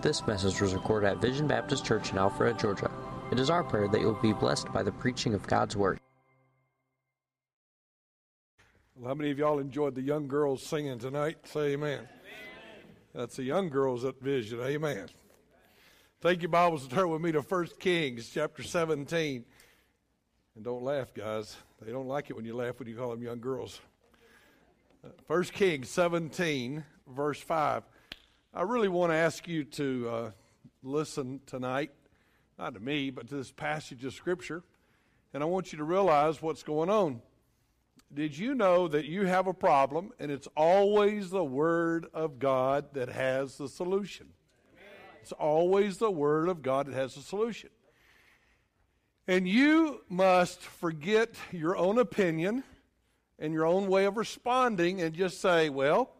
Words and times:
This 0.00 0.24
message 0.28 0.60
was 0.60 0.74
recorded 0.74 1.08
at 1.08 1.20
Vision 1.20 1.48
Baptist 1.48 1.84
Church 1.84 2.12
in 2.12 2.18
Alpharetta, 2.18 2.60
Georgia. 2.60 2.88
It 3.32 3.40
is 3.40 3.50
our 3.50 3.64
prayer 3.64 3.88
that 3.88 4.00
you 4.00 4.06
will 4.06 4.22
be 4.22 4.32
blessed 4.32 4.72
by 4.72 4.84
the 4.84 4.92
preaching 4.92 5.34
of 5.34 5.44
God's 5.44 5.76
Word. 5.76 5.98
Well, 8.94 9.08
how 9.08 9.14
many 9.14 9.32
of 9.32 9.38
y'all 9.40 9.58
enjoyed 9.58 9.96
the 9.96 10.02
young 10.02 10.28
girls 10.28 10.62
singing 10.62 11.00
tonight? 11.00 11.38
Say 11.48 11.72
amen. 11.72 11.98
amen. 11.98 12.08
That's 13.12 13.34
the 13.34 13.42
young 13.42 13.70
girls 13.70 14.04
at 14.04 14.20
Vision. 14.20 14.60
Amen. 14.60 15.08
Take 16.22 16.42
your 16.42 16.50
Bibles 16.50 16.82
and 16.82 16.92
turn 16.92 17.10
with 17.10 17.20
me 17.20 17.32
to 17.32 17.40
1 17.40 17.66
Kings 17.80 18.30
chapter 18.32 18.62
17. 18.62 19.44
And 20.54 20.64
don't 20.64 20.84
laugh, 20.84 21.12
guys. 21.12 21.56
They 21.82 21.90
don't 21.90 22.06
like 22.06 22.30
it 22.30 22.36
when 22.36 22.44
you 22.44 22.54
laugh 22.54 22.78
when 22.78 22.86
you 22.86 22.94
call 22.94 23.10
them 23.10 23.22
young 23.22 23.40
girls. 23.40 23.80
Uh, 25.04 25.08
1 25.26 25.42
Kings 25.46 25.88
17, 25.88 26.84
verse 27.08 27.40
5. 27.40 27.82
I 28.54 28.62
really 28.62 28.88
want 28.88 29.12
to 29.12 29.16
ask 29.16 29.46
you 29.46 29.64
to 29.64 30.08
uh, 30.08 30.30
listen 30.82 31.40
tonight, 31.44 31.90
not 32.58 32.74
to 32.74 32.80
me, 32.80 33.10
but 33.10 33.28
to 33.28 33.36
this 33.36 33.52
passage 33.52 34.04
of 34.06 34.14
Scripture. 34.14 34.62
And 35.34 35.42
I 35.42 35.46
want 35.46 35.70
you 35.70 35.78
to 35.78 35.84
realize 35.84 36.40
what's 36.40 36.62
going 36.62 36.88
on. 36.88 37.20
Did 38.12 38.38
you 38.38 38.54
know 38.54 38.88
that 38.88 39.04
you 39.04 39.26
have 39.26 39.48
a 39.48 39.52
problem 39.52 40.12
and 40.18 40.30
it's 40.30 40.48
always 40.56 41.28
the 41.28 41.44
Word 41.44 42.06
of 42.14 42.38
God 42.38 42.94
that 42.94 43.10
has 43.10 43.58
the 43.58 43.68
solution? 43.68 44.28
It's 45.20 45.32
always 45.32 45.98
the 45.98 46.10
Word 46.10 46.48
of 46.48 46.62
God 46.62 46.86
that 46.86 46.94
has 46.94 47.16
the 47.16 47.20
solution. 47.20 47.68
And 49.26 49.46
you 49.46 50.00
must 50.08 50.62
forget 50.62 51.34
your 51.52 51.76
own 51.76 51.98
opinion 51.98 52.64
and 53.38 53.52
your 53.52 53.66
own 53.66 53.88
way 53.88 54.06
of 54.06 54.16
responding 54.16 55.02
and 55.02 55.14
just 55.14 55.42
say, 55.42 55.68
well, 55.68 56.14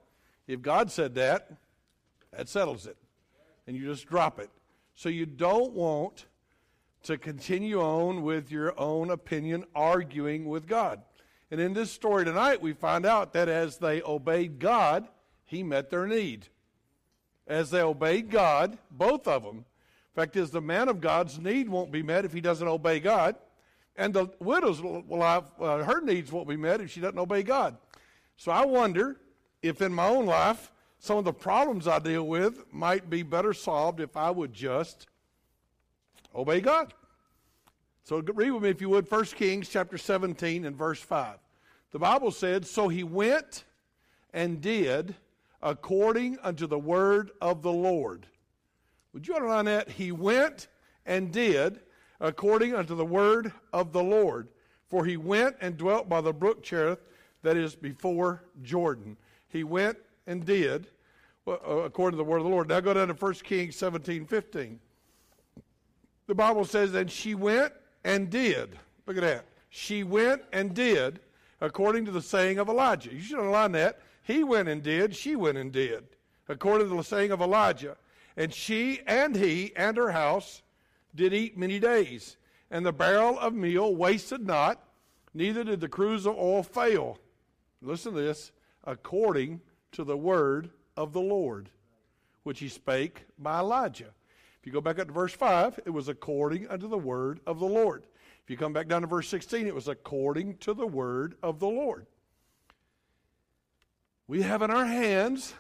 if 0.47 0.61
God 0.61 0.91
said 0.91 1.15
that, 1.15 1.57
that 2.39 2.49
settles 2.49 2.87
it. 2.87 2.97
And 3.67 3.77
you 3.77 3.85
just 3.85 4.07
drop 4.07 4.39
it. 4.39 4.49
So 4.95 5.09
you 5.09 5.27
don't 5.27 5.73
want 5.73 6.27
to 7.03 7.19
continue 7.19 7.81
on 7.81 8.23
with 8.23 8.53
your 8.53 8.79
own 8.79 9.11
opinion 9.11 9.65
arguing 9.75 10.47
with 10.47 10.69
God. 10.69 11.03
And 11.51 11.61
in 11.61 11.73
this 11.73 11.91
story 11.91 12.25
tonight, 12.25 12.63
we 12.63 12.75
find 12.75 13.05
out 13.05 13.33
that 13.33 13.49
as 13.49 13.79
they 13.79 14.03
obeyed 14.03 14.61
God, 14.61 15.09
He 15.47 15.65
met 15.65 15.91
their 15.91 16.07
need. 16.07 16.47
As 17.49 17.71
they 17.71 17.81
obeyed 17.81 18.31
God, 18.31 18.79
both 18.89 19.27
of 19.27 19.43
them. 19.43 19.65
Fact 20.15 20.37
is, 20.37 20.53
the 20.53 20.61
man 20.61 20.89
of 20.89 21.01
God's 21.01 21.41
need 21.41 21.69
won't 21.69 21.91
be 21.91 22.05
met 22.05 22.25
if 22.25 22.33
he 22.33 22.41
doesn't 22.41 22.69
obey 22.69 23.01
God. 23.01 23.35
And 23.97 24.15
the 24.15 24.29
widow's 24.39 24.79
have, 24.79 25.51
uh, 25.61 25.79
her 25.83 26.01
needs 26.01 26.31
won't 26.31 26.49
be 26.49 26.57
met 26.57 26.81
if 26.81 26.93
she 26.93 27.01
doesn't 27.01 27.19
obey 27.19 27.43
God. 27.43 27.77
So 28.37 28.53
I 28.53 28.65
wonder 28.65 29.17
if 29.61 29.83
in 29.83 29.93
my 29.93 30.07
own 30.07 30.27
life, 30.27 30.71
some 30.99 31.19
of 31.19 31.25
the 31.25 31.33
problems 31.33 31.87
I 31.87 31.99
deal 31.99 32.27
with 32.27 32.73
might 32.73 33.09
be 33.09 33.23
better 33.23 33.53
solved 33.53 34.01
if 34.01 34.17
I 34.17 34.31
would 34.31 34.53
just 34.53 35.07
obey 36.35 36.61
God. 36.61 36.93
So 38.05 38.21
read 38.21 38.51
with 38.51 38.63
me, 38.63 38.71
if 38.71 38.81
you 38.81 38.89
would, 38.89 39.11
1 39.11 39.25
Kings 39.27 39.69
chapter 39.69 39.99
17 39.99 40.65
and 40.65 40.77
verse 40.77 41.01
5. 41.01 41.37
The 41.91 41.99
Bible 41.99 42.31
said, 42.31 42.67
So 42.67 42.89
he 42.89 43.05
went 43.05 43.65
and 44.33 44.61
did 44.61 45.15
according 45.63 46.39
unto 46.43 46.67
the 46.67 46.79
word 46.79 47.31
of 47.41 47.63
the 47.63 47.73
Lord. 47.73 48.27
Would 49.13 49.27
you 49.27 49.35
underline 49.35 49.67
that? 49.67 49.91
He 49.91 50.13
went 50.13 50.69
and 51.07 51.33
did 51.33 51.81
according 52.21 52.75
unto 52.75 52.95
the 52.95 53.05
word 53.05 53.53
of 53.73 53.93
the 53.93 54.03
Lord. 54.03 54.49
For 54.89 55.05
he 55.05 55.17
went 55.17 55.57
and 55.61 55.77
dwelt 55.77 56.09
by 56.09 56.21
the 56.21 56.33
brook 56.33 56.63
Cherith 56.63 57.01
that 57.43 57.57
is 57.57 57.75
before 57.75 58.43
Jordan. 58.63 59.17
He 59.49 59.65
went 59.65 59.99
and 60.29 60.45
did 60.45 60.87
uh, 61.49 61.53
according 61.53 62.19
to 62.19 62.23
the 62.23 62.29
word 62.29 62.39
of 62.39 62.45
the 62.45 62.51
Lord. 62.51 62.69
Now 62.69 62.81
go 62.81 62.95
down 62.95 63.09
to 63.09 63.15
1 63.15 63.35
Kings 63.35 63.75
17 63.77 64.27
15. 64.27 64.79
The 66.27 66.35
Bible 66.35 66.65
says, 66.65 66.95
And 66.95 67.11
she 67.11 67.35
went 67.35 67.73
and 68.05 68.31
did. 68.31 68.79
Look 69.07 69.17
at 69.17 69.23
that. 69.23 69.47
She 69.71 70.05
went 70.05 70.43
and 70.53 70.75
did 70.75 71.21
according 71.61 72.05
to 72.05 72.11
the 72.11 72.23
saying 72.23 72.59
of 72.59 72.69
Elijah. 72.69 73.13
You 73.13 73.21
should 73.21 73.39
underline 73.39 73.73
that. 73.73 74.01
He 74.23 74.45
went 74.45 74.69
and 74.69 74.83
did, 74.83 75.17
she 75.17 75.37
went 75.37 75.57
and 75.57 75.73
did, 75.73 76.05
according 76.49 76.91
to 76.91 76.97
the 76.97 77.03
saying 77.03 77.31
of 77.31 77.41
Elijah. 77.41 77.97
And 78.37 78.53
she 78.53 79.01
and 79.07 79.35
he 79.35 79.73
and 79.75 79.97
her 79.97 80.11
house 80.11 80.63
did 81.15 81.33
eat 81.33 81.57
many 81.57 81.81
days, 81.81 82.37
and 82.71 82.85
the 82.85 82.93
barrel 82.93 83.39
of 83.39 83.55
meal 83.55 83.97
wasted 83.97 84.47
not, 84.47 84.85
neither 85.33 85.65
did 85.65 85.81
the 85.81 85.89
cruse 85.89 86.27
of 86.27 86.37
oil 86.37 86.63
fail. 86.63 87.19
Listen 87.81 88.13
to 88.13 88.21
this 88.21 88.53
according 88.85 89.61
to 89.93 90.05
the 90.05 90.17
word 90.17 90.71
of 90.97 91.13
the 91.13 91.21
Lord, 91.21 91.71
which 92.43 92.61
he 92.61 92.69
spake 92.69 93.25
by 93.39 93.59
Elijah. 93.61 94.13
If 94.61 94.67
you 94.67 94.73
go 94.73 94.81
back 94.81 94.99
up 94.99 95.07
to 95.07 95.13
verse 95.13 95.33
5, 95.33 95.81
it 95.87 95.91
was 95.91 96.09
according 96.09 96.69
unto 96.69 96.89
the 96.89 96.99
word 96.99 97.41
of 97.47 97.59
the 97.59 97.67
Lord. 97.67 98.05
If 98.43 98.51
you 98.51 98.57
come 98.57 98.73
back 98.73 98.89
down 98.89 99.03
to 99.03 99.07
verse 99.07 99.29
16, 99.29 99.67
it 99.67 99.75
was 99.75 99.89
according 99.89 100.57
to 100.59 100.75
the 100.75 100.87
word 100.87 101.37
of 101.43 101.61
the 101.61 101.69
Lord. 101.69 102.07
We 104.27 104.43
have 104.43 104.63
in 104.63 104.71
our 104.71 104.87
hands 104.87 105.55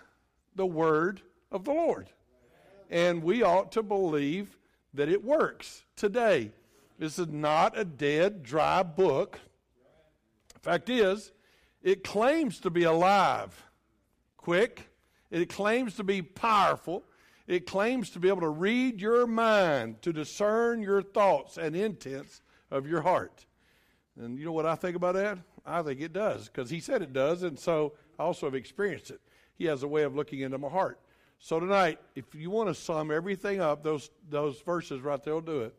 the 0.54 0.66
word 0.66 1.22
of 1.50 1.64
the 1.64 1.72
Lord. 1.72 2.08
And 2.90 3.22
we 3.22 3.42
ought 3.42 3.72
to 3.72 3.82
believe 3.82 4.58
that 4.94 5.08
it 5.08 5.24
works 5.24 5.84
today. 5.96 6.52
This 6.98 7.18
is 7.18 7.28
not 7.28 7.78
a 7.78 7.84
dead, 7.84 8.42
dry 8.42 8.82
book. 8.82 9.38
Fact 10.62 10.88
is, 10.90 11.32
it 11.82 12.02
claims 12.02 12.58
to 12.60 12.70
be 12.70 12.82
alive, 12.82 13.62
quick, 14.38 14.88
it 15.30 15.50
claims 15.50 15.96
to 15.96 16.04
be 16.04 16.22
powerful, 16.22 17.04
it 17.46 17.66
claims 17.66 18.08
to 18.10 18.18
be 18.18 18.28
able 18.28 18.40
to 18.40 18.48
read 18.48 19.00
your 19.00 19.26
mind, 19.26 20.00
to 20.00 20.12
discern 20.12 20.80
your 20.80 21.02
thoughts 21.02 21.58
and 21.58 21.76
intents 21.76 22.40
of 22.70 22.86
your 22.86 23.02
heart. 23.02 23.44
And 24.18 24.38
you 24.38 24.46
know 24.46 24.52
what 24.52 24.64
I 24.64 24.74
think 24.74 24.96
about 24.96 25.14
that? 25.14 25.38
I 25.66 25.82
think 25.82 26.00
it 26.00 26.14
does, 26.14 26.48
because 26.48 26.70
he 26.70 26.80
said 26.80 27.02
it 27.02 27.12
does, 27.12 27.42
and 27.42 27.58
so 27.58 27.92
I 28.18 28.22
also 28.22 28.46
have 28.46 28.54
experienced 28.54 29.10
it. 29.10 29.20
He 29.56 29.66
has 29.66 29.82
a 29.82 29.88
way 29.88 30.04
of 30.04 30.16
looking 30.16 30.40
into 30.40 30.56
my 30.56 30.68
heart. 30.68 30.98
So 31.38 31.60
tonight, 31.60 32.00
if 32.14 32.34
you 32.34 32.50
want 32.50 32.68
to 32.68 32.74
sum 32.74 33.10
everything 33.10 33.60
up, 33.60 33.82
those, 33.82 34.10
those 34.28 34.60
verses 34.62 35.02
right 35.02 35.22
there 35.22 35.34
will 35.34 35.40
do 35.40 35.60
it. 35.60 35.74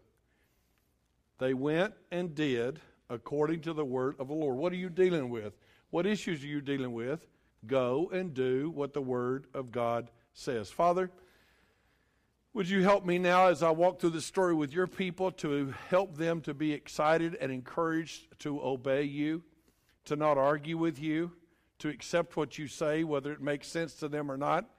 They 1.38 1.54
went 1.54 1.94
and 2.12 2.36
did 2.36 2.80
according 3.10 3.62
to 3.62 3.74
the 3.74 3.84
word 3.84 4.16
of 4.20 4.28
the 4.28 4.34
Lord. 4.34 4.58
What 4.58 4.72
are 4.74 4.78
you 4.78 4.90
dealing 4.90 5.30
with? 5.30 5.54
What 5.90 6.06
issues 6.06 6.44
are 6.44 6.48
you 6.48 6.62
dealing 6.62 6.94
with? 6.94 7.26
Go 7.66 8.10
and 8.14 8.34
do 8.34 8.70
what 8.70 8.94
the 8.94 9.02
word 9.02 9.48
of 9.54 9.72
God 9.72 10.12
says. 10.34 10.70
Father, 10.72 11.12
would 12.54 12.70
you 12.70 12.84
help 12.84 13.06
me 13.06 13.20
now 13.20 13.48
as 13.48 13.62
I 13.62 13.70
walk 13.70 14.00
through 14.00 14.12
this 14.12 14.26
story 14.26 14.54
with 14.56 14.74
your 14.74 14.88
people 14.88 15.32
to 15.34 15.74
help 15.90 16.18
them 16.18 16.42
to 16.42 16.54
be 16.54 16.74
excited 16.74 17.36
and 17.36 17.52
encouraged 17.52 18.40
to 18.40 18.62
obey 18.62 19.04
you, 19.04 19.44
to 20.06 20.16
not 20.16 20.38
argue 20.38 20.78
with 20.78 21.00
you, 21.00 21.32
to 21.80 21.90
accept 21.90 22.38
what 22.38 22.58
you 22.58 22.68
say, 22.68 23.04
whether 23.04 23.32
it 23.32 23.42
makes 23.42 23.68
sense 23.68 23.94
to 23.96 24.08
them 24.08 24.32
or 24.32 24.38
not? 24.38 24.70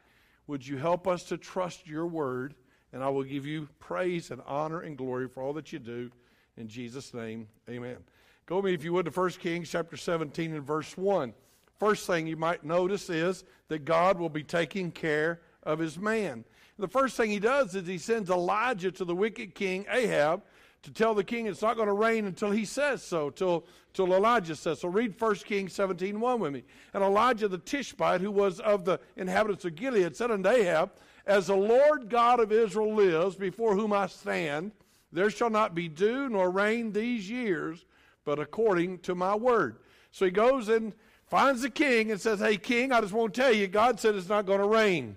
Would 0.46 0.66
you 0.66 0.78
help 0.78 1.06
us 1.06 1.24
to 1.24 1.36
trust 1.36 1.86
your 1.86 2.06
word? 2.06 2.54
And 2.92 3.04
I 3.04 3.08
will 3.08 3.22
give 3.22 3.46
you 3.46 3.68
praise 3.78 4.32
and 4.32 4.42
honor 4.46 4.80
and 4.80 4.98
glory 4.98 5.28
for 5.28 5.42
all 5.42 5.52
that 5.52 5.72
you 5.72 5.78
do. 5.78 6.10
In 6.56 6.66
Jesus' 6.66 7.14
name, 7.14 7.46
amen. 7.68 7.98
Go 8.46 8.56
with 8.56 8.64
me, 8.64 8.74
if 8.74 8.82
you 8.82 8.92
would, 8.92 9.06
to 9.06 9.12
1 9.12 9.30
Kings 9.30 9.70
chapter 9.70 9.96
17 9.96 10.52
and 10.52 10.64
verse 10.64 10.96
1. 10.96 11.32
First 11.80 12.06
thing 12.06 12.26
you 12.26 12.36
might 12.36 12.62
notice 12.62 13.08
is 13.08 13.42
that 13.68 13.86
God 13.86 14.18
will 14.18 14.28
be 14.28 14.44
taking 14.44 14.92
care 14.92 15.40
of 15.62 15.78
his 15.78 15.98
man. 15.98 16.44
The 16.78 16.86
first 16.86 17.16
thing 17.16 17.30
he 17.30 17.38
does 17.38 17.74
is 17.74 17.86
he 17.86 17.96
sends 17.96 18.30
Elijah 18.30 18.92
to 18.92 19.04
the 19.04 19.14
wicked 19.14 19.54
king 19.54 19.86
Ahab 19.90 20.42
to 20.82 20.92
tell 20.92 21.14
the 21.14 21.24
king 21.24 21.46
it's 21.46 21.62
not 21.62 21.76
going 21.76 21.88
to 21.88 21.94
rain 21.94 22.26
until 22.26 22.50
he 22.50 22.64
says 22.66 23.02
so, 23.02 23.30
till, 23.30 23.64
till 23.94 24.12
Elijah 24.12 24.56
says 24.56 24.80
so. 24.80 24.88
Read 24.88 25.18
1 25.18 25.34
Kings 25.36 25.72
17 25.72 26.20
1 26.20 26.40
with 26.40 26.52
me. 26.52 26.64
And 26.92 27.02
Elijah 27.02 27.48
the 27.48 27.58
Tishbite, 27.58 28.20
who 28.20 28.30
was 28.30 28.60
of 28.60 28.84
the 28.84 29.00
inhabitants 29.16 29.64
of 29.64 29.74
Gilead, 29.74 30.14
said 30.14 30.30
unto 30.30 30.48
Ahab, 30.48 30.92
As 31.26 31.46
the 31.46 31.56
Lord 31.56 32.10
God 32.10 32.40
of 32.40 32.52
Israel 32.52 32.94
lives, 32.94 33.36
before 33.36 33.74
whom 33.74 33.92
I 33.92 34.06
stand, 34.06 34.72
there 35.12 35.30
shall 35.30 35.50
not 35.50 35.74
be 35.74 35.88
dew 35.88 36.28
nor 36.28 36.50
rain 36.50 36.92
these 36.92 37.28
years, 37.28 37.86
but 38.24 38.38
according 38.38 38.98
to 39.00 39.14
my 39.14 39.34
word. 39.34 39.76
So 40.12 40.24
he 40.24 40.30
goes 40.30 40.68
and 40.68 40.92
finds 41.30 41.62
the 41.62 41.70
king 41.70 42.10
and 42.10 42.20
says, 42.20 42.40
Hey, 42.40 42.56
king, 42.56 42.92
I 42.92 43.00
just 43.00 43.12
want 43.12 43.32
to 43.32 43.40
tell 43.40 43.52
you, 43.52 43.68
God 43.68 43.98
said 44.00 44.14
it's 44.14 44.28
not 44.28 44.44
going 44.44 44.60
to 44.60 44.66
rain. 44.66 45.16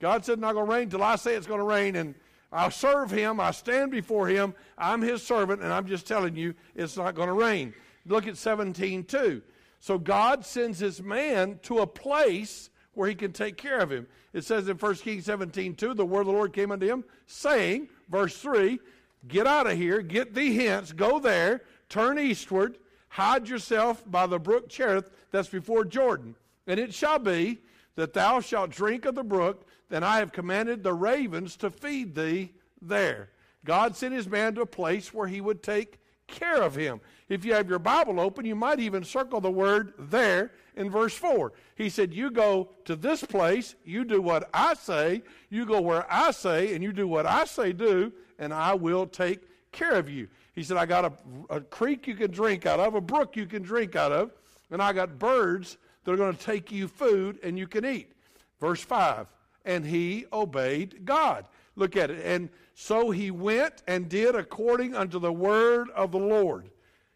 God 0.00 0.24
said 0.24 0.34
it's 0.34 0.42
not 0.42 0.52
going 0.52 0.66
to 0.66 0.72
rain 0.72 0.82
until 0.84 1.02
I 1.02 1.16
say 1.16 1.34
it's 1.34 1.46
going 1.46 1.60
to 1.60 1.64
rain. 1.64 1.96
And 1.96 2.14
I 2.52 2.68
serve 2.68 3.10
him. 3.10 3.40
I 3.40 3.50
stand 3.50 3.90
before 3.90 4.28
him. 4.28 4.54
I'm 4.78 5.02
his 5.02 5.22
servant, 5.22 5.62
and 5.62 5.72
I'm 5.72 5.86
just 5.86 6.06
telling 6.06 6.36
you 6.36 6.54
it's 6.74 6.96
not 6.96 7.14
going 7.14 7.28
to 7.28 7.34
rain. 7.34 7.74
Look 8.06 8.26
at 8.26 8.36
17 8.36 9.04
2. 9.04 9.42
So 9.80 9.98
God 9.98 10.44
sends 10.44 10.78
his 10.78 11.02
man 11.02 11.58
to 11.62 11.80
a 11.80 11.86
place 11.86 12.70
where 12.92 13.08
he 13.08 13.14
can 13.14 13.32
take 13.32 13.56
care 13.56 13.80
of 13.80 13.90
him. 13.90 14.06
It 14.32 14.44
says 14.44 14.68
in 14.68 14.76
1 14.76 14.94
Kings 14.96 15.24
17 15.24 15.74
2, 15.74 15.94
the 15.94 16.06
word 16.06 16.20
of 16.20 16.26
the 16.26 16.32
Lord 16.32 16.52
came 16.52 16.70
unto 16.70 16.86
him, 16.86 17.04
saying, 17.26 17.88
verse 18.08 18.36
3, 18.38 18.78
Get 19.26 19.46
out 19.46 19.66
of 19.66 19.76
here, 19.76 20.02
get 20.02 20.34
thee 20.34 20.56
hence, 20.56 20.92
go 20.92 21.18
there, 21.18 21.62
turn 21.88 22.18
eastward, 22.18 22.76
hide 23.14 23.48
yourself 23.48 24.02
by 24.10 24.26
the 24.26 24.40
brook 24.40 24.68
Cherith 24.68 25.08
that's 25.30 25.48
before 25.48 25.84
Jordan. 25.84 26.34
And 26.66 26.80
it 26.80 26.92
shall 26.92 27.20
be 27.20 27.60
that 27.94 28.12
thou 28.12 28.40
shalt 28.40 28.70
drink 28.70 29.04
of 29.04 29.14
the 29.14 29.22
brook, 29.22 29.68
then 29.88 30.02
I 30.02 30.18
have 30.18 30.32
commanded 30.32 30.82
the 30.82 30.94
ravens 30.94 31.54
to 31.58 31.70
feed 31.70 32.16
thee 32.16 32.50
there. 32.82 33.30
God 33.64 33.94
sent 33.94 34.14
his 34.14 34.26
man 34.26 34.56
to 34.56 34.62
a 34.62 34.66
place 34.66 35.14
where 35.14 35.28
he 35.28 35.40
would 35.40 35.62
take 35.62 36.00
care 36.26 36.60
of 36.60 36.74
him. 36.74 37.00
If 37.28 37.44
you 37.44 37.54
have 37.54 37.70
your 37.70 37.78
Bible 37.78 38.18
open, 38.18 38.46
you 38.46 38.56
might 38.56 38.80
even 38.80 39.04
circle 39.04 39.40
the 39.40 39.48
word 39.48 39.94
there 39.96 40.50
in 40.74 40.90
verse 40.90 41.14
4. 41.14 41.52
He 41.76 41.90
said, 41.90 42.12
You 42.12 42.32
go 42.32 42.70
to 42.84 42.96
this 42.96 43.22
place, 43.22 43.76
you 43.84 44.04
do 44.04 44.20
what 44.20 44.50
I 44.52 44.74
say, 44.74 45.22
you 45.50 45.66
go 45.66 45.80
where 45.80 46.04
I 46.12 46.32
say, 46.32 46.74
and 46.74 46.82
you 46.82 46.92
do 46.92 47.06
what 47.06 47.26
I 47.26 47.44
say 47.44 47.72
do, 47.72 48.12
and 48.40 48.52
I 48.52 48.74
will 48.74 49.06
take 49.06 49.38
care 49.70 49.94
of 49.94 50.10
you. 50.10 50.26
He 50.54 50.62
said, 50.62 50.76
I 50.76 50.86
got 50.86 51.04
a, 51.04 51.12
a 51.56 51.60
creek 51.60 52.06
you 52.06 52.14
can 52.14 52.30
drink 52.30 52.66
out 52.66 52.80
of, 52.80 52.94
a 52.94 53.00
brook 53.00 53.36
you 53.36 53.46
can 53.46 53.62
drink 53.62 53.96
out 53.96 54.12
of, 54.12 54.30
and 54.70 54.80
I 54.82 54.92
got 54.92 55.18
birds 55.18 55.78
that 56.04 56.12
are 56.12 56.16
going 56.16 56.36
to 56.36 56.44
take 56.44 56.70
you 56.70 56.88
food 56.88 57.38
and 57.42 57.58
you 57.58 57.66
can 57.66 57.84
eat. 57.84 58.12
Verse 58.60 58.82
5 58.82 59.26
And 59.64 59.84
he 59.84 60.26
obeyed 60.32 61.04
God. 61.04 61.46
Look 61.76 61.96
at 61.96 62.10
it. 62.10 62.24
And 62.24 62.50
so 62.74 63.10
he 63.10 63.30
went 63.30 63.82
and 63.86 64.08
did 64.08 64.34
according 64.34 64.94
unto 64.94 65.18
the 65.18 65.32
word 65.32 65.90
of 65.90 66.12
the 66.12 66.18
Lord. 66.18 66.70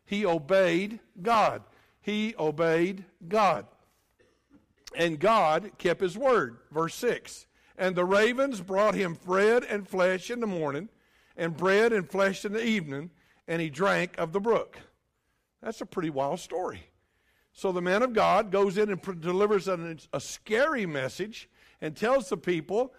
He 0.04 0.24
obeyed 0.24 1.00
God. 1.20 1.62
He 2.00 2.34
obeyed 2.38 3.04
God. 3.28 3.66
And 4.96 5.20
God 5.20 5.72
kept 5.78 6.00
his 6.00 6.16
word. 6.16 6.58
Verse 6.72 6.94
6. 6.94 7.46
And 7.76 7.94
the 7.94 8.04
ravens 8.04 8.60
brought 8.60 8.94
him 8.94 9.18
bread 9.24 9.62
and 9.64 9.86
flesh 9.86 10.30
in 10.30 10.40
the 10.40 10.46
morning, 10.46 10.88
and 11.36 11.56
bread 11.56 11.92
and 11.92 12.08
flesh 12.08 12.44
in 12.44 12.52
the 12.52 12.64
evening, 12.64 13.10
and 13.48 13.60
he 13.60 13.70
drank 13.70 14.16
of 14.18 14.32
the 14.32 14.40
brook. 14.40 14.78
That's 15.62 15.80
a 15.80 15.86
pretty 15.86 16.10
wild 16.10 16.38
story. 16.38 16.84
So 17.52 17.72
the 17.72 17.82
man 17.82 18.02
of 18.02 18.12
God 18.12 18.52
goes 18.52 18.78
in 18.78 18.90
and 18.90 19.20
delivers 19.20 19.66
an, 19.66 19.98
a 20.12 20.20
scary 20.20 20.86
message 20.86 21.48
and 21.80 21.96
tells 21.96 22.28
the 22.28 22.36
people, 22.36 22.94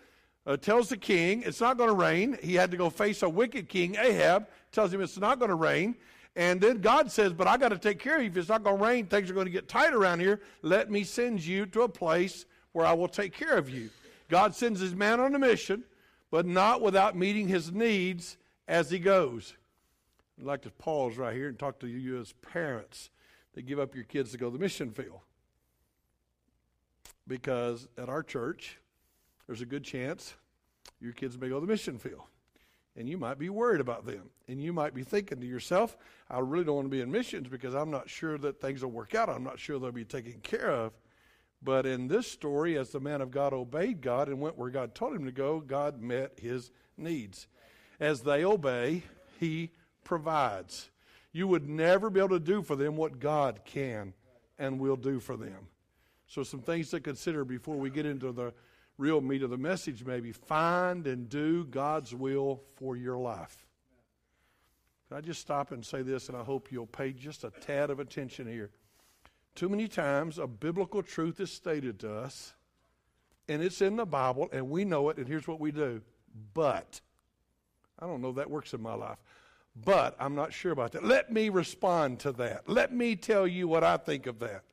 uh, 0.46 0.58
tells 0.58 0.90
the 0.90 0.98
king, 0.98 1.44
it's 1.46 1.62
not 1.62 1.78
going 1.78 1.90
to 1.90 1.96
rain. 1.96 2.38
He 2.42 2.56
had 2.56 2.72
to 2.72 2.78
go 2.78 2.90
face 2.90 3.24
a 3.24 3.30
wicked 3.30 3.70
king, 3.70 3.96
Ahab, 3.96 4.48
tells 4.74 4.94
him 4.94 5.00
it's 5.00 5.18
not 5.18 5.40
going 5.40 5.50
to 5.50 5.56
rain. 5.56 5.96
And 6.36 6.60
then 6.60 6.82
God 6.82 7.12
says, 7.12 7.32
But 7.32 7.48
I 7.48 7.58
got 7.58 7.70
to 7.70 7.78
take 7.78 8.00
care 8.00 8.18
of 8.18 8.24
you. 8.24 8.30
If 8.30 8.38
it's 8.38 8.50
not 8.50 8.64
going 8.64 8.78
to 8.78 8.84
rain, 8.84 9.06
things 9.06 9.30
are 9.30 9.34
going 9.34 9.46
to 9.46 9.52
get 9.52 9.68
tight 9.68 9.94
around 9.94 10.20
here. 10.20 10.42
Let 10.62 10.92
me 10.92 11.04
send 11.04 11.46
you 11.46 11.66
to 11.68 11.84
a 11.84 11.90
place 11.90 12.46
where 12.74 12.86
I 12.86 12.94
will 12.94 13.08
take 13.08 13.34
care 13.34 13.58
of 13.58 13.70
you. 13.70 13.90
God 14.30 14.54
sends 14.56 14.80
his 14.80 14.96
man 14.96 15.20
on 15.20 15.34
a 15.36 15.40
mission, 15.40 15.84
but 16.32 16.46
not 16.46 16.82
without 16.82 17.16
meeting 17.16 17.48
his 17.48 17.72
needs 17.72 18.38
as 18.68 18.90
he 18.92 19.00
goes. 19.00 19.56
I'd 20.40 20.46
like 20.46 20.62
to 20.62 20.72
pause 20.72 21.18
right 21.18 21.36
here 21.36 21.50
and 21.50 21.60
talk 21.60 21.80
to 21.80 21.88
you 21.88 22.20
as 22.20 22.34
parents 22.34 23.10
that 23.54 23.64
give 23.64 23.80
up 23.80 23.94
your 23.94 24.06
kids 24.06 24.32
to 24.32 24.38
go 24.38 24.50
to 24.50 24.54
the 24.58 24.62
mission 24.62 24.92
field. 24.92 25.20
Because 27.28 27.88
at 27.98 28.10
our 28.10 28.24
church, 28.24 28.78
there's 29.48 29.62
a 29.62 29.66
good 29.66 29.84
chance 29.84 30.36
your 31.02 31.14
kids 31.14 31.38
may 31.38 31.50
go 31.50 31.60
to 31.60 31.66
the 31.66 31.72
mission 31.72 31.98
field 31.98 32.24
and 32.96 33.08
you 33.08 33.18
might 33.18 33.38
be 33.38 33.50
worried 33.50 33.82
about 33.82 34.06
them. 34.06 34.30
And 34.48 34.62
you 34.62 34.74
might 34.74 34.94
be 34.94 35.04
thinking 35.04 35.40
to 35.40 35.48
yourself, 35.48 35.98
I 36.30 36.40
really 36.40 36.66
don't 36.66 36.76
want 36.76 36.86
to 36.86 36.92
be 36.92 37.02
in 37.02 37.12
missions 37.12 37.48
because 37.48 37.76
I'm 37.76 37.92
not 37.92 38.10
sure 38.10 38.38
that 38.38 38.60
things 38.60 38.84
will 38.84 38.92
work 38.92 39.16
out. 39.16 39.30
I'm 39.30 39.44
not 39.44 39.60
sure 39.60 39.80
they'll 39.80 39.92
be 39.92 40.06
taken 40.06 40.40
care 40.42 40.70
of. 40.70 40.94
But 41.62 41.86
in 41.86 42.08
this 42.08 42.32
story, 42.32 42.78
as 42.78 42.90
the 42.90 43.00
man 43.00 43.22
of 43.22 43.32
God 43.32 43.54
obeyed 43.54 44.02
God 44.02 44.30
and 44.30 44.40
went 44.40 44.58
where 44.58 44.70
God 44.70 44.96
told 44.96 45.16
him 45.16 45.26
to 45.26 45.32
go, 45.32 45.60
God 45.60 46.02
met 46.02 46.40
his 46.40 46.72
needs. 46.98 47.48
As 48.00 48.22
they 48.22 48.46
obey, 48.46 49.04
he 49.40 49.72
provides. 50.04 50.90
You 51.32 51.48
would 51.48 51.70
never 51.70 52.10
be 52.10 52.20
able 52.20 52.30
to 52.30 52.40
do 52.40 52.62
for 52.62 52.76
them 52.76 52.96
what 52.96 53.20
God 53.20 53.62
can 53.66 54.14
and 54.58 54.80
will 54.80 54.96
do 54.96 55.20
for 55.20 55.38
them. 55.38 55.68
So, 56.28 56.44
some 56.44 56.62
things 56.62 56.90
to 56.92 57.00
consider 57.00 57.44
before 57.44 57.78
we 57.78 57.90
get 57.90 58.06
into 58.06 58.32
the 58.32 58.54
real 58.98 59.22
meat 59.22 59.42
of 59.42 59.50
the 59.50 59.58
message, 59.58 60.06
maybe 60.06 60.32
find 60.32 61.08
and 61.08 61.30
do 61.30 61.66
God's 61.66 62.14
will 62.14 62.62
for 62.76 62.96
your 62.96 63.18
life. 63.18 63.66
Can 65.08 65.18
I 65.18 65.22
just 65.22 65.42
stop 65.42 65.72
and 65.72 65.84
say 65.84 66.04
this, 66.04 66.28
and 66.28 66.38
I 66.38 66.44
hope 66.44 66.72
you'll 66.72 66.86
pay 66.86 67.14
just 67.14 67.44
a 67.44 67.52
tad 67.62 67.90
of 67.90 68.00
attention 68.00 68.46
here. 68.46 68.70
Too 69.56 69.70
many 69.70 69.88
times 69.88 70.38
a 70.38 70.46
biblical 70.46 71.02
truth 71.02 71.40
is 71.40 71.52
stated 71.52 72.00
to 72.02 72.14
us, 72.14 72.54
and 73.48 73.64
it's 73.64 73.82
in 73.82 73.96
the 73.96 74.06
Bible, 74.06 74.50
and 74.54 74.70
we 74.70 74.86
know 74.86 75.10
it, 75.10 75.18
and 75.18 75.28
here's 75.28 75.48
what 75.48 75.60
we 75.60 75.72
do. 75.72 76.02
But, 76.54 77.02
I 77.98 78.06
don't 78.06 78.22
know 78.22 78.34
that 78.34 78.52
works 78.52 78.74
in 78.74 78.82
my 78.82 78.94
life, 78.94 79.18
but 79.76 80.16
I'm 80.20 80.36
not 80.36 80.54
sure 80.54 80.72
about 80.72 80.92
that. 80.94 81.04
Let 81.04 81.32
me 81.32 81.50
respond 81.50 82.20
to 82.22 82.32
that. 82.34 82.68
Let 82.68 82.94
me 82.94 83.16
tell 83.16 83.48
you 83.48 83.68
what 83.68 83.84
I 83.84 83.98
think 83.98 84.26
of 84.26 84.40
that. 84.40 84.64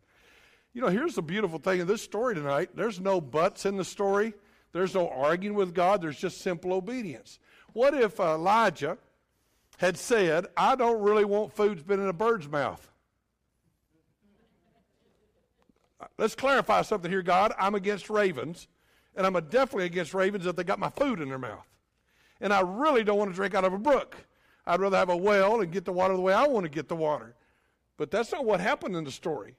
You 0.73 0.83
know, 0.83 0.89
here's 0.89 1.15
the 1.15 1.23
beautiful 1.23 1.59
thing 1.59 1.81
in 1.81 1.87
this 1.87 2.03
story 2.03 2.35
tonight 2.35 2.71
there's 2.75 3.01
no 3.01 3.21
buts 3.21 3.65
in 3.65 3.77
the 3.77 3.85
story, 3.85 4.35
there's 4.73 4.95
no 4.95 5.09
arguing 5.09 5.57
with 5.57 5.75
God, 5.75 6.03
there's 6.03 6.19
just 6.19 6.41
simple 6.41 6.73
obedience. 6.73 7.39
What 7.73 7.95
if 7.95 8.21
Elijah 8.21 8.99
had 9.79 9.97
said, 9.97 10.47
I 10.57 10.77
don't 10.77 11.01
really 11.01 11.25
want 11.25 11.55
food 11.55 11.79
that's 11.79 11.87
been 11.87 12.01
in 12.01 12.09
a 12.09 12.13
bird's 12.13 12.49
mouth? 12.49 12.91
Let's 16.19 16.35
clarify 16.35 16.83
something 16.83 17.11
here, 17.11 17.23
God. 17.23 17.53
I'm 17.59 17.75
against 17.75 18.11
ravens, 18.11 18.69
and 19.15 19.27
I'm 19.27 19.33
definitely 19.33 19.87
against 19.87 20.15
ravens 20.15 20.47
if 20.47 20.57
they 20.57 20.65
got 20.65 20.79
my 20.79 20.91
food 20.91 21.21
in 21.21 21.29
their 21.29 21.39
mouth. 21.39 21.67
And 22.41 22.53
I 22.53 22.61
really 22.61 23.03
don't 23.03 23.19
want 23.19 23.31
to 23.31 23.35
drink 23.35 23.55
out 23.55 23.65
of 23.65 23.73
a 23.73 23.79
brook. 23.79 24.26
I'd 24.67 24.81
rather 24.81 24.97
have 24.97 25.11
a 25.11 25.17
well 25.17 25.61
and 25.61 25.71
get 25.71 25.85
the 25.85 25.93
water 25.93 26.15
the 26.15 26.21
way 26.21 26.33
I 26.33 26.47
want 26.47 26.65
to 26.65 26.71
get 26.71 26.89
the 26.89 26.97
water. 26.97 27.35
But 27.97 28.11
that's 28.11 28.33
not 28.33 28.45
what 28.45 28.61
happened 28.61 28.97
in 28.97 29.05
the 29.05 29.11
story. 29.11 29.55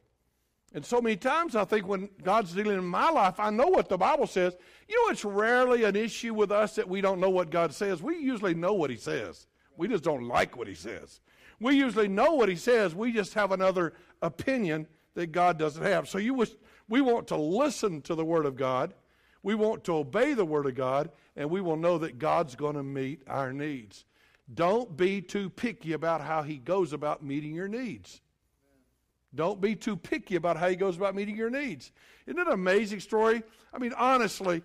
And 0.74 0.86
so 0.86 1.02
many 1.02 1.16
times 1.16 1.56
I 1.56 1.64
think 1.64 1.88
when 1.88 2.10
God's 2.24 2.54
dealing 2.54 2.78
in 2.78 2.86
my 2.86 3.10
life, 3.10 3.40
I 3.40 3.50
know 3.50 3.68
what 3.68 3.88
the 3.88 3.98
Bible 3.98 4.28
says. 4.28 4.56
You 4.88 5.06
know, 5.06 5.12
it's 5.12 5.24
rarely 5.24 5.86
an 5.86 5.96
issue 5.96 6.34
with 6.34 6.52
us 6.52 6.76
that 6.76 6.88
we 6.88 7.00
don't 7.00 7.20
know 7.20 7.30
what 7.30 7.50
God 7.50 7.74
says. 7.74 8.04
We 8.04 8.18
usually 8.18 8.54
know 8.54 8.74
what 8.74 8.90
He 8.90 8.98
says. 8.98 9.48
We 9.78 9.88
just 9.88 10.04
don't 10.04 10.28
like 10.28 10.58
what 10.58 10.68
He 10.68 10.76
says. 10.76 11.22
We 11.60 11.76
usually 11.76 12.10
know 12.10 12.34
what 12.34 12.50
He 12.50 12.58
says. 12.58 12.94
We 12.94 13.12
just 13.14 13.34
have 13.36 13.52
another 13.52 13.94
opinion 14.22 14.88
that 15.16 15.32
God 15.32 15.58
doesn't 15.58 15.84
have. 15.84 16.08
So 16.10 16.18
you 16.18 16.34
wish, 16.34 16.52
we 16.90 17.02
want 17.02 17.28
to 17.28 17.38
listen 17.38 18.02
to 18.04 18.14
the 18.14 18.26
Word 18.26 18.46
of 18.46 18.56
God. 18.56 18.94
We 19.44 19.56
want 19.56 19.86
to 19.86 19.96
obey 19.96 20.34
the 20.34 20.46
Word 20.46 20.66
of 20.66 20.76
God, 20.76 21.12
and 21.38 21.50
we 21.50 21.62
will 21.62 21.78
know 21.78 21.98
that 22.00 22.20
God's 22.20 22.56
going 22.56 22.76
to 22.76 22.84
meet 22.84 23.22
our 23.28 23.54
needs. 23.54 24.06
Don't 24.54 24.96
be 24.96 25.22
too 25.22 25.50
picky 25.50 25.94
about 25.94 26.22
how 26.22 26.44
He 26.44 26.58
goes 26.58 26.94
about 26.94 27.24
meeting 27.24 27.54
your 27.54 27.68
needs. 27.68 28.22
Don't 29.36 29.62
be 29.62 29.76
too 29.76 29.96
picky 29.96 30.36
about 30.36 30.58
how 30.58 30.70
he 30.70 30.76
goes 30.76 30.98
about 30.98 31.16
meeting 31.16 31.36
your 31.36 31.50
needs. 31.50 31.92
Isn't 32.26 32.40
it 32.40 32.48
an 32.48 32.54
amazing 32.54 33.00
story? 33.00 33.44
I 33.74 33.78
mean, 33.78 33.94
honestly, 33.94 34.64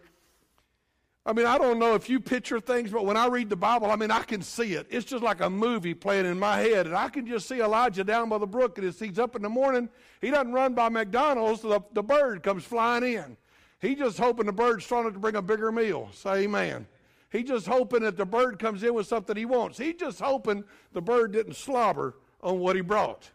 I 1.25 1.33
mean, 1.33 1.47
I 1.47 1.59
don't 1.59 1.79
know 1.79 1.95
if 1.95 2.09
you 2.09 2.19
picture 2.19 2.59
things, 2.59 2.91
but 2.91 3.05
when 3.05 3.17
I 3.17 3.27
read 3.27 3.49
the 3.49 3.57
Bible, 3.57 3.91
I 3.91 3.97
mean, 3.97 4.11
I 4.11 4.23
can 4.23 4.43
see 4.43 4.75
it. 4.75 4.87
It's 4.91 5.05
just 5.05 5.23
like 5.23 5.41
a 5.41 5.51
movie 5.51 5.95
playing 5.95 6.27
in 6.27 6.39
my 6.39 6.59
head. 6.59 6.87
And 6.87 6.97
I 6.97 7.09
can 7.11 7.27
just 7.27 7.49
see 7.49 7.61
Elijah 7.61 8.03
down 8.03 8.29
by 8.29 8.39
the 8.39 8.47
brook, 8.47 8.79
and 8.79 8.87
as 8.87 8.99
he's 8.99 9.19
up 9.19 9.37
in 9.37 9.43
the 9.43 9.49
morning, 9.49 9.89
he 10.21 10.31
doesn't 10.31 10.53
run 10.53 10.75
by 10.75 10.89
McDonald's, 10.89 11.61
the, 11.61 11.81
the 11.93 12.03
bird 12.03 12.43
comes 12.43 12.65
flying 12.65 13.05
in. 13.05 13.37
He's 13.81 13.99
just 13.99 14.19
hoping 14.19 14.47
the 14.47 14.53
bird's 14.53 14.91
enough 14.91 15.13
to 15.13 15.19
bring 15.19 15.37
a 15.37 15.43
bigger 15.43 15.71
meal. 15.71 16.09
Say 16.13 16.45
amen. 16.45 16.87
He's 17.33 17.49
just 17.49 17.67
hoping 17.67 18.03
that 18.03 18.17
the 18.17 18.27
bird 18.27 18.59
comes 18.59 18.83
in 18.85 18.95
with 18.95 19.07
something 19.07 19.37
he 19.37 19.47
wants. 19.47 19.79
He's 19.79 19.95
just 19.95 20.21
hoping 20.21 20.65
the 20.93 21.01
bird 21.01 21.33
didn't 21.33 21.57
slobber 21.57 22.15
on 22.43 22.61
what 22.61 22.77
he 22.77 22.83
brought 22.83 23.31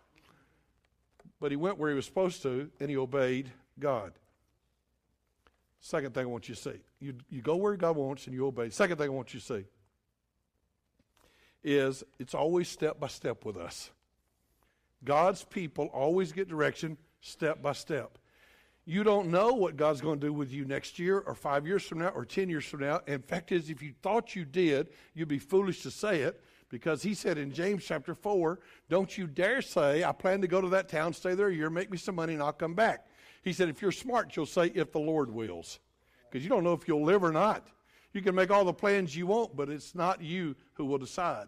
but 1.39 1.51
he 1.51 1.58
went 1.58 1.77
where 1.77 1.89
he 1.89 1.96
was 1.96 2.06
supposed 2.06 2.42
to 2.44 2.70
and 2.80 2.89
he 2.89 2.98
obeyed 2.98 3.51
God. 3.80 4.13
Second 5.80 6.13
thing 6.13 6.24
I 6.24 6.25
want 6.25 6.50
you 6.50 6.56
to 6.56 6.62
see 6.62 6.80
you, 7.00 7.13
you 7.30 7.42
go 7.42 7.56
where 7.56 7.75
God 7.75 7.96
wants 7.96 8.25
and 8.25 8.34
you 8.34 8.48
obey. 8.48 8.70
Second 8.70 8.98
thing 8.98 9.08
I 9.08 9.13
want 9.13 9.34
you 9.34 9.39
to 9.39 9.46
see 9.46 9.66
is 11.63 12.04
it's 12.20 12.34
always 12.34 12.68
step 12.68 13.00
by 13.00 13.08
step 13.08 13.46
with 13.46 13.58
us. 13.58 13.92
God's 15.04 15.44
people 15.44 15.88
always 15.88 16.32
get 16.32 16.48
direction 16.48 16.98
step 17.22 17.62
by 17.62 17.74
step. 17.74 18.18
You 18.89 19.03
don't 19.03 19.27
know 19.27 19.51
what 19.51 19.75
God's 19.75 20.00
going 20.00 20.22
to 20.22 20.27
do 20.27 20.32
with 20.32 20.50
you 20.50 20.63
next 20.63 20.98
year 20.98 21.20
or 21.20 21.36
five 21.36 21.67
years 21.67 21.84
from 21.84 22.00
now 22.00 22.08
or 22.15 22.24
10 22.24 22.48
years 22.48 22.63
from 22.63 22.79
now. 22.79 23.01
And 23.06 23.24
fact, 23.24 23.51
is 23.51 23.70
if 23.70 23.84
you 23.84 23.91
thought 24.01 24.34
you 24.34 24.46
did, 24.46 24.91
you'd 25.13 25.27
be 25.27 25.39
foolish 25.39 25.82
to 25.82 25.91
say 25.91 26.22
it 26.22 26.41
because 26.70 27.03
he 27.03 27.13
said 27.13 27.38
in 27.38 27.51
James 27.51 27.84
chapter 27.84 28.15
4, 28.15 28.62
Don't 28.89 29.17
you 29.17 29.27
dare 29.27 29.62
say, 29.62 30.06
I 30.06 30.13
plan 30.13 30.39
to 30.39 30.48
go 30.48 30.62
to 30.62 30.70
that 30.70 30.88
town, 30.88 31.12
stay 31.12 31.36
there 31.36 31.50
a 31.50 31.53
year, 31.53 31.70
make 31.70 31.91
me 31.91 31.98
some 31.98 32.15
money, 32.15 32.34
and 32.34 32.41
I'll 32.41 32.53
come 32.53 32.75
back. 32.75 33.08
He 33.44 33.51
said, 33.51 33.67
If 33.67 33.82
you're 33.82 33.91
smart, 33.91 34.34
you'll 34.38 34.46
say, 34.46 34.72
If 34.74 34.94
the 34.94 35.00
Lord 35.00 35.34
wills. 35.34 35.82
Because 36.32 36.46
you 36.46 36.50
don't 36.50 36.63
know 36.63 36.72
if 36.72 36.88
you'll 36.88 37.03
live 37.03 37.25
or 37.25 37.34
not. 37.34 37.67
You 38.13 38.22
can 38.22 38.36
make 38.36 38.51
all 38.51 38.63
the 38.63 38.72
plans 38.72 39.13
you 39.17 39.27
want, 39.27 39.53
but 39.53 39.70
it's 39.70 39.96
not 39.96 40.22
you 40.22 40.56
who 40.75 40.86
will 40.86 40.98
decide. 40.98 41.48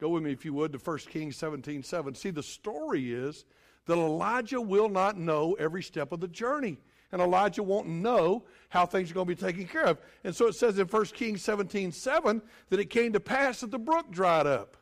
Go 0.00 0.08
with 0.08 0.24
me, 0.24 0.32
if 0.32 0.44
you 0.44 0.54
would, 0.54 0.72
to 0.72 0.78
1 0.78 0.98
Kings 1.08 1.36
17 1.36 1.84
7. 1.84 2.16
See, 2.16 2.30
the 2.30 2.42
story 2.42 3.12
is 3.12 3.44
that 3.88 3.98
Elijah 3.98 4.60
will 4.60 4.88
not 4.88 5.18
know 5.18 5.56
every 5.58 5.82
step 5.82 6.12
of 6.12 6.20
the 6.20 6.28
journey 6.28 6.78
and 7.10 7.22
Elijah 7.22 7.62
won't 7.62 7.88
know 7.88 8.44
how 8.68 8.84
things 8.84 9.10
are 9.10 9.14
going 9.14 9.26
to 9.26 9.34
be 9.34 9.40
taken 9.40 9.66
care 9.66 9.86
of. 9.86 9.98
And 10.24 10.36
so 10.36 10.46
it 10.46 10.54
says 10.54 10.78
in 10.78 10.86
1 10.86 11.04
Kings 11.06 11.42
17 11.42 11.90
7 11.90 12.42
that 12.68 12.80
it 12.80 12.90
came 12.90 13.12
to 13.14 13.20
pass 13.20 13.60
that 13.60 13.70
the 13.70 13.78
brook 13.78 14.10
dried 14.10 14.46
up 14.46 14.76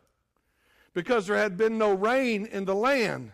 because 0.92 1.26
there 1.26 1.36
had 1.36 1.56
been 1.56 1.78
no 1.78 1.94
rain 1.94 2.46
in 2.46 2.64
the 2.64 2.74
land. 2.74 3.32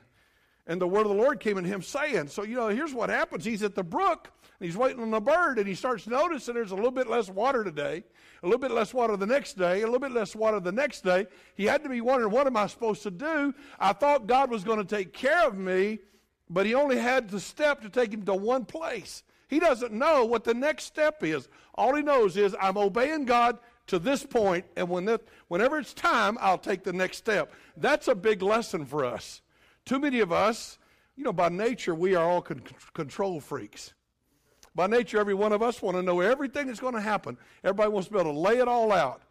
And 0.66 0.80
the 0.80 0.86
word 0.86 1.02
of 1.02 1.08
the 1.08 1.14
Lord 1.14 1.40
came 1.40 1.56
to 1.56 1.62
him 1.62 1.82
saying, 1.82 2.28
So, 2.28 2.44
you 2.44 2.54
know, 2.54 2.68
here's 2.68 2.94
what 2.94 3.10
happens. 3.10 3.44
He's 3.44 3.62
at 3.62 3.74
the 3.74 3.82
brook, 3.82 4.30
and 4.60 4.66
he's 4.66 4.76
waiting 4.76 5.02
on 5.02 5.10
the 5.10 5.20
bird, 5.20 5.58
and 5.58 5.66
he 5.66 5.74
starts 5.74 6.06
noticing 6.06 6.54
there's 6.54 6.70
a 6.70 6.76
little 6.76 6.92
bit 6.92 7.08
less 7.08 7.28
water 7.28 7.64
today, 7.64 8.04
a 8.42 8.46
little 8.46 8.60
bit 8.60 8.70
less 8.70 8.94
water 8.94 9.16
the 9.16 9.26
next 9.26 9.54
day, 9.54 9.82
a 9.82 9.84
little 9.84 9.98
bit 9.98 10.12
less 10.12 10.36
water 10.36 10.60
the 10.60 10.70
next 10.70 11.02
day. 11.02 11.26
He 11.56 11.64
had 11.64 11.82
to 11.82 11.88
be 11.88 12.00
wondering, 12.00 12.32
What 12.32 12.46
am 12.46 12.56
I 12.56 12.68
supposed 12.68 13.02
to 13.02 13.10
do? 13.10 13.52
I 13.80 13.92
thought 13.92 14.28
God 14.28 14.50
was 14.50 14.62
going 14.62 14.78
to 14.78 14.84
take 14.84 15.12
care 15.12 15.46
of 15.46 15.58
me, 15.58 15.98
but 16.48 16.64
he 16.64 16.74
only 16.74 16.98
had 16.98 17.28
the 17.28 17.40
step 17.40 17.82
to 17.82 17.88
take 17.88 18.12
him 18.12 18.22
to 18.22 18.34
one 18.34 18.64
place. 18.64 19.24
He 19.48 19.58
doesn't 19.58 19.92
know 19.92 20.24
what 20.24 20.44
the 20.44 20.54
next 20.54 20.84
step 20.84 21.24
is. 21.24 21.48
All 21.74 21.94
he 21.94 22.02
knows 22.02 22.36
is, 22.36 22.54
I'm 22.60 22.78
obeying 22.78 23.24
God 23.24 23.58
to 23.88 23.98
this 23.98 24.24
point, 24.24 24.64
and 24.76 24.88
when 24.88 25.18
whenever 25.48 25.78
it's 25.78 25.92
time, 25.92 26.38
I'll 26.40 26.56
take 26.56 26.84
the 26.84 26.92
next 26.92 27.18
step. 27.18 27.52
That's 27.76 28.08
a 28.08 28.14
big 28.14 28.42
lesson 28.42 28.86
for 28.86 29.04
us. 29.04 29.42
Too 29.84 29.98
many 29.98 30.20
of 30.20 30.32
us, 30.32 30.78
you 31.16 31.24
know, 31.24 31.32
by 31.32 31.48
nature, 31.48 31.94
we 31.94 32.14
are 32.14 32.24
all 32.24 32.42
con- 32.42 32.62
control 32.94 33.40
freaks. 33.40 33.94
By 34.74 34.86
nature, 34.86 35.18
every 35.18 35.34
one 35.34 35.52
of 35.52 35.62
us 35.62 35.82
want 35.82 35.96
to 35.96 36.02
know 36.02 36.20
everything 36.20 36.66
that's 36.66 36.80
going 36.80 36.94
to 36.94 37.00
happen. 37.00 37.36
Everybody 37.62 37.90
wants 37.90 38.08
to 38.08 38.14
be 38.14 38.20
able 38.20 38.32
to 38.32 38.38
lay 38.38 38.58
it 38.58 38.68
all 38.68 38.92
out. 38.92 39.22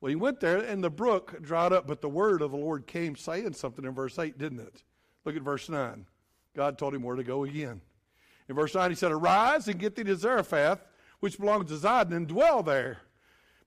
Well, 0.00 0.10
he 0.10 0.16
went 0.16 0.40
there, 0.40 0.58
and 0.58 0.82
the 0.82 0.90
brook 0.90 1.40
dried 1.42 1.72
up, 1.72 1.86
but 1.86 2.00
the 2.00 2.08
word 2.08 2.42
of 2.42 2.50
the 2.50 2.56
Lord 2.56 2.86
came 2.86 3.16
saying 3.16 3.52
something 3.54 3.84
in 3.84 3.94
verse 3.94 4.18
8, 4.18 4.38
didn't 4.38 4.60
it? 4.60 4.82
Look 5.24 5.36
at 5.36 5.42
verse 5.42 5.68
9. 5.68 6.06
God 6.56 6.78
told 6.78 6.94
him 6.94 7.02
where 7.02 7.16
to 7.16 7.24
go 7.24 7.44
again. 7.44 7.80
In 8.48 8.54
verse 8.54 8.74
9, 8.74 8.90
he 8.90 8.96
said, 8.96 9.12
Arise 9.12 9.68
and 9.68 9.78
get 9.78 9.94
thee 9.94 10.04
to 10.04 10.16
Zarephath, 10.16 10.84
which 11.20 11.38
belongs 11.38 11.70
to 11.70 11.76
Zidon, 11.76 12.12
and 12.12 12.26
dwell 12.26 12.62
there. 12.62 12.98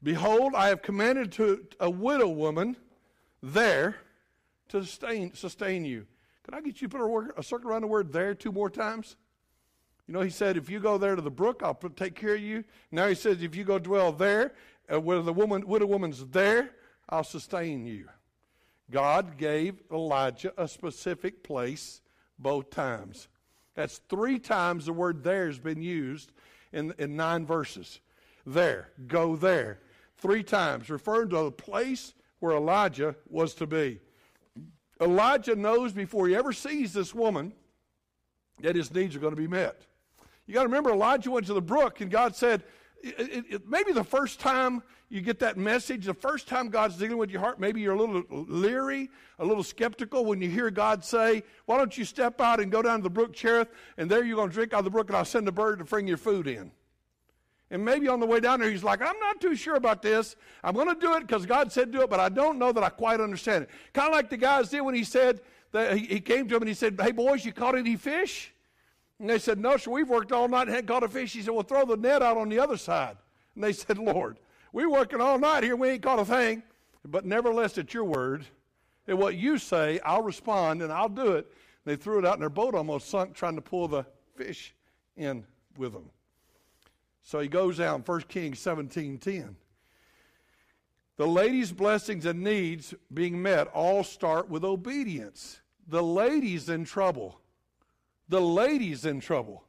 Behold, 0.03 0.53
I 0.55 0.69
have 0.69 0.81
commanded 0.81 1.31
to 1.33 1.65
a 1.79 1.89
widow 1.89 2.27
woman 2.27 2.75
there 3.43 3.97
to 4.69 4.83
sustain, 4.83 5.33
sustain 5.33 5.85
you. 5.85 6.07
Can 6.43 6.53
I 6.53 6.61
get 6.61 6.81
you 6.81 6.87
to 6.87 6.97
put 6.97 7.01
a, 7.01 7.39
a 7.39 7.43
circle 7.43 7.69
around 7.69 7.81
the 7.81 7.87
word 7.87 8.11
there 8.11 8.33
two 8.33 8.51
more 8.51 8.69
times? 8.69 9.15
You 10.07 10.13
know, 10.13 10.21
he 10.21 10.29
said, 10.29 10.57
if 10.57 10.69
you 10.69 10.79
go 10.79 10.97
there 10.97 11.15
to 11.15 11.21
the 11.21 11.31
brook, 11.31 11.61
I'll 11.63 11.73
put, 11.73 11.95
take 11.95 12.15
care 12.15 12.35
of 12.35 12.41
you. 12.41 12.63
Now 12.91 13.07
he 13.07 13.15
says, 13.15 13.41
if 13.41 13.55
you 13.55 13.63
go 13.63 13.79
dwell 13.79 14.11
there, 14.11 14.53
uh, 14.91 14.99
where 14.99 15.21
the 15.21 15.33
woman, 15.33 15.65
widow 15.65 15.85
woman's 15.85 16.25
there, 16.27 16.71
I'll 17.07 17.23
sustain 17.23 17.85
you. 17.85 18.09
God 18.89 19.37
gave 19.37 19.81
Elijah 19.91 20.53
a 20.57 20.67
specific 20.67 21.43
place 21.43 22.01
both 22.37 22.69
times. 22.71 23.29
That's 23.75 23.99
three 24.09 24.37
times 24.37 24.85
the 24.85 24.93
word 24.93 25.23
there 25.23 25.45
has 25.45 25.59
been 25.59 25.81
used 25.81 26.33
in, 26.73 26.93
in 26.97 27.15
nine 27.15 27.45
verses. 27.45 28.01
There, 28.45 28.89
go 29.07 29.35
there. 29.35 29.79
Three 30.17 30.43
times, 30.43 30.89
referring 30.89 31.29
to 31.29 31.43
the 31.43 31.51
place 31.51 32.13
where 32.39 32.55
Elijah 32.55 33.15
was 33.29 33.53
to 33.55 33.67
be. 33.67 33.99
Elijah 35.01 35.55
knows 35.55 35.91
before 35.91 36.27
he 36.27 36.35
ever 36.35 36.53
sees 36.53 36.93
this 36.93 37.13
woman 37.13 37.53
that 38.61 38.75
his 38.75 38.93
needs 38.93 39.15
are 39.15 39.19
going 39.19 39.35
to 39.35 39.41
be 39.41 39.47
met. 39.47 39.81
You 40.45 40.53
got 40.53 40.61
to 40.61 40.67
remember, 40.67 40.91
Elijah 40.91 41.31
went 41.31 41.47
to 41.47 41.53
the 41.53 41.61
brook, 41.61 42.01
and 42.01 42.11
God 42.11 42.35
said, 42.35 42.63
it, 43.03 43.45
it, 43.49 43.67
maybe 43.67 43.93
the 43.93 44.03
first 44.03 44.39
time 44.39 44.83
you 45.09 45.21
get 45.21 45.39
that 45.39 45.57
message, 45.57 46.05
the 46.05 46.13
first 46.13 46.47
time 46.47 46.69
God's 46.69 46.97
dealing 46.97 47.17
with 47.17 47.31
your 47.31 47.41
heart, 47.41 47.59
maybe 47.59 47.81
you're 47.81 47.95
a 47.95 47.99
little 47.99 48.23
leery, 48.29 49.09
a 49.39 49.45
little 49.45 49.63
skeptical 49.63 50.23
when 50.23 50.41
you 50.41 50.49
hear 50.49 50.69
God 50.69 51.03
say, 51.03 51.43
Why 51.65 51.77
don't 51.77 51.97
you 51.97 52.05
step 52.05 52.39
out 52.39 52.59
and 52.59 52.71
go 52.71 52.81
down 52.81 52.99
to 52.99 53.03
the 53.03 53.09
brook 53.09 53.33
Cherith, 53.33 53.69
and 53.97 54.09
there 54.09 54.23
you're 54.23 54.35
going 54.35 54.49
to 54.49 54.53
drink 54.53 54.73
out 54.73 54.79
of 54.79 54.85
the 54.85 54.91
brook, 54.91 55.09
and 55.09 55.17
I'll 55.17 55.25
send 55.25 55.47
a 55.47 55.51
bird 55.51 55.79
to 55.79 55.85
bring 55.85 56.07
your 56.07 56.17
food 56.17 56.47
in. 56.47 56.71
And 57.71 57.83
maybe 57.83 58.09
on 58.09 58.19
the 58.19 58.25
way 58.25 58.41
down 58.41 58.59
there, 58.59 58.69
he's 58.69 58.83
like, 58.83 59.01
I'm 59.01 59.17
not 59.19 59.39
too 59.39 59.55
sure 59.55 59.75
about 59.75 60.01
this. 60.01 60.35
I'm 60.63 60.75
going 60.75 60.93
to 60.93 60.99
do 60.99 61.15
it 61.15 61.21
because 61.21 61.45
God 61.45 61.71
said 61.71 61.91
do 61.91 62.01
it, 62.01 62.09
but 62.09 62.19
I 62.19 62.27
don't 62.27 62.59
know 62.59 62.73
that 62.73 62.83
I 62.83 62.89
quite 62.89 63.21
understand 63.21 63.63
it. 63.63 63.69
Kind 63.93 64.09
of 64.09 64.13
like 64.13 64.29
the 64.29 64.37
guys 64.37 64.69
did 64.69 64.81
when 64.81 64.93
he 64.93 65.05
said, 65.05 65.41
that 65.71 65.97
he, 65.97 66.19
came 66.19 66.47
to 66.49 66.55
him 66.55 66.61
and 66.61 66.67
he 66.67 66.73
said, 66.73 66.99
Hey, 67.01 67.11
boys, 67.11 67.45
you 67.45 67.53
caught 67.53 67.77
any 67.77 67.95
fish? 67.95 68.53
And 69.19 69.29
they 69.29 69.39
said, 69.39 69.59
No, 69.59 69.77
sir, 69.77 69.91
we've 69.91 70.09
worked 70.09 70.31
all 70.31 70.47
night 70.47 70.63
and 70.63 70.71
hadn't 70.71 70.87
caught 70.87 71.03
a 71.03 71.07
fish. 71.07 71.33
He 71.33 71.41
said, 71.41 71.51
Well, 71.51 71.63
throw 71.63 71.85
the 71.85 71.97
net 71.97 72.21
out 72.21 72.37
on 72.37 72.49
the 72.49 72.59
other 72.59 72.77
side. 72.77 73.17
And 73.55 73.63
they 73.63 73.73
said, 73.73 73.97
Lord, 73.97 74.37
we're 74.73 74.89
working 74.89 75.21
all 75.21 75.39
night 75.39 75.63
here. 75.63 75.75
We 75.75 75.89
ain't 75.89 76.03
caught 76.03 76.19
a 76.19 76.25
thing. 76.25 76.63
But 77.05 77.25
nevertheless, 77.25 77.77
at 77.77 77.93
your 77.93 78.03
word, 78.03 78.45
and 79.07 79.17
what 79.17 79.35
you 79.35 79.57
say, 79.57 79.99
I'll 80.05 80.21
respond 80.21 80.81
and 80.81 80.91
I'll 80.91 81.09
do 81.09 81.33
it. 81.33 81.47
And 81.85 81.91
they 81.91 81.95
threw 81.95 82.19
it 82.19 82.25
out, 82.25 82.33
and 82.33 82.41
their 82.41 82.49
boat 82.49 82.75
almost 82.75 83.09
sunk 83.09 83.33
trying 83.33 83.55
to 83.55 83.61
pull 83.61 83.87
the 83.87 84.05
fish 84.35 84.75
in 85.17 85.43
with 85.77 85.93
them. 85.93 86.09
So 87.23 87.39
he 87.39 87.47
goes 87.47 87.77
down, 87.77 88.01
1 88.05 88.21
Kings 88.23 88.59
17 88.59 89.17
10. 89.17 89.55
The 91.17 91.27
lady's 91.27 91.71
blessings 91.71 92.25
and 92.25 92.43
needs 92.43 92.93
being 93.13 93.41
met 93.41 93.67
all 93.67 94.03
start 94.03 94.49
with 94.49 94.63
obedience. 94.63 95.61
The 95.87 96.01
lady's 96.01 96.69
in 96.69 96.83
trouble. 96.85 97.39
The 98.29 98.41
lady's 98.41 99.05
in 99.05 99.19
trouble. 99.19 99.63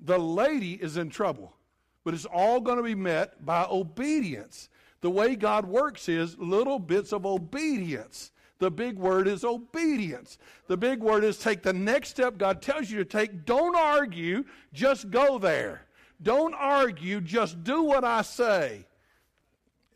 The 0.00 0.18
lady 0.18 0.74
is 0.74 0.96
in 0.96 1.10
trouble. 1.10 1.54
But 2.02 2.14
it's 2.14 2.24
all 2.24 2.60
going 2.60 2.78
to 2.78 2.82
be 2.82 2.94
met 2.94 3.44
by 3.44 3.66
obedience. 3.70 4.68
The 5.00 5.10
way 5.10 5.36
God 5.36 5.66
works 5.66 6.08
is 6.08 6.36
little 6.38 6.78
bits 6.78 7.12
of 7.12 7.26
obedience. 7.26 8.32
The 8.58 8.70
big 8.70 8.96
word 8.96 9.28
is 9.28 9.44
obedience. 9.44 10.38
The 10.66 10.76
big 10.76 11.00
word 11.00 11.22
is 11.22 11.38
take 11.38 11.62
the 11.62 11.72
next 11.72 12.08
step 12.08 12.38
God 12.38 12.60
tells 12.60 12.90
you 12.90 12.98
to 12.98 13.04
take. 13.04 13.44
Don't 13.44 13.76
argue, 13.76 14.44
just 14.72 15.10
go 15.10 15.38
there. 15.38 15.82
Don't 16.20 16.54
argue, 16.54 17.20
just 17.20 17.62
do 17.62 17.82
what 17.82 18.04
I 18.04 18.22
say. 18.22 18.86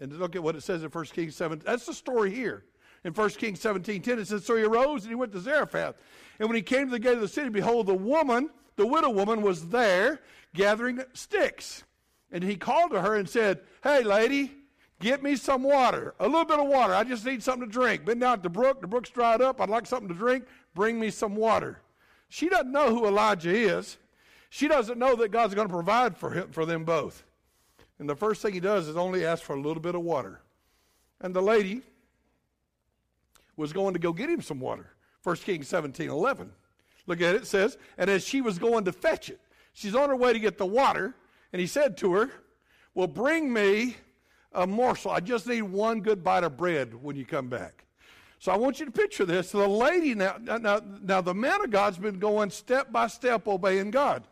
And 0.01 0.13
look 0.19 0.37
at 0.37 0.43
what 0.43 0.57
it 0.57 0.63
says 0.63 0.83
in 0.83 0.91
1 0.91 1.05
Kings 1.07 1.37
7. 1.37 1.63
That's 1.65 1.87
the 1.87 1.95
story 1.95 2.33
here. 2.33 2.65
In 3.05 3.13
1 3.13 3.31
Kings 3.31 3.61
17 3.61 4.03
10, 4.03 4.19
it 4.19 4.29
says, 4.29 4.45
So 4.45 4.57
he 4.57 4.63
arose 4.63 5.03
and 5.03 5.11
he 5.11 5.15
went 5.15 5.33
to 5.33 5.41
Zarephath. 5.41 5.97
And 6.39 6.49
when 6.49 6.57
he 6.57 6.63
came 6.63 6.87
to 6.87 6.93
the 6.93 6.99
gate 6.99 7.15
of 7.15 7.21
the 7.21 7.29
city, 7.29 7.49
behold, 7.49 7.87
the 7.87 7.95
woman, 7.95 8.51
the 8.77 8.87
widow 8.87 9.11
woman, 9.11 9.43
was 9.43 9.69
there 9.69 10.21
gathering 10.55 11.01
sticks. 11.13 11.85
And 12.31 12.43
he 12.43 12.57
called 12.57 12.93
to 12.93 13.01
her 13.01 13.17
and 13.17 13.29
said, 13.29 13.61
Hey, 13.83 14.03
lady, 14.03 14.53
get 15.01 15.23
me 15.23 15.37
some 15.37 15.63
water, 15.63 16.15
a 16.21 16.27
little 16.27 16.45
bit 16.45 16.61
of 16.61 16.69
water. 16.69 16.95
I 16.95 17.05
just 17.05 17.27
need 17.27 17.43
something 17.43 17.69
to 17.69 17.73
drink. 17.73 18.05
Been 18.05 18.21
down 18.21 18.35
at 18.35 18.43
the 18.43 18.51
brook, 18.51 18.81
the 18.81 18.87
brook's 18.87 19.11
dried 19.11 19.43
up. 19.43 19.61
I'd 19.61 19.69
like 19.69 19.87
something 19.87 20.09
to 20.09 20.15
drink. 20.15 20.45
Bring 20.75 20.99
me 20.99 21.11
some 21.11 21.35
water. 21.35 21.81
She 22.29 22.49
doesn't 22.49 22.73
know 22.73 22.95
who 22.95 23.07
Elijah 23.07 23.51
is. 23.51 23.99
She 24.55 24.69
doesn't 24.69 24.99
know 24.99 25.17
that 25.17 25.31
God's 25.31 25.55
going 25.55 25.67
to 25.67 25.73
provide 25.73 26.15
for, 26.15 26.31
him, 26.31 26.51
for 26.51 26.67
them 26.67 26.85
both. 26.85 27.25
And 27.99 28.07
the 28.07 28.15
first 28.15 28.43
thing 28.43 28.53
he 28.53 28.61
does 28.61 28.87
is 28.87 28.99
only 28.99 29.25
ask 29.25 29.43
for 29.43 29.57
a 29.57 29.61
little 29.61 29.81
bit 29.81 29.95
of 29.95 30.03
water. 30.03 30.43
And 31.23 31.35
the 31.35 31.41
lady 31.41 31.81
was 33.57 33.73
going 33.73 33.95
to 33.95 33.99
go 33.99 34.13
get 34.13 34.29
him 34.29 34.43
some 34.43 34.61
water. 34.61 34.91
1 35.23 35.37
Kings 35.37 35.69
17 35.69 36.11
11. 36.11 36.53
Look 37.07 37.23
at 37.23 37.35
it, 37.35 37.43
it 37.43 37.47
says, 37.47 37.79
And 37.97 38.11
as 38.11 38.27
she 38.27 38.43
was 38.43 38.59
going 38.59 38.85
to 38.85 38.93
fetch 38.93 39.31
it, 39.31 39.41
she's 39.73 39.95
on 39.95 40.11
her 40.11 40.17
way 40.17 40.35
to 40.35 40.39
get 40.39 40.59
the 40.59 40.67
water, 40.67 41.15
and 41.55 41.59
he 41.59 41.67
said 41.67 41.97
to 41.97 42.13
her, 42.13 42.31
Well, 42.95 43.07
bring 43.07 43.51
me 43.51 43.97
a 44.53 44.67
morsel. 44.67 45.13
I 45.13 45.21
just 45.21 45.47
need 45.47 45.63
one 45.63 46.03
good 46.03 46.23
bite 46.23 46.45
of 46.45 46.59
bread 46.59 46.93
when 47.03 47.17
you 47.17 47.25
come 47.25 47.49
back. 47.49 47.87
So 48.39 48.53
I 48.53 48.57
want 48.57 48.81
you 48.81 48.85
to 48.85 48.93
picture 48.93 49.25
this. 49.25 49.51
The 49.51 49.67
lady 49.67 50.15
now, 50.15 50.37
now, 50.39 50.83
now 51.03 51.23
the 51.23 51.33
man 51.33 51.65
of 51.65 51.71
God's 51.71 51.97
been 51.97 52.19
going 52.19 52.51
step 52.51 52.93
by 52.93 53.07
step 53.07 53.49
obeying 53.49 53.91
God. 53.91 54.25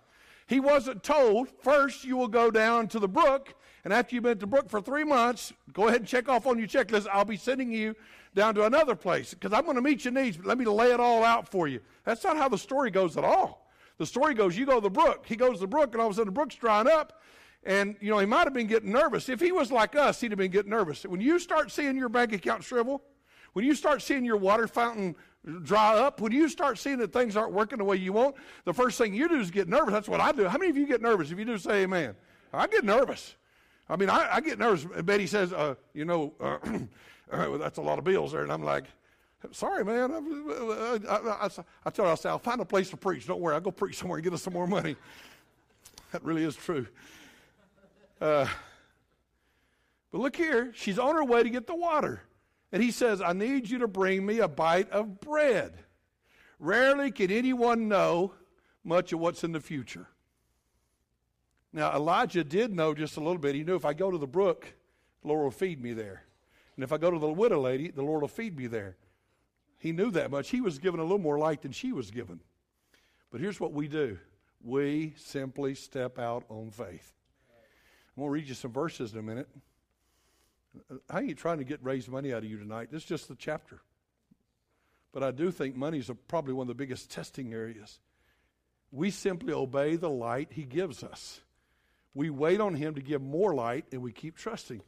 He 0.51 0.59
wasn't 0.59 1.05
told, 1.05 1.49
first 1.49 2.05
you 2.05 2.17
will 2.17 2.27
go 2.27 2.51
down 2.51 2.89
to 2.89 2.99
the 2.99 3.07
brook, 3.07 3.55
and 3.85 3.93
after 3.93 4.17
you've 4.17 4.25
been 4.25 4.33
at 4.33 4.41
the 4.41 4.49
brook 4.49 4.69
for 4.69 4.81
three 4.81 5.05
months, 5.05 5.53
go 5.73 5.87
ahead 5.87 6.01
and 6.01 6.09
check 6.09 6.29
off 6.29 6.45
on 6.45 6.59
your 6.59 6.67
checklist. 6.67 7.07
I'll 7.13 7.25
be 7.25 7.37
sending 7.37 7.71
you 7.71 7.95
down 8.35 8.57
to 8.57 8.67
another 8.67 8.97
place 8.97 9.33
because 9.33 9.53
I'm 9.53 9.63
going 9.63 9.77
to 9.77 9.81
meet 9.81 10.05
your 10.05 10.13
needs, 10.13 10.37
but 10.39 10.47
let 10.47 10.59
me 10.59 10.65
lay 10.65 10.91
it 10.91 10.99
all 10.99 11.23
out 11.23 11.49
for 11.49 11.69
you. 11.69 11.79
That's 12.03 12.25
not 12.25 12.37
how 12.37 12.49
the 12.49 12.59
story 12.59 12.91
goes 12.91 13.17
at 13.17 13.23
all. 13.23 13.71
The 13.99 14.07
story 14.07 14.35
goes, 14.35 14.59
you 14.59 14.67
go 14.67 14.75
to 14.75 14.81
the 14.81 14.91
brook. 14.91 15.25
He 15.25 15.37
goes 15.37 15.59
to 15.59 15.61
the 15.61 15.67
brook, 15.69 15.93
and 15.93 16.01
all 16.01 16.09
of 16.09 16.15
a 16.15 16.17
sudden 16.17 16.27
the 16.27 16.33
brook's 16.33 16.57
drying 16.57 16.89
up. 16.89 17.21
And, 17.63 17.95
you 18.01 18.11
know, 18.11 18.19
he 18.19 18.27
might 18.27 18.43
have 18.43 18.53
been 18.53 18.67
getting 18.67 18.91
nervous. 18.91 19.29
If 19.29 19.39
he 19.39 19.53
was 19.53 19.71
like 19.71 19.95
us, 19.95 20.21
he'd 20.21 20.33
have 20.33 20.39
been 20.39 20.51
getting 20.51 20.71
nervous. 20.71 21.05
When 21.05 21.21
you 21.21 21.39
start 21.39 21.71
seeing 21.71 21.97
your 21.97 22.09
bank 22.09 22.33
account 22.33 22.65
shrivel, 22.65 23.05
when 23.53 23.65
you 23.65 23.77
start 23.77 24.03
seeing 24.03 24.25
your 24.25 24.37
water 24.37 24.67
fountain 24.67 25.15
dry 25.63 25.99
up, 25.99 26.21
when 26.21 26.33
you 26.33 26.49
start 26.49 26.79
seeing 26.79 26.99
that 26.99 27.13
things 27.13 27.37
aren't 27.37 27.53
working 27.53 27.79
the 27.79 27.85
way 27.85 27.97
you 27.97 28.13
want, 28.13 28.37
the 28.65 28.75
first 28.75 28.99
thing 28.99 29.15
you 29.15 29.29
do 29.29 29.41
is 29.41 29.51
get 29.51 29.69
nervous. 29.69 29.93
That's 29.93 30.09
what 30.09 30.21
I 30.21 30.33
do. 30.33 30.47
How 30.49 30.59
many 30.59 30.71
of 30.71 30.77
you 30.77 30.87
get 30.87 31.01
nervous? 31.01 31.31
If 31.31 31.39
you 31.39 31.45
do, 31.45 31.59
say 31.59 31.83
amen. 31.83 32.15
I 32.53 32.67
get 32.67 32.85
nervous. 32.85 33.37
I 33.89 33.97
mean, 33.97 34.11
I, 34.11 34.37
I 34.37 34.41
get 34.41 34.59
nervous. 34.59 34.87
Betty 35.03 35.27
says, 35.27 35.53
uh, 35.53 35.75
you 35.95 36.05
know, 36.05 36.35
uh, 36.41 36.59
uh, 37.33 37.57
that's 37.57 37.79
a 37.79 37.83
lot 37.83 37.99
of 37.99 38.05
bills 38.05 38.33
there. 38.33 38.43
And 38.43 38.53
I'm 38.53 38.63
like, 38.63 38.85
sorry, 39.53 39.85
man. 39.85 40.13
I, 40.13 40.99
I, 41.09 41.47
I, 41.47 41.51
I 41.87 41.91
tell 41.91 42.05
her, 42.05 42.13
I 42.13 42.15
say, 42.15 42.29
I'll 42.29 42.39
find 42.39 42.61
a 42.61 42.65
place 42.65 42.91
to 42.91 42.97
preach. 42.97 43.27
Don't 43.27 43.41
worry. 43.41 43.55
I'll 43.55 43.61
go 43.61 43.71
preach 43.71 43.99
somewhere 43.99 44.19
and 44.19 44.25
get 44.25 44.33
us 44.33 44.43
some 44.43 44.53
more 44.53 44.67
money. 44.67 44.97
That 46.13 46.25
really 46.25 46.43
is 46.43 46.57
true. 46.57 46.89
Uh, 48.21 48.45
but 50.11 50.21
look 50.21 50.35
here. 50.35 50.73
She's 50.75 50.99
on 50.99 51.15
her 51.15 51.23
way 51.23 51.45
to 51.45 51.49
get 51.51 51.69
the 51.69 51.77
water. 51.77 52.21
And 52.73 52.83
he 52.83 52.91
says, 52.91 53.21
I 53.21 53.33
need 53.33 53.69
you 53.69 53.79
to 53.79 53.89
bring 53.89 54.25
me 54.25 54.39
a 54.39 54.49
bite 54.49 54.91
of 54.91 55.21
bread. 55.21 55.73
Rarely 56.59 57.11
can 57.11 57.31
anyone 57.31 57.89
know 57.89 58.35
much 58.85 59.13
of 59.13 59.21
what's 59.21 59.45
in 59.45 59.53
the 59.53 59.61
future. 59.61 60.09
Now, 61.73 61.95
Elijah 61.95 62.45
did 62.45 62.73
know 62.73 62.95
just 62.95 63.17
a 63.17 63.21
little 63.21 63.39
bit. 63.39 63.55
He 63.55 63.65
knew 63.65 63.77
if 63.77 63.85
I 63.85 63.93
go 63.93 64.11
to 64.11 64.19
the 64.19 64.27
brook, 64.27 64.73
the 65.23 65.29
Lord 65.29 65.45
will 65.45 65.51
feed 65.51 65.81
me 65.81 65.93
there. 65.93 66.25
And 66.77 66.85
if 66.85 66.93
I 66.93 66.99
go 66.99 67.11
to 67.11 67.19
the 67.19 67.29
widow 67.29 67.61
lady, 67.61 67.91
the 67.91 68.03
Lord 68.03 68.23
will 68.23 68.29
feed 68.29 68.57
me 68.57 68.67
there. 68.67 68.97
He 69.79 69.93
knew 69.93 70.11
that 70.13 70.31
much. 70.31 70.51
He 70.51 70.61
was 70.61 70.79
given 70.79 71.01
a 71.01 71.03
little 71.05 71.19
more 71.19 71.39
light 71.39 71.63
than 71.63 71.73
she 71.73 71.93
was 71.93 72.11
given. 72.11 72.41
But 73.31 73.41
here's 73.41 73.61
what 73.61 73.73
we 73.73 73.89
do 73.89 74.19
we 74.63 75.15
simply 75.17 75.75
step 75.75 76.19
out 76.19 76.45
on 76.49 76.71
faith. 76.71 77.15
I'm 78.17 78.23
going 78.23 78.29
to 78.29 78.33
read 78.33 78.49
you 78.49 78.55
some 78.55 78.73
verses 78.73 79.13
in 79.13 79.19
a 79.19 79.23
minute. 79.23 79.49
I 81.09 81.21
ain't 81.23 81.39
trying 81.39 81.59
to 81.59 81.65
get 81.65 81.83
raise 81.83 82.09
money 82.09 82.33
out 82.33 82.45
of 82.45 82.51
you 82.51 82.59
tonight. 82.59 82.89
This 82.91 83.03
is 83.03 83.09
just 83.09 83.29
the 83.29 83.35
chapter. 83.35 83.81
But 85.13 85.23
I 85.23 85.31
do 85.33 85.51
think 85.51 85.77
money 85.77 85.99
is 85.99 86.11
probably 86.29 86.55
one 86.55 86.65
of 86.65 86.69
the 86.69 86.75
biggest 86.75 87.11
testing 87.11 87.53
areas. 87.53 87.99
We 88.93 89.11
simply 89.11 89.53
obey 89.53 89.97
the 89.97 90.11
light 90.11 90.49
He 90.53 90.63
gives 90.63 91.03
us. 91.03 91.41
We 92.15 92.31
wait 92.31 92.61
on 92.61 92.75
Him 92.75 92.95
to 92.95 93.01
give 93.01 93.21
more 93.21 93.55
light, 93.55 93.87
and 93.93 94.03
we 94.03 94.13
keep 94.13 94.37
trusting. 94.37 94.83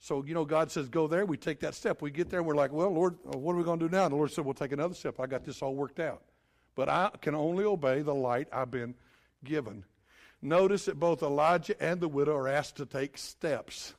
So, 0.00 0.24
you 0.24 0.34
know, 0.34 0.44
God 0.44 0.70
says, 0.70 0.88
go 0.88 1.08
there. 1.08 1.26
We 1.26 1.36
take 1.36 1.60
that 1.60 1.74
step. 1.74 2.02
We 2.02 2.10
get 2.10 2.30
there, 2.30 2.42
we're 2.42 2.54
like, 2.54 2.72
well, 2.72 2.90
Lord, 2.90 3.16
uh, 3.26 3.36
what 3.36 3.54
are 3.54 3.56
we 3.56 3.64
going 3.64 3.80
to 3.80 3.88
do 3.88 3.96
now? 3.96 4.04
And 4.04 4.12
the 4.12 4.16
Lord 4.16 4.30
said, 4.30 4.44
we'll 4.44 4.54
take 4.54 4.72
another 4.72 4.94
step. 4.94 5.18
I 5.18 5.26
got 5.26 5.44
this 5.44 5.60
all 5.60 5.74
worked 5.74 5.98
out. 5.98 6.22
But 6.76 6.88
I 6.88 7.10
can 7.20 7.34
only 7.34 7.64
obey 7.64 8.02
the 8.02 8.14
light 8.14 8.48
I've 8.52 8.70
been 8.70 8.94
given. 9.42 9.84
Notice 10.40 10.84
that 10.84 11.00
both 11.00 11.22
Elijah 11.22 11.80
and 11.82 12.00
the 12.00 12.08
widow 12.08 12.36
are 12.36 12.46
asked 12.46 12.76
to 12.76 12.86
take 12.86 13.18
steps. 13.18 13.94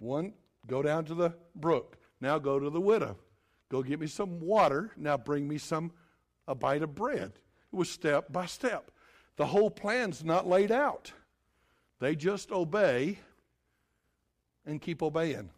One, 0.00 0.32
go 0.66 0.82
down 0.82 1.04
to 1.04 1.14
the 1.14 1.34
brook. 1.54 1.96
Now 2.20 2.38
go 2.38 2.58
to 2.58 2.70
the 2.70 2.80
widow. 2.80 3.16
Go 3.68 3.82
get 3.82 4.00
me 4.00 4.08
some 4.08 4.40
water. 4.40 4.90
Now 4.96 5.16
bring 5.16 5.46
me 5.46 5.58
some 5.58 5.92
a 6.48 6.54
bite 6.54 6.82
of 6.82 6.94
bread. 6.94 7.32
It 7.72 7.76
was 7.76 7.88
step 7.88 8.32
by 8.32 8.46
step. 8.46 8.90
The 9.36 9.46
whole 9.46 9.70
plan's 9.70 10.24
not 10.24 10.48
laid 10.48 10.72
out. 10.72 11.12
They 12.00 12.16
just 12.16 12.50
obey 12.50 13.18
and 14.66 14.80
keep 14.80 15.02
obeying. 15.02 15.50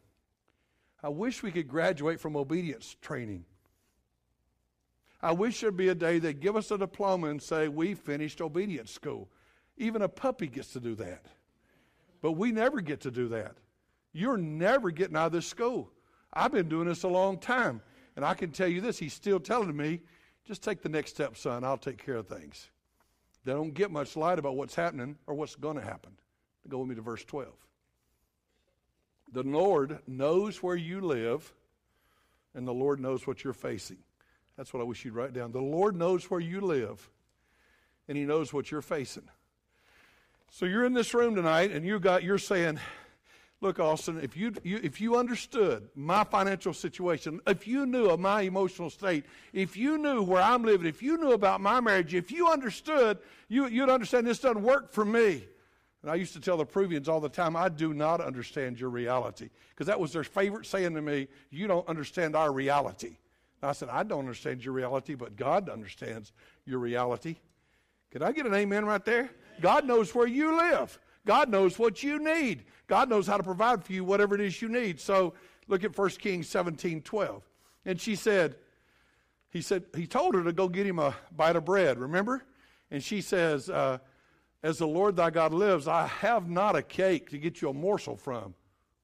I 1.02 1.08
wish 1.08 1.42
we 1.42 1.50
could 1.50 1.68
graduate 1.68 2.20
from 2.20 2.36
obedience 2.36 2.96
training. 3.00 3.44
I 5.22 5.32
wish 5.32 5.60
there'd 5.60 5.76
be 5.76 5.88
a 5.88 5.94
day 5.94 6.18
they'd 6.18 6.40
give 6.40 6.56
us 6.56 6.70
a 6.70 6.78
diploma 6.78 7.28
and 7.28 7.40
say, 7.40 7.68
We 7.68 7.94
finished 7.94 8.40
obedience 8.40 8.90
school. 8.90 9.28
Even 9.76 10.02
a 10.02 10.08
puppy 10.08 10.48
gets 10.48 10.72
to 10.72 10.80
do 10.80 10.94
that. 10.96 11.26
But 12.20 12.32
we 12.32 12.52
never 12.52 12.80
get 12.80 13.00
to 13.02 13.10
do 13.10 13.28
that. 13.28 13.56
You're 14.12 14.36
never 14.36 14.90
getting 14.90 15.16
out 15.16 15.26
of 15.26 15.32
this 15.32 15.46
school. 15.46 15.90
I've 16.32 16.52
been 16.52 16.68
doing 16.68 16.86
this 16.86 17.02
a 17.02 17.08
long 17.08 17.38
time. 17.38 17.80
And 18.16 18.24
I 18.24 18.34
can 18.34 18.50
tell 18.50 18.68
you 18.68 18.80
this, 18.80 18.98
he's 18.98 19.14
still 19.14 19.40
telling 19.40 19.76
me, 19.76 20.00
just 20.44 20.62
take 20.62 20.82
the 20.82 20.88
next 20.88 21.10
step, 21.10 21.36
son. 21.36 21.64
I'll 21.64 21.78
take 21.78 22.04
care 22.04 22.16
of 22.16 22.26
things. 22.26 22.68
They 23.44 23.52
don't 23.52 23.74
get 23.74 23.90
much 23.90 24.16
light 24.16 24.38
about 24.38 24.56
what's 24.56 24.74
happening 24.74 25.16
or 25.26 25.34
what's 25.34 25.54
going 25.56 25.76
to 25.76 25.82
happen. 25.82 26.12
Go 26.68 26.78
with 26.78 26.88
me 26.88 26.94
to 26.94 27.02
verse 27.02 27.24
12. 27.24 27.48
The 29.32 29.42
Lord 29.42 29.98
knows 30.06 30.62
where 30.62 30.76
you 30.76 31.00
live, 31.00 31.52
and 32.54 32.68
the 32.68 32.72
Lord 32.72 33.00
knows 33.00 33.26
what 33.26 33.42
you're 33.42 33.54
facing. 33.54 33.98
That's 34.56 34.74
what 34.74 34.80
I 34.80 34.84
wish 34.84 35.04
you'd 35.04 35.14
write 35.14 35.32
down. 35.32 35.52
The 35.52 35.60
Lord 35.60 35.96
knows 35.96 36.30
where 36.30 36.40
you 36.40 36.60
live, 36.60 37.10
and 38.08 38.18
He 38.18 38.24
knows 38.24 38.52
what 38.52 38.70
you're 38.70 38.82
facing. 38.82 39.28
So 40.50 40.66
you're 40.66 40.84
in 40.84 40.92
this 40.92 41.14
room 41.14 41.34
tonight, 41.34 41.70
and 41.70 41.84
you 41.86 41.98
got 41.98 42.22
you're 42.22 42.36
saying, 42.36 42.78
Look, 43.62 43.78
Austin, 43.78 44.18
if 44.20 44.36
you, 44.36 44.52
you, 44.64 44.80
if 44.82 45.00
you 45.00 45.16
understood 45.16 45.88
my 45.94 46.24
financial 46.24 46.74
situation, 46.74 47.40
if 47.46 47.64
you 47.64 47.86
knew 47.86 48.06
of 48.06 48.18
my 48.18 48.42
emotional 48.42 48.90
state, 48.90 49.24
if 49.52 49.76
you 49.76 49.98
knew 49.98 50.20
where 50.20 50.42
I'm 50.42 50.64
living, 50.64 50.88
if 50.88 51.00
you 51.00 51.16
knew 51.16 51.30
about 51.30 51.60
my 51.60 51.78
marriage, 51.80 52.12
if 52.12 52.32
you 52.32 52.48
understood, 52.48 53.18
you, 53.48 53.68
you'd 53.68 53.88
understand 53.88 54.26
this 54.26 54.40
doesn't 54.40 54.62
work 54.62 54.92
for 54.92 55.04
me. 55.04 55.44
And 56.02 56.10
I 56.10 56.16
used 56.16 56.32
to 56.32 56.40
tell 56.40 56.56
the 56.56 56.66
Peruvians 56.66 57.08
all 57.08 57.20
the 57.20 57.28
time, 57.28 57.54
I 57.54 57.68
do 57.68 57.94
not 57.94 58.20
understand 58.20 58.80
your 58.80 58.90
reality. 58.90 59.48
Because 59.70 59.86
that 59.86 60.00
was 60.00 60.12
their 60.12 60.24
favorite 60.24 60.66
saying 60.66 60.94
to 60.96 61.00
me, 61.00 61.28
You 61.52 61.68
don't 61.68 61.88
understand 61.88 62.34
our 62.34 62.52
reality. 62.52 63.16
And 63.62 63.70
I 63.70 63.72
said, 63.74 63.90
I 63.90 64.02
don't 64.02 64.18
understand 64.18 64.64
your 64.64 64.74
reality, 64.74 65.14
but 65.14 65.36
God 65.36 65.68
understands 65.68 66.32
your 66.66 66.80
reality. 66.80 67.36
Can 68.10 68.24
I 68.24 68.32
get 68.32 68.44
an 68.44 68.54
amen 68.54 68.86
right 68.86 69.04
there? 69.04 69.30
God 69.60 69.86
knows 69.86 70.12
where 70.12 70.26
you 70.26 70.56
live. 70.56 70.98
God 71.26 71.48
knows 71.48 71.78
what 71.78 72.02
you 72.02 72.18
need. 72.18 72.64
God 72.86 73.08
knows 73.08 73.26
how 73.26 73.36
to 73.36 73.42
provide 73.42 73.84
for 73.84 73.92
you 73.92 74.04
whatever 74.04 74.34
it 74.34 74.40
is 74.40 74.60
you 74.60 74.68
need. 74.68 75.00
So 75.00 75.34
look 75.68 75.84
at 75.84 75.96
1 75.96 76.08
Kings 76.10 76.48
17 76.48 77.02
12. 77.02 77.48
And 77.84 78.00
she 78.00 78.14
said, 78.16 78.56
he 79.50 79.60
said, 79.60 79.84
he 79.94 80.06
told 80.06 80.34
her 80.34 80.42
to 80.44 80.52
go 80.52 80.68
get 80.68 80.86
him 80.86 80.98
a 80.98 81.14
bite 81.36 81.56
of 81.56 81.64
bread, 81.64 81.98
remember? 81.98 82.44
And 82.90 83.02
she 83.02 83.20
says, 83.20 83.68
uh, 83.68 83.98
As 84.62 84.78
the 84.78 84.86
Lord 84.86 85.16
thy 85.16 85.30
God 85.30 85.52
lives, 85.52 85.88
I 85.88 86.06
have 86.06 86.48
not 86.48 86.76
a 86.76 86.82
cake 86.82 87.30
to 87.30 87.38
get 87.38 87.60
you 87.60 87.68
a 87.68 87.74
morsel 87.74 88.16
from. 88.16 88.54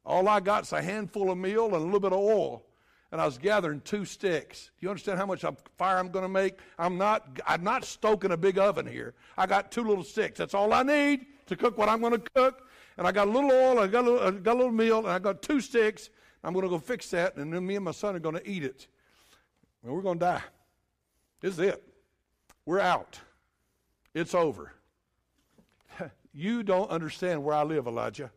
All 0.04 0.26
I 0.26 0.40
got's 0.40 0.72
a 0.72 0.80
handful 0.80 1.30
of 1.30 1.38
meal 1.38 1.66
and 1.66 1.74
a 1.74 1.78
little 1.78 2.00
bit 2.00 2.12
of 2.12 2.18
oil. 2.18 2.64
And 3.10 3.20
I 3.20 3.24
was 3.24 3.38
gathering 3.38 3.80
two 3.80 4.04
sticks. 4.04 4.70
Do 4.78 4.84
you 4.84 4.90
understand 4.90 5.18
how 5.18 5.24
much 5.24 5.44
fire 5.76 5.98
I'm 5.98 6.10
going 6.10 6.24
to 6.24 6.28
make? 6.28 6.58
I'm 6.78 6.98
not, 6.98 7.40
I'm 7.46 7.64
not 7.64 7.84
stoking 7.84 8.32
a 8.32 8.36
big 8.36 8.58
oven 8.58 8.86
here. 8.86 9.14
I 9.36 9.46
got 9.46 9.72
two 9.72 9.82
little 9.82 10.04
sticks. 10.04 10.38
That's 10.38 10.52
all 10.52 10.74
I 10.74 10.82
need 10.82 11.26
to 11.46 11.56
cook 11.56 11.78
what 11.78 11.88
I'm 11.88 12.00
going 12.00 12.12
to 12.12 12.30
cook. 12.34 12.68
And 12.98 13.06
I 13.06 13.12
got 13.12 13.28
a 13.28 13.30
little 13.30 13.50
oil, 13.50 13.78
I 13.78 13.86
got 13.86 14.04
a 14.04 14.10
little, 14.10 14.28
I 14.28 14.30
got 14.32 14.54
a 14.54 14.58
little 14.58 14.72
meal, 14.72 14.98
and 14.98 15.08
I 15.08 15.18
got 15.18 15.40
two 15.40 15.60
sticks. 15.60 16.10
I'm 16.44 16.52
going 16.52 16.64
to 16.64 16.68
go 16.68 16.78
fix 16.78 17.10
that, 17.10 17.36
and 17.36 17.52
then 17.52 17.66
me 17.66 17.76
and 17.76 17.84
my 17.84 17.92
son 17.92 18.14
are 18.14 18.20
going 18.20 18.34
to 18.34 18.48
eat 18.48 18.64
it. 18.64 18.88
And 19.82 19.92
we're 19.92 20.02
going 20.02 20.18
to 20.18 20.24
die. 20.24 20.42
This 21.40 21.54
is 21.54 21.60
it. 21.60 21.82
We're 22.66 22.80
out. 22.80 23.18
It's 24.14 24.34
over. 24.34 24.72
you 26.32 26.62
don't 26.62 26.90
understand 26.90 27.42
where 27.42 27.54
I 27.54 27.62
live, 27.62 27.86
Elijah. 27.86 28.30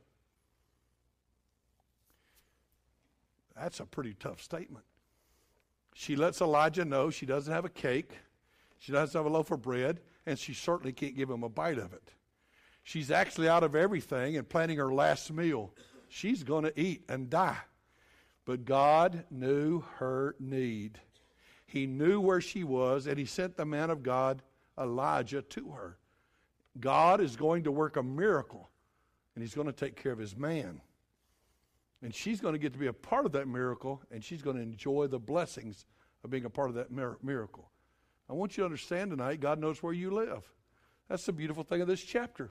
That's 3.61 3.79
a 3.79 3.85
pretty 3.85 4.15
tough 4.15 4.41
statement. 4.41 4.85
She 5.93 6.15
lets 6.15 6.41
Elijah 6.41 6.83
know 6.83 7.11
she 7.11 7.27
doesn't 7.27 7.53
have 7.53 7.65
a 7.65 7.69
cake, 7.69 8.13
she 8.79 8.91
doesn't 8.91 9.17
have 9.17 9.29
a 9.29 9.33
loaf 9.33 9.51
of 9.51 9.61
bread, 9.61 9.99
and 10.25 10.39
she 10.39 10.53
certainly 10.53 10.93
can't 10.93 11.15
give 11.15 11.29
him 11.29 11.43
a 11.43 11.49
bite 11.49 11.77
of 11.77 11.93
it. 11.93 12.13
She's 12.83 13.11
actually 13.11 13.47
out 13.47 13.63
of 13.63 13.75
everything 13.75 14.37
and 14.37 14.49
planning 14.49 14.77
her 14.77 14.91
last 14.91 15.31
meal. 15.31 15.75
She's 16.09 16.43
going 16.43 16.63
to 16.63 16.79
eat 16.79 17.03
and 17.07 17.29
die. 17.29 17.59
But 18.45 18.65
God 18.65 19.25
knew 19.29 19.83
her 19.97 20.35
need. 20.39 20.99
He 21.67 21.85
knew 21.85 22.19
where 22.19 22.41
she 22.41 22.63
was, 22.63 23.05
and 23.05 23.19
He 23.19 23.25
sent 23.25 23.57
the 23.57 23.65
man 23.65 23.91
of 23.91 24.01
God, 24.01 24.41
Elijah, 24.79 25.43
to 25.43 25.69
her. 25.69 25.97
God 26.79 27.21
is 27.21 27.35
going 27.35 27.65
to 27.65 27.71
work 27.71 27.95
a 27.95 28.03
miracle, 28.03 28.71
and 29.35 29.43
He's 29.43 29.53
going 29.53 29.67
to 29.67 29.73
take 29.73 29.95
care 29.95 30.11
of 30.11 30.19
His 30.19 30.35
man. 30.35 30.81
And 32.03 32.13
she's 32.13 32.41
going 32.41 32.53
to 32.53 32.59
get 32.59 32.73
to 32.73 32.79
be 32.79 32.87
a 32.87 32.93
part 32.93 33.25
of 33.25 33.31
that 33.33 33.47
miracle, 33.47 34.01
and 34.11 34.23
she's 34.23 34.41
going 34.41 34.55
to 34.55 34.61
enjoy 34.61 35.07
the 35.07 35.19
blessings 35.19 35.85
of 36.23 36.29
being 36.29 36.45
a 36.45 36.49
part 36.49 36.69
of 36.69 36.75
that 36.75 36.91
miracle. 36.91 37.69
I 38.29 38.33
want 38.33 38.57
you 38.57 38.61
to 38.61 38.65
understand 38.65 39.11
tonight 39.11 39.39
God 39.39 39.59
knows 39.59 39.83
where 39.83 39.93
you 39.93 40.11
live. 40.11 40.49
That's 41.09 41.25
the 41.25 41.33
beautiful 41.33 41.63
thing 41.63 41.81
of 41.81 41.87
this 41.87 42.01
chapter. 42.01 42.49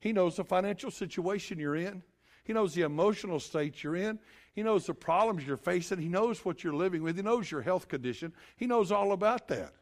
He 0.00 0.12
knows 0.12 0.36
the 0.36 0.44
financial 0.44 0.90
situation 0.90 1.58
you're 1.58 1.76
in. 1.76 2.02
He 2.44 2.52
knows 2.54 2.72
the 2.72 2.82
emotional 2.82 3.40
state 3.40 3.82
you're 3.82 3.96
in. 3.96 4.18
He 4.54 4.62
knows 4.62 4.86
the 4.86 4.94
problems 4.94 5.46
you're 5.46 5.58
facing. 5.58 5.98
He 5.98 6.08
knows 6.08 6.44
what 6.44 6.64
you're 6.64 6.72
living 6.72 7.02
with. 7.02 7.16
He 7.16 7.22
knows 7.22 7.50
your 7.50 7.60
health 7.60 7.88
condition. 7.88 8.32
He 8.56 8.66
knows 8.66 8.90
all 8.90 9.12
about 9.12 9.48
that. 9.48 9.74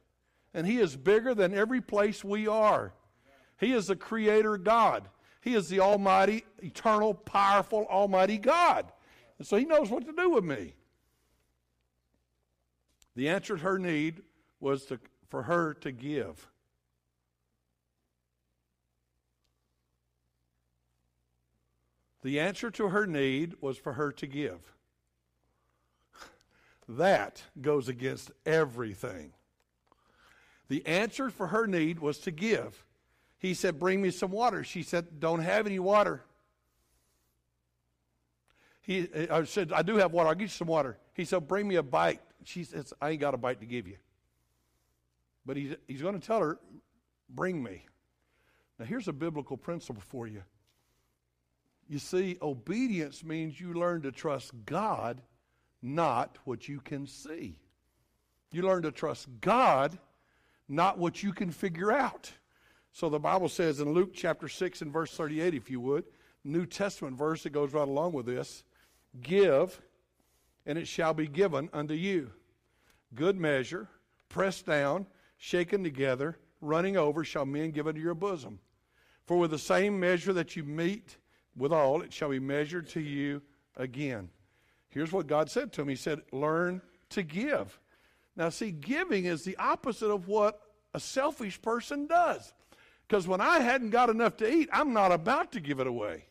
And 0.53 0.67
He 0.67 0.79
is 0.79 0.97
bigger 0.97 1.35
than 1.35 1.55
every 1.55 1.81
place 1.81 2.25
we 2.25 2.49
are. 2.49 2.93
He 3.59 3.73
is 3.73 3.87
the 3.87 3.97
Creator 3.97 4.59
God. 4.59 5.09
He 5.41 5.55
is 5.55 5.69
the 5.69 5.81
Almighty, 5.81 6.45
eternal, 6.61 7.15
powerful, 7.15 7.87
Almighty 7.89 8.37
God. 8.37 8.91
And 9.38 9.46
so 9.46 9.57
He 9.57 9.64
knows 9.64 9.90
what 9.90 10.07
to 10.07 10.12
do 10.12 10.31
with 10.31 10.44
me. 10.44 10.75
The 13.14 13.29
answer 13.29 13.57
to 13.57 13.62
her 13.62 13.79
need 13.79 14.22
was 14.61 14.85
to, 14.87 15.01
for 15.29 15.44
her 15.44 15.75
to 15.75 15.90
give. 15.90 16.49
The 22.22 22.40
answer 22.40 22.70
to 22.72 22.88
her 22.88 23.07
need 23.07 23.55
was 23.61 23.79
for 23.79 23.94
her 23.94 24.12
to 24.12 24.27
give. 24.27 24.61
That 26.88 27.42
goes 27.61 27.88
against 27.88 28.31
everything. 28.44 29.33
The 30.68 30.85
answer 30.87 31.31
for 31.31 31.49
her 31.49 31.66
need 31.66 32.01
was 32.01 32.18
to 32.18 32.31
give. 32.31 32.85
He 33.38 33.55
said, 33.55 33.79
Bring 33.79 34.03
me 34.03 34.11
some 34.11 34.31
water. 34.31 34.62
She 34.62 34.83
said, 34.83 35.20
Don't 35.20 35.40
have 35.40 35.66
any 35.66 35.79
water. 35.79 36.26
He 38.87 39.09
I 39.31 39.42
said, 39.44 39.72
I 39.72 39.83
do 39.83 39.96
have 39.96 40.12
water. 40.12 40.29
I'll 40.29 40.35
get 40.35 40.44
you 40.44 40.49
some 40.49 40.68
water. 40.68 40.96
He 41.12 41.25
said, 41.25 41.49
Bring 41.49 41.66
me 41.66 41.75
a 41.75 41.83
bite. 41.83 42.20
She 42.44 42.62
says, 42.62 42.92
I 43.01 43.11
ain't 43.11 43.20
got 43.20 43.35
a 43.35 43.37
bite 43.37 43.61
to 43.61 43.66
give 43.66 43.88
you. 43.88 43.96
But 45.44 45.57
he's, 45.57 45.75
he's 45.88 46.03
going 46.03 46.18
to 46.18 46.25
tell 46.25 46.40
her, 46.40 46.59
Bring 47.29 47.61
me. 47.61 47.85
Now, 48.79 48.85
here's 48.85 49.09
a 49.09 49.12
biblical 49.12 49.57
principle 49.57 50.03
for 50.07 50.29
you 50.29 50.42
you 51.88 51.99
see, 51.99 52.37
obedience 52.42 53.22
means 53.25 53.61
you 53.61 53.75
learn 53.75 54.03
to 54.03 54.12
trust 54.12 54.53
God, 54.64 55.22
not 55.83 56.37
what 56.44 56.68
you 56.68 56.81
can 56.81 57.07
see. 57.07 57.57
You 58.51 58.62
learn 58.62 58.83
to 58.83 58.90
trust 58.90 59.29
God, 59.40 59.96
not 60.68 60.99
what 60.99 61.22
you 61.22 61.33
can 61.33 61.51
figure 61.51 61.92
out. 61.92 62.33
So 62.92 63.09
the 63.09 63.20
Bible 63.20 63.49
says 63.49 63.79
in 63.81 63.92
Luke 63.92 64.14
chapter 64.14 64.49
6 64.49 64.83
and 64.83 64.92
verse 64.92 65.12
38, 65.12 65.55
if 65.55 65.70
you 65.70 65.81
would, 65.81 66.05
New 66.42 66.66
Testament 66.66 67.16
verse 67.16 67.42
that 67.42 67.51
goes 67.51 67.72
right 67.72 67.87
along 67.87 68.12
with 68.12 68.27
this 68.27 68.64
give, 69.21 69.81
and 70.64 70.79
it 70.79 70.88
shall 70.88 71.14
be 71.14 71.27
given 71.27 71.71
unto 71.73 71.95
you. 71.95 72.31
good 73.14 73.37
measure, 73.37 73.88
pressed 74.29 74.66
down, 74.66 75.07
shaken 75.38 75.83
together, 75.83 76.38
running 76.61 76.97
over, 76.97 77.25
shall 77.25 77.47
men 77.47 77.71
give 77.71 77.87
into 77.87 78.01
your 78.01 78.14
bosom. 78.14 78.59
For 79.27 79.37
with 79.37 79.51
the 79.51 79.59
same 79.59 79.99
measure 79.99 80.33
that 80.33 80.57
you 80.57 80.64
meet 80.64 81.16
withal, 81.57 82.03
it 82.03 82.12
shall 82.12 82.31
be 82.31 82.38
measured 82.38 82.88
to 82.90 83.01
you 83.01 83.42
again. 83.77 84.29
Here's 84.88 85.12
what 85.12 85.27
God 85.27 85.51
said 85.51 85.73
to 85.75 85.83
him 85.83 85.88
He 85.88 85.97
said, 85.97 86.23
Learn 86.33 86.81
to 87.11 87.23
give. 87.23 87.79
Now, 88.37 88.51
see, 88.51 88.71
giving 88.71 89.25
is 89.25 89.45
the 89.45 89.57
opposite 89.57 90.11
of 90.11 90.29
what 90.29 90.61
a 90.95 91.01
selfish 91.01 91.61
person 91.61 92.07
does. 92.07 92.53
Because 93.07 93.27
when 93.27 93.40
I 93.40 93.61
hadn't 93.61 93.90
got 93.90 94.11
enough 94.11 94.37
to 94.38 94.51
eat, 94.51 94.69
I'm 94.73 94.92
not 94.92 95.12
about 95.12 95.53
to 95.53 95.61
give 95.61 95.81
it 95.81 95.87
away. 95.87 96.25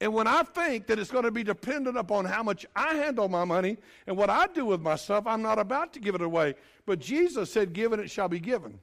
And 0.00 0.12
when 0.12 0.26
I 0.26 0.42
think 0.42 0.86
that 0.88 0.98
it's 0.98 1.10
going 1.10 1.24
to 1.24 1.30
be 1.30 1.44
dependent 1.44 1.96
upon 1.96 2.24
how 2.24 2.42
much 2.42 2.66
I 2.74 2.94
handle 2.94 3.28
my 3.28 3.44
money 3.44 3.78
and 4.06 4.16
what 4.16 4.28
I 4.28 4.46
do 4.48 4.66
with 4.66 4.80
my 4.80 4.96
stuff, 4.96 5.26
I'm 5.26 5.42
not 5.42 5.58
about 5.58 5.92
to 5.94 6.00
give 6.00 6.14
it 6.14 6.20
away. 6.20 6.54
But 6.84 6.98
Jesus 6.98 7.50
said, 7.52 7.72
Given 7.72 8.00
it 8.00 8.10
shall 8.10 8.28
be 8.28 8.40
given. 8.40 8.80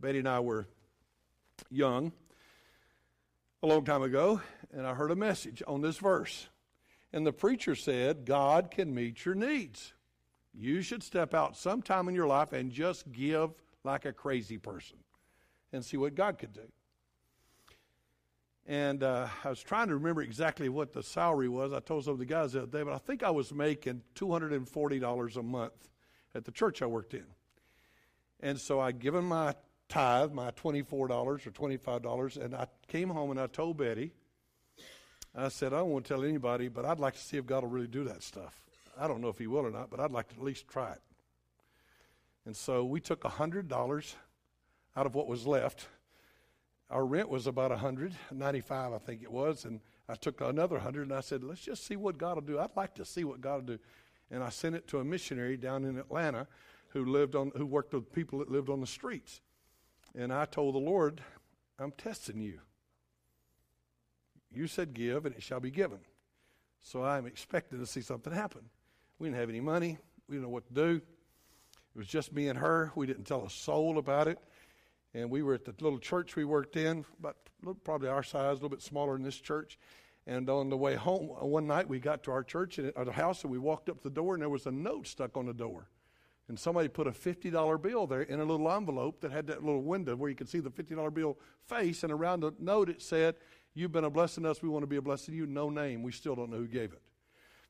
Betty 0.00 0.18
and 0.18 0.28
I 0.28 0.40
were 0.40 0.66
young 1.70 2.12
a 3.62 3.66
long 3.66 3.84
time 3.84 4.02
ago, 4.02 4.40
and 4.72 4.86
I 4.86 4.94
heard 4.94 5.10
a 5.10 5.16
message 5.16 5.62
on 5.66 5.80
this 5.80 5.96
verse. 5.96 6.48
And 7.12 7.26
the 7.26 7.32
preacher 7.32 7.74
said, 7.74 8.26
God 8.26 8.70
can 8.70 8.94
meet 8.94 9.24
your 9.24 9.36
needs. 9.36 9.92
You 10.52 10.82
should 10.82 11.02
step 11.02 11.32
out 11.32 11.56
sometime 11.56 12.08
in 12.08 12.14
your 12.14 12.26
life 12.26 12.52
and 12.52 12.70
just 12.70 13.10
give 13.12 13.50
like 13.84 14.04
a 14.04 14.12
crazy 14.12 14.58
person 14.58 14.98
and 15.72 15.84
see 15.84 15.96
what 15.96 16.14
God 16.14 16.38
could 16.38 16.52
do. 16.52 16.68
And 18.66 19.02
uh, 19.02 19.28
I 19.44 19.50
was 19.50 19.62
trying 19.62 19.88
to 19.88 19.94
remember 19.94 20.22
exactly 20.22 20.68
what 20.68 20.92
the 20.92 21.02
salary 21.02 21.48
was. 21.48 21.72
I 21.72 21.80
told 21.80 22.04
some 22.04 22.14
of 22.14 22.18
the 22.18 22.24
guys 22.24 22.52
the 22.52 22.62
other 22.62 22.78
day, 22.78 22.82
but 22.82 22.94
I 22.94 22.98
think 22.98 23.22
I 23.22 23.30
was 23.30 23.52
making 23.52 24.02
$240 24.14 25.36
a 25.36 25.42
month 25.42 25.88
at 26.34 26.44
the 26.44 26.50
church 26.50 26.80
I 26.80 26.86
worked 26.86 27.12
in. 27.12 27.26
And 28.40 28.58
so 28.58 28.80
I'd 28.80 28.98
given 29.00 29.24
my 29.24 29.54
tithe, 29.88 30.32
my 30.32 30.50
$24 30.52 30.92
or 30.92 31.08
$25, 31.38 32.42
and 32.42 32.54
I 32.54 32.66
came 32.88 33.10
home 33.10 33.30
and 33.30 33.40
I 33.40 33.46
told 33.46 33.76
Betty, 33.76 34.12
I 35.36 35.48
said, 35.48 35.72
I 35.72 35.78
don't 35.78 35.90
want 35.90 36.04
to 36.06 36.14
tell 36.14 36.24
anybody, 36.24 36.68
but 36.68 36.84
I'd 36.84 37.00
like 37.00 37.14
to 37.14 37.20
see 37.20 37.36
if 37.36 37.46
God 37.46 37.64
will 37.64 37.70
really 37.70 37.88
do 37.88 38.04
that 38.04 38.22
stuff. 38.22 38.62
I 38.98 39.08
don't 39.08 39.20
know 39.20 39.28
if 39.28 39.38
He 39.38 39.46
will 39.46 39.66
or 39.66 39.70
not, 39.70 39.90
but 39.90 40.00
I'd 40.00 40.12
like 40.12 40.28
to 40.28 40.36
at 40.36 40.42
least 40.42 40.68
try 40.68 40.92
it. 40.92 41.00
And 42.46 42.56
so 42.56 42.84
we 42.84 43.00
took 43.00 43.22
$100 43.22 44.14
out 44.96 45.06
of 45.06 45.14
what 45.14 45.26
was 45.26 45.46
left. 45.46 45.88
Our 46.90 47.04
rent 47.04 47.28
was 47.28 47.46
about 47.46 47.70
195, 47.70 48.92
I 48.92 48.98
think 48.98 49.22
it 49.22 49.32
was, 49.32 49.64
and 49.64 49.80
I 50.08 50.14
took 50.14 50.40
another 50.40 50.76
100 50.76 51.02
and 51.02 51.12
I 51.12 51.20
said, 51.20 51.42
let's 51.42 51.62
just 51.62 51.86
see 51.86 51.96
what 51.96 52.18
God 52.18 52.34
will 52.36 52.42
do. 52.42 52.58
I'd 52.58 52.76
like 52.76 52.94
to 52.96 53.04
see 53.04 53.24
what 53.24 53.40
God 53.40 53.54
will 53.54 53.76
do. 53.76 53.78
And 54.30 54.42
I 54.42 54.50
sent 54.50 54.74
it 54.74 54.86
to 54.88 54.98
a 54.98 55.04
missionary 55.04 55.56
down 55.56 55.84
in 55.84 55.98
Atlanta 55.98 56.46
who 56.88 57.04
lived 57.04 57.34
on 57.34 57.52
who 57.56 57.66
worked 57.66 57.92
with 57.94 58.12
people 58.12 58.38
that 58.40 58.50
lived 58.50 58.68
on 58.68 58.80
the 58.80 58.86
streets. 58.86 59.40
And 60.14 60.32
I 60.32 60.44
told 60.44 60.74
the 60.74 60.78
Lord, 60.78 61.20
I'm 61.78 61.92
testing 61.92 62.40
you. 62.40 62.60
You 64.52 64.66
said 64.66 64.94
give 64.94 65.26
and 65.26 65.34
it 65.34 65.42
shall 65.42 65.60
be 65.60 65.70
given. 65.70 65.98
So 66.80 67.02
I'm 67.02 67.26
expecting 67.26 67.78
to 67.80 67.86
see 67.86 68.02
something 68.02 68.32
happen. 68.32 68.62
We 69.18 69.28
didn't 69.28 69.40
have 69.40 69.48
any 69.48 69.60
money. 69.60 69.98
We 70.28 70.34
didn't 70.34 70.44
know 70.44 70.50
what 70.50 70.66
to 70.68 70.74
do. 70.74 71.00
It 71.94 71.98
was 71.98 72.06
just 72.06 72.32
me 72.32 72.48
and 72.48 72.58
her. 72.58 72.92
We 72.94 73.06
didn't 73.06 73.24
tell 73.24 73.44
a 73.44 73.50
soul 73.50 73.98
about 73.98 74.28
it. 74.28 74.38
And 75.14 75.30
we 75.30 75.42
were 75.42 75.54
at 75.54 75.64
the 75.64 75.74
little 75.80 75.98
church 75.98 76.34
we 76.34 76.44
worked 76.44 76.76
in, 76.76 77.04
about 77.18 77.36
probably 77.84 78.08
our 78.08 78.22
size, 78.22 78.50
a 78.50 78.54
little 78.54 78.68
bit 78.68 78.82
smaller 78.82 79.14
than 79.14 79.22
this 79.22 79.40
church. 79.40 79.78
And 80.26 80.48
on 80.48 80.70
the 80.70 80.76
way 80.76 80.94
home, 80.94 81.30
uh, 81.40 81.46
one 81.46 81.66
night 81.66 81.88
we 81.88 82.00
got 82.00 82.22
to 82.24 82.30
our 82.30 82.42
church 82.42 82.78
and 82.78 82.92
our 82.96 83.10
house, 83.12 83.42
and 83.42 83.52
we 83.52 83.58
walked 83.58 83.88
up 83.88 83.98
to 83.98 84.08
the 84.08 84.14
door, 84.14 84.34
and 84.34 84.42
there 84.42 84.48
was 84.48 84.66
a 84.66 84.72
note 84.72 85.06
stuck 85.06 85.36
on 85.36 85.46
the 85.46 85.54
door. 85.54 85.88
And 86.48 86.58
somebody 86.58 86.88
put 86.88 87.06
a 87.06 87.12
$50 87.12 87.80
bill 87.80 88.06
there 88.06 88.22
in 88.22 88.40
a 88.40 88.44
little 88.44 88.70
envelope 88.70 89.20
that 89.20 89.32
had 89.32 89.46
that 89.46 89.64
little 89.64 89.82
window 89.82 90.14
where 90.14 90.28
you 90.28 90.36
could 90.36 90.48
see 90.48 90.60
the 90.60 90.70
$50 90.70 91.14
bill 91.14 91.38
face. 91.66 92.02
And 92.02 92.12
around 92.12 92.40
the 92.40 92.52
note 92.58 92.90
it 92.90 93.00
said, 93.00 93.36
You've 93.76 93.92
been 93.92 94.04
a 94.04 94.10
blessing 94.10 94.44
to 94.44 94.50
us. 94.50 94.62
We 94.62 94.68
want 94.68 94.84
to 94.84 94.86
be 94.86 94.96
a 94.96 95.02
blessing 95.02 95.32
to 95.32 95.38
you. 95.38 95.46
No 95.46 95.68
name. 95.68 96.02
We 96.02 96.12
still 96.12 96.36
don't 96.36 96.50
know 96.50 96.58
who 96.58 96.68
gave 96.68 96.92
it. 96.92 97.02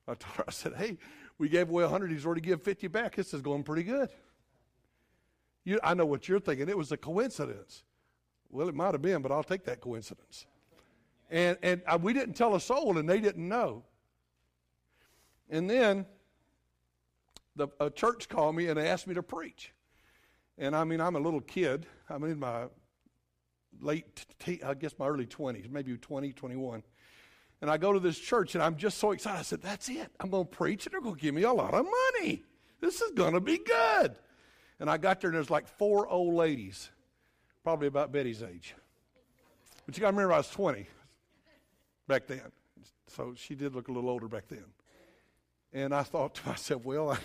I 0.07 0.13
told 0.13 0.35
her, 0.35 0.43
I 0.47 0.51
said, 0.51 0.73
Hey, 0.75 0.97
we 1.37 1.47
gave 1.47 1.69
away 1.69 1.83
100. 1.83 2.11
He's 2.11 2.25
already 2.25 2.41
given 2.41 2.59
50 2.59 2.87
back. 2.87 3.15
This 3.15 3.33
is 3.33 3.41
going 3.41 3.63
pretty 3.63 3.83
good. 3.83 4.09
You, 5.65 5.79
I 5.83 5.95
know 5.95 6.05
what 6.05 6.29
you're 6.29 6.39
thinking. 6.39 6.69
It 6.69 6.77
was 6.77 6.91
a 6.91 6.97
coincidence. 6.97 7.83
Well, 8.49 8.69
it 8.69 8.75
might 8.75 8.93
have 8.93 9.01
been, 9.01 9.21
but 9.21 9.31
I'll 9.31 9.43
take 9.43 9.65
that 9.65 9.81
coincidence. 9.81 10.45
And, 11.29 11.57
and 11.63 11.81
uh, 11.87 11.97
we 12.01 12.13
didn't 12.13 12.35
tell 12.35 12.55
a 12.55 12.59
soul, 12.59 12.97
and 12.97 13.09
they 13.09 13.19
didn't 13.19 13.47
know. 13.47 13.83
And 15.49 15.69
then 15.69 16.05
the, 17.55 17.67
a 17.79 17.89
church 17.89 18.29
called 18.29 18.55
me 18.55 18.67
and 18.67 18.79
asked 18.79 19.07
me 19.07 19.15
to 19.15 19.23
preach. 19.23 19.73
And 20.57 20.75
I 20.75 20.83
mean, 20.83 21.01
I'm 21.01 21.15
a 21.15 21.19
little 21.19 21.41
kid. 21.41 21.87
I'm 22.09 22.23
in 22.23 22.39
my 22.39 22.65
late, 23.81 24.25
I 24.63 24.73
guess 24.75 24.93
my 24.97 25.07
early 25.07 25.25
20s, 25.25 25.69
maybe 25.69 25.97
20, 25.97 26.31
21. 26.31 26.83
And 27.61 27.71
I 27.71 27.77
go 27.77 27.91
to 27.93 27.99
this 27.99 28.19
church 28.19 28.53
and 28.55 28.63
I'm 28.63 28.75
just 28.75 28.97
so 28.99 29.11
excited. 29.11 29.39
I 29.39 29.43
said, 29.43 29.61
That's 29.61 29.89
it. 29.89 30.11
I'm 30.19 30.29
going 30.29 30.45
to 30.45 30.49
preach 30.51 30.85
and 30.85 30.93
they're 30.93 31.01
going 31.01 31.15
to 31.15 31.21
give 31.21 31.33
me 31.33 31.43
a 31.43 31.53
lot 31.53 31.73
of 31.73 31.85
money. 31.85 32.43
This 32.79 33.01
is 33.01 33.11
going 33.11 33.33
to 33.33 33.39
be 33.39 33.57
good. 33.57 34.15
And 34.79 34.89
I 34.89 34.97
got 34.97 35.21
there 35.21 35.29
and 35.29 35.35
there's 35.37 35.49
like 35.49 35.67
four 35.67 36.07
old 36.07 36.33
ladies, 36.33 36.89
probably 37.63 37.87
about 37.87 38.11
Betty's 38.11 38.43
age. 38.43 38.75
But 39.85 39.95
you 39.95 40.01
got 40.01 40.07
to 40.07 40.15
remember 40.15 40.33
I 40.33 40.37
was 40.37 40.49
20 40.49 40.85
back 42.07 42.27
then. 42.27 42.41
So 43.07 43.33
she 43.37 43.55
did 43.55 43.75
look 43.75 43.87
a 43.87 43.91
little 43.91 44.09
older 44.09 44.27
back 44.27 44.47
then. 44.47 44.65
And 45.71 45.93
I 45.93 46.03
thought 46.03 46.35
to 46.35 46.47
myself, 46.49 46.85
well, 46.85 47.11
I, 47.11 47.17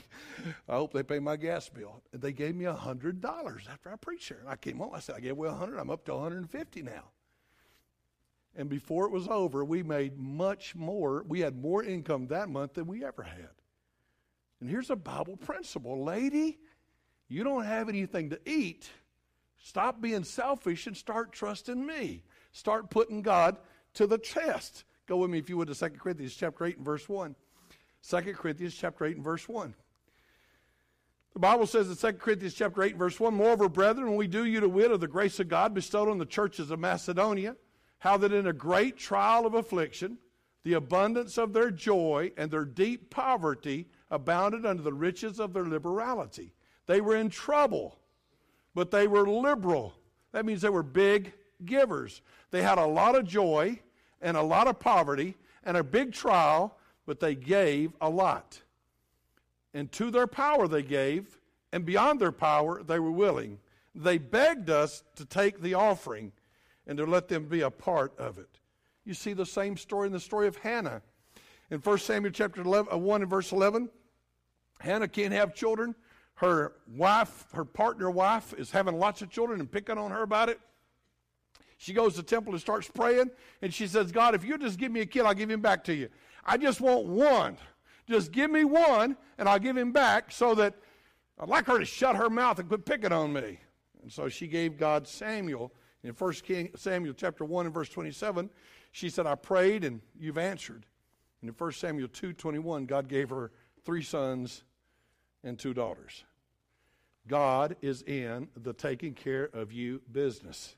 I 0.68 0.76
hope 0.76 0.92
they 0.92 1.02
pay 1.02 1.18
my 1.18 1.36
gas 1.36 1.68
bill. 1.68 2.02
And 2.12 2.20
they 2.20 2.32
gave 2.32 2.54
me 2.54 2.66
a 2.66 2.74
$100 2.74 3.68
after 3.68 3.92
I 3.92 3.96
preached 3.96 4.28
there. 4.28 4.40
And 4.40 4.48
I 4.48 4.56
came 4.56 4.78
home, 4.78 4.90
I 4.94 5.00
said, 5.00 5.16
I 5.16 5.20
gave 5.20 5.32
away 5.32 5.48
a 5.48 5.52
100 5.52 5.78
I'm 5.78 5.90
up 5.90 6.04
to 6.06 6.12
150 6.14 6.82
now. 6.82 7.04
And 8.56 8.68
before 8.68 9.06
it 9.06 9.12
was 9.12 9.28
over, 9.28 9.64
we 9.64 9.82
made 9.82 10.18
much 10.18 10.74
more. 10.74 11.24
We 11.26 11.40
had 11.40 11.56
more 11.56 11.84
income 11.84 12.26
that 12.26 12.48
month 12.48 12.74
than 12.74 12.86
we 12.86 13.04
ever 13.04 13.22
had. 13.22 13.50
And 14.60 14.68
here's 14.68 14.90
a 14.90 14.96
Bible 14.96 15.36
principle 15.36 16.04
lady, 16.04 16.58
you 17.30 17.44
don't 17.44 17.64
have 17.64 17.88
anything 17.88 18.30
to 18.30 18.40
eat. 18.44 18.90
Stop 19.62 20.00
being 20.00 20.24
selfish 20.24 20.86
and 20.86 20.96
start 20.96 21.32
trusting 21.32 21.86
me. 21.86 22.24
Start 22.50 22.90
putting 22.90 23.22
God 23.22 23.56
to 23.94 24.06
the 24.06 24.18
test. 24.18 24.84
Go 25.06 25.18
with 25.18 25.30
me, 25.30 25.38
if 25.38 25.48
you 25.48 25.56
would, 25.56 25.68
to 25.68 25.74
2 25.74 25.90
Corinthians 25.90 26.34
chapter 26.34 26.66
8 26.66 26.76
and 26.78 26.84
verse 26.84 27.08
1. 27.08 27.36
2 28.08 28.16
Corinthians 28.34 28.74
chapter 28.74 29.04
8 29.06 29.16
and 29.16 29.24
verse 29.24 29.48
1. 29.48 29.74
The 31.34 31.38
Bible 31.38 31.66
says 31.66 31.88
in 31.88 31.96
2 31.96 32.18
Corinthians 32.18 32.54
chapter 32.54 32.82
8 32.82 32.90
and 32.90 32.98
verse 32.98 33.20
1, 33.20 33.32
Moreover, 33.32 33.68
brethren, 33.68 34.16
we 34.16 34.26
do 34.26 34.44
you 34.44 34.58
to 34.58 34.68
wit 34.68 34.90
of 34.90 35.00
the 35.00 35.06
grace 35.06 35.38
of 35.38 35.48
God 35.48 35.72
bestowed 35.72 36.08
on 36.08 36.18
the 36.18 36.26
churches 36.26 36.72
of 36.72 36.80
Macedonia, 36.80 37.54
how 38.00 38.16
that 38.16 38.32
in 38.32 38.48
a 38.48 38.52
great 38.52 38.96
trial 38.96 39.46
of 39.46 39.54
affliction, 39.54 40.18
the 40.64 40.72
abundance 40.72 41.38
of 41.38 41.52
their 41.52 41.70
joy 41.70 42.32
and 42.36 42.50
their 42.50 42.64
deep 42.64 43.10
poverty 43.10 43.88
abounded 44.10 44.66
under 44.66 44.82
the 44.82 44.92
riches 44.92 45.38
of 45.38 45.52
their 45.52 45.64
liberality. 45.64 46.54
They 46.90 47.00
were 47.00 47.14
in 47.14 47.30
trouble, 47.30 47.96
but 48.74 48.90
they 48.90 49.06
were 49.06 49.24
liberal. 49.24 49.94
That 50.32 50.44
means 50.44 50.60
they 50.60 50.70
were 50.70 50.82
big 50.82 51.32
givers. 51.64 52.20
They 52.50 52.62
had 52.62 52.78
a 52.78 52.84
lot 52.84 53.14
of 53.14 53.28
joy 53.28 53.78
and 54.20 54.36
a 54.36 54.42
lot 54.42 54.66
of 54.66 54.80
poverty 54.80 55.36
and 55.62 55.76
a 55.76 55.84
big 55.84 56.12
trial, 56.12 56.76
but 57.06 57.20
they 57.20 57.36
gave 57.36 57.92
a 58.00 58.10
lot. 58.10 58.60
And 59.72 59.92
to 59.92 60.10
their 60.10 60.26
power 60.26 60.66
they 60.66 60.82
gave, 60.82 61.38
and 61.72 61.86
beyond 61.86 62.18
their 62.18 62.32
power 62.32 62.82
they 62.82 62.98
were 62.98 63.12
willing. 63.12 63.60
They 63.94 64.18
begged 64.18 64.68
us 64.68 65.04
to 65.14 65.24
take 65.24 65.60
the 65.60 65.74
offering 65.74 66.32
and 66.88 66.98
to 66.98 67.06
let 67.06 67.28
them 67.28 67.44
be 67.44 67.60
a 67.60 67.70
part 67.70 68.18
of 68.18 68.36
it. 68.38 68.58
You 69.04 69.14
see 69.14 69.32
the 69.32 69.46
same 69.46 69.76
story 69.76 70.08
in 70.08 70.12
the 70.12 70.18
story 70.18 70.48
of 70.48 70.56
Hannah. 70.56 71.02
In 71.70 71.78
1 71.78 71.98
Samuel 71.98 72.32
chapter 72.32 72.62
11, 72.62 72.92
uh, 72.92 72.98
1 72.98 73.22
and 73.22 73.30
verse 73.30 73.52
11, 73.52 73.88
Hannah 74.80 75.06
can't 75.06 75.32
have 75.32 75.54
children. 75.54 75.94
Her 76.40 76.72
wife, 76.96 77.44
her 77.52 77.66
partner 77.66 78.10
wife, 78.10 78.54
is 78.54 78.70
having 78.70 78.98
lots 78.98 79.20
of 79.20 79.28
children 79.28 79.60
and 79.60 79.70
picking 79.70 79.98
on 79.98 80.10
her 80.10 80.22
about 80.22 80.48
it. 80.48 80.58
She 81.76 81.92
goes 81.92 82.14
to 82.14 82.22
temple 82.22 82.54
and 82.54 82.60
starts 82.60 82.88
praying, 82.88 83.30
and 83.60 83.74
she 83.74 83.86
says, 83.86 84.10
God, 84.10 84.34
if 84.34 84.42
you 84.42 84.56
just 84.56 84.78
give 84.78 84.90
me 84.90 85.00
a 85.00 85.06
kid, 85.06 85.26
I'll 85.26 85.34
give 85.34 85.50
him 85.50 85.60
back 85.60 85.84
to 85.84 85.94
you. 85.94 86.08
I 86.42 86.56
just 86.56 86.80
want 86.80 87.04
one. 87.04 87.58
Just 88.08 88.32
give 88.32 88.50
me 88.50 88.64
one, 88.64 89.18
and 89.36 89.50
I'll 89.50 89.58
give 89.58 89.76
him 89.76 89.92
back 89.92 90.32
so 90.32 90.54
that 90.54 90.74
I'd 91.38 91.50
like 91.50 91.66
her 91.66 91.78
to 91.78 91.84
shut 91.84 92.16
her 92.16 92.30
mouth 92.30 92.58
and 92.58 92.68
quit 92.68 92.86
picking 92.86 93.12
on 93.12 93.34
me. 93.34 93.58
And 94.02 94.10
so 94.10 94.30
she 94.30 94.46
gave 94.46 94.78
God 94.78 95.06
Samuel 95.06 95.72
in 96.02 96.12
1 96.12 96.32
King, 96.32 96.70
Samuel 96.74 97.12
chapter 97.12 97.44
1 97.44 97.66
and 97.66 97.74
verse 97.74 97.90
27, 97.90 98.48
she 98.92 99.10
said, 99.10 99.26
I 99.26 99.34
prayed 99.34 99.84
and 99.84 100.00
you've 100.18 100.38
answered. 100.38 100.86
And 101.42 101.50
in 101.50 101.54
1 101.54 101.72
Samuel 101.72 102.08
2 102.08 102.32
21, 102.32 102.86
God 102.86 103.08
gave 103.08 103.28
her 103.28 103.52
three 103.84 104.02
sons 104.02 104.64
and 105.44 105.58
two 105.58 105.74
daughters. 105.74 106.24
God 107.28 107.76
is 107.82 108.02
in 108.02 108.48
the 108.56 108.72
taking 108.72 109.14
care 109.14 109.44
of 109.52 109.72
you 109.72 110.02
business. 110.10 110.76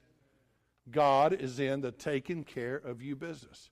God 0.90 1.32
is 1.32 1.60
in 1.60 1.80
the 1.80 1.92
taking 1.92 2.44
care 2.44 2.76
of 2.76 3.00
you 3.00 3.16
business. 3.16 3.70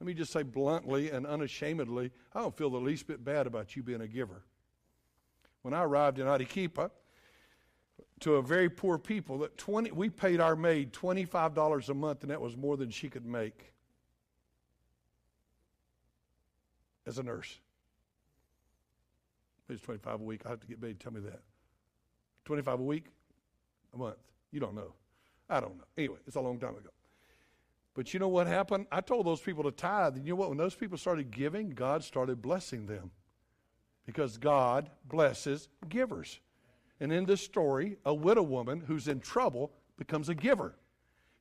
Let 0.00 0.06
me 0.06 0.14
just 0.14 0.32
say 0.32 0.42
bluntly 0.42 1.10
and 1.10 1.26
unashamedly, 1.26 2.12
I 2.34 2.40
don't 2.40 2.56
feel 2.56 2.70
the 2.70 2.78
least 2.78 3.06
bit 3.06 3.24
bad 3.24 3.46
about 3.46 3.76
you 3.76 3.82
being 3.82 4.00
a 4.00 4.08
giver. 4.08 4.42
when 5.62 5.74
I 5.74 5.82
arrived 5.82 6.18
in 6.18 6.26
Arequipa 6.26 6.90
to 8.20 8.36
a 8.36 8.42
very 8.42 8.68
poor 8.68 8.98
people 8.98 9.38
that 9.38 9.56
20 9.58 9.90
we 9.92 10.08
paid 10.08 10.40
our 10.40 10.56
maid 10.56 10.92
$25 10.92 11.88
a 11.88 11.94
month 11.94 12.22
and 12.22 12.30
that 12.30 12.40
was 12.40 12.56
more 12.56 12.76
than 12.76 12.90
she 12.90 13.08
could 13.08 13.26
make 13.26 13.72
as 17.06 17.18
a 17.18 17.22
nurse. 17.22 17.58
It's 19.68 19.82
25 19.82 20.20
a 20.20 20.24
week. 20.24 20.42
I 20.46 20.50
have 20.50 20.60
to 20.60 20.66
get 20.66 20.80
paid. 20.80 20.98
Tell 20.98 21.12
me 21.12 21.20
that. 21.20 21.40
25 22.48 22.80
a 22.80 22.82
week? 22.82 23.04
A 23.92 23.98
month. 23.98 24.16
You 24.52 24.58
don't 24.58 24.74
know. 24.74 24.94
I 25.50 25.60
don't 25.60 25.76
know. 25.76 25.84
Anyway, 25.98 26.16
it's 26.26 26.36
a 26.36 26.40
long 26.40 26.58
time 26.58 26.76
ago. 26.76 26.88
But 27.92 28.14
you 28.14 28.20
know 28.20 28.28
what 28.28 28.46
happened? 28.46 28.86
I 28.90 29.02
told 29.02 29.26
those 29.26 29.42
people 29.42 29.64
to 29.64 29.70
tithe. 29.70 30.16
And 30.16 30.24
you 30.24 30.32
know 30.32 30.36
what? 30.36 30.48
When 30.48 30.56
those 30.56 30.74
people 30.74 30.96
started 30.96 31.30
giving, 31.30 31.68
God 31.68 32.02
started 32.02 32.40
blessing 32.40 32.86
them. 32.86 33.10
Because 34.06 34.38
God 34.38 34.88
blesses 35.04 35.68
givers. 35.90 36.40
And 37.00 37.12
in 37.12 37.26
this 37.26 37.42
story, 37.42 37.98
a 38.06 38.14
widow 38.14 38.44
woman 38.44 38.80
who's 38.80 39.08
in 39.08 39.20
trouble 39.20 39.70
becomes 39.98 40.30
a 40.30 40.34
giver. 40.34 40.74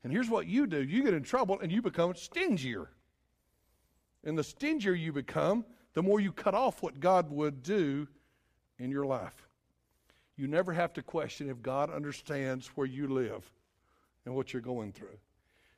And 0.03 0.11
here's 0.11 0.29
what 0.29 0.45
you 0.45 0.67
do 0.67 0.83
you 0.83 1.03
get 1.03 1.13
in 1.13 1.23
trouble 1.23 1.57
and 1.61 1.71
you 1.71 1.81
become 1.81 2.15
stingier. 2.15 2.89
And 4.25 4.37
the 4.37 4.43
stingier 4.43 4.93
you 4.93 5.13
become, 5.13 5.63
the 5.93 6.03
more 6.03 6.19
you 6.19 6.33
cut 6.33 6.53
off 6.53 6.83
what 6.83 6.99
God 6.99 7.31
would 7.31 7.63
do 7.63 8.09
in 8.77 8.91
your 8.91 9.05
life. 9.05 9.46
You 10.37 10.47
never 10.47 10.71
have 10.71 10.93
to 10.93 11.01
question 11.01 11.49
if 11.49 11.61
God 11.61 11.91
understands 11.91 12.67
where 12.75 12.87
you 12.87 13.07
live 13.07 13.49
and 14.25 14.35
what 14.35 14.53
you're 14.53 14.61
going 14.61 14.91
through. 14.91 15.17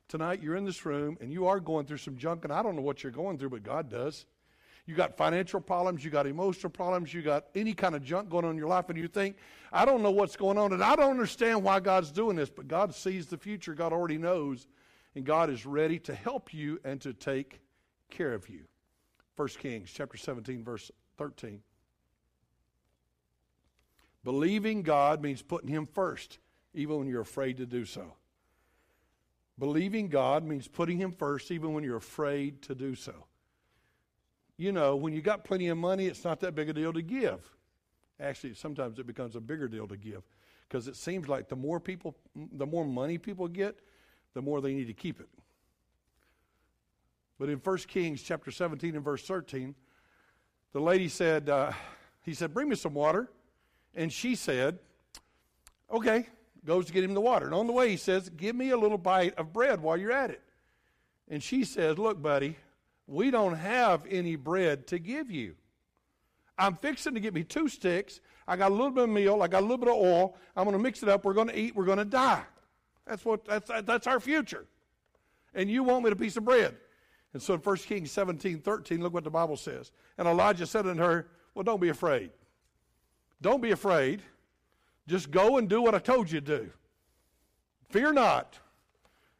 Tonight, 0.08 0.42
you're 0.42 0.56
in 0.56 0.64
this 0.64 0.84
room 0.84 1.16
and 1.20 1.32
you 1.32 1.46
are 1.46 1.60
going 1.60 1.86
through 1.86 1.98
some 1.98 2.16
junk, 2.16 2.44
and 2.44 2.52
I 2.52 2.62
don't 2.62 2.76
know 2.76 2.82
what 2.82 3.02
you're 3.02 3.12
going 3.12 3.38
through, 3.38 3.50
but 3.50 3.62
God 3.62 3.88
does. 3.88 4.26
You 4.86 4.94
got 4.94 5.16
financial 5.16 5.60
problems, 5.60 6.04
you 6.04 6.10
got 6.10 6.26
emotional 6.26 6.70
problems, 6.70 7.14
you 7.14 7.22
got 7.22 7.46
any 7.54 7.72
kind 7.72 7.94
of 7.94 8.02
junk 8.02 8.28
going 8.28 8.44
on 8.44 8.52
in 8.52 8.56
your 8.58 8.68
life, 8.68 8.88
and 8.88 8.98
you 8.98 9.08
think, 9.08 9.36
I 9.72 9.84
don't 9.84 10.02
know 10.02 10.10
what's 10.10 10.36
going 10.36 10.58
on, 10.58 10.72
and 10.72 10.82
I 10.82 10.96
don't 10.96 11.10
understand 11.10 11.62
why 11.62 11.80
God's 11.80 12.10
doing 12.10 12.36
this, 12.36 12.50
but 12.50 12.66
God 12.66 12.94
sees 12.94 13.26
the 13.26 13.38
future, 13.38 13.72
God 13.72 13.92
already 13.92 14.18
knows, 14.18 14.66
and 15.14 15.24
God 15.24 15.48
is 15.48 15.64
ready 15.64 15.98
to 16.00 16.14
help 16.14 16.52
you 16.52 16.80
and 16.84 17.00
to 17.02 17.12
take 17.12 17.60
care 18.10 18.34
of 18.34 18.48
you. 18.48 18.64
1 19.36 19.48
Kings 19.60 19.90
chapter 19.94 20.18
17, 20.18 20.64
verse 20.64 20.90
13. 21.18 21.60
Believing 24.24 24.82
God 24.82 25.22
means 25.22 25.42
putting 25.42 25.68
Him 25.68 25.86
first, 25.86 26.38
even 26.74 26.98
when 26.98 27.08
you're 27.08 27.22
afraid 27.22 27.56
to 27.58 27.66
do 27.66 27.84
so. 27.84 28.14
Believing 29.58 30.08
God 30.08 30.44
means 30.44 30.68
putting 30.68 30.98
Him 30.98 31.12
first, 31.12 31.50
even 31.50 31.72
when 31.72 31.84
you're 31.84 31.96
afraid 31.96 32.62
to 32.62 32.74
do 32.74 32.94
so. 32.94 33.14
You 34.56 34.72
know, 34.72 34.96
when 34.96 35.14
you 35.14 35.22
got 35.22 35.44
plenty 35.44 35.68
of 35.68 35.78
money, 35.78 36.06
it's 36.06 36.24
not 36.24 36.40
that 36.40 36.54
big 36.54 36.68
a 36.68 36.72
deal 36.72 36.92
to 36.92 37.02
give. 37.02 37.40
Actually, 38.20 38.54
sometimes 38.54 38.98
it 38.98 39.06
becomes 39.06 39.36
a 39.36 39.40
bigger 39.40 39.68
deal 39.68 39.86
to 39.88 39.96
give 39.96 40.22
because 40.68 40.86
it 40.86 40.96
seems 40.96 41.28
like 41.28 41.48
the 41.48 41.56
more 41.56 41.80
people, 41.80 42.14
the 42.52 42.66
more 42.66 42.84
money 42.84 43.16
people 43.18 43.48
get, 43.48 43.80
the 44.34 44.42
more 44.42 44.60
they 44.60 44.74
need 44.74 44.86
to 44.86 44.92
keep 44.92 45.18
it. 45.18 45.28
But 47.38 47.48
in 47.48 47.56
1 47.56 47.78
Kings 47.78 48.22
chapter 48.22 48.50
17 48.50 48.94
and 48.94 49.04
verse 49.04 49.24
13, 49.24 49.74
the 50.72 50.80
lady 50.80 51.08
said, 51.08 51.48
uh, 51.48 51.72
he 52.22 52.34
said, 52.34 52.52
bring 52.52 52.68
me 52.68 52.76
some 52.76 52.92
water. 52.92 53.30
And 53.94 54.12
she 54.12 54.34
said, 54.34 54.78
okay, 55.92 56.26
goes 56.64 56.86
to 56.86 56.92
get 56.92 57.04
him 57.04 57.14
the 57.14 57.20
water. 57.20 57.46
And 57.46 57.54
on 57.54 57.66
the 57.66 57.72
way, 57.72 57.90
he 57.90 57.96
says, 57.96 58.28
give 58.28 58.54
me 58.54 58.70
a 58.70 58.76
little 58.76 58.98
bite 58.98 59.34
of 59.36 59.52
bread 59.52 59.80
while 59.80 59.96
you're 59.96 60.12
at 60.12 60.30
it. 60.30 60.42
And 61.28 61.42
she 61.42 61.64
says, 61.64 61.98
look, 61.98 62.20
buddy, 62.20 62.56
we 63.06 63.30
don't 63.30 63.54
have 63.54 64.04
any 64.08 64.36
bread 64.36 64.86
to 64.88 64.98
give 64.98 65.30
you. 65.30 65.54
I'm 66.58 66.76
fixing 66.76 67.14
to 67.14 67.20
get 67.20 67.34
me 67.34 67.42
two 67.42 67.68
sticks. 67.68 68.20
I 68.46 68.56
got 68.56 68.70
a 68.70 68.74
little 68.74 68.90
bit 68.90 69.04
of 69.04 69.10
meal. 69.10 69.42
I 69.42 69.48
got 69.48 69.60
a 69.60 69.66
little 69.66 69.78
bit 69.78 69.88
of 69.88 69.94
oil. 69.94 70.36
I'm 70.56 70.64
going 70.64 70.76
to 70.76 70.82
mix 70.82 71.02
it 71.02 71.08
up. 71.08 71.24
We're 71.24 71.32
going 71.32 71.48
to 71.48 71.58
eat. 71.58 71.74
We're 71.74 71.86
going 71.86 71.98
to 71.98 72.04
die. 72.04 72.42
That's 73.06 73.24
what. 73.24 73.44
That's 73.44 73.70
that's 73.84 74.06
our 74.06 74.20
future. 74.20 74.66
And 75.54 75.70
you 75.70 75.82
want 75.82 76.04
me 76.04 76.10
a 76.10 76.16
piece 76.16 76.36
of 76.36 76.44
bread? 76.44 76.76
And 77.32 77.42
so 77.42 77.54
in 77.54 77.60
1 77.60 77.76
Kings 77.76 78.10
17, 78.10 78.60
13, 78.60 79.02
look 79.02 79.14
what 79.14 79.24
the 79.24 79.30
Bible 79.30 79.56
says. 79.56 79.92
And 80.18 80.26
Elijah 80.26 80.66
said 80.66 80.86
unto 80.86 81.02
her, 81.02 81.28
Well, 81.54 81.62
don't 81.62 81.80
be 81.80 81.88
afraid. 81.88 82.30
Don't 83.42 83.62
be 83.62 83.70
afraid. 83.70 84.22
Just 85.06 85.30
go 85.30 85.58
and 85.58 85.68
do 85.68 85.82
what 85.82 85.94
I 85.94 85.98
told 85.98 86.30
you 86.30 86.40
to 86.40 86.58
do. 86.58 86.70
Fear 87.88 88.12
not. 88.12 88.58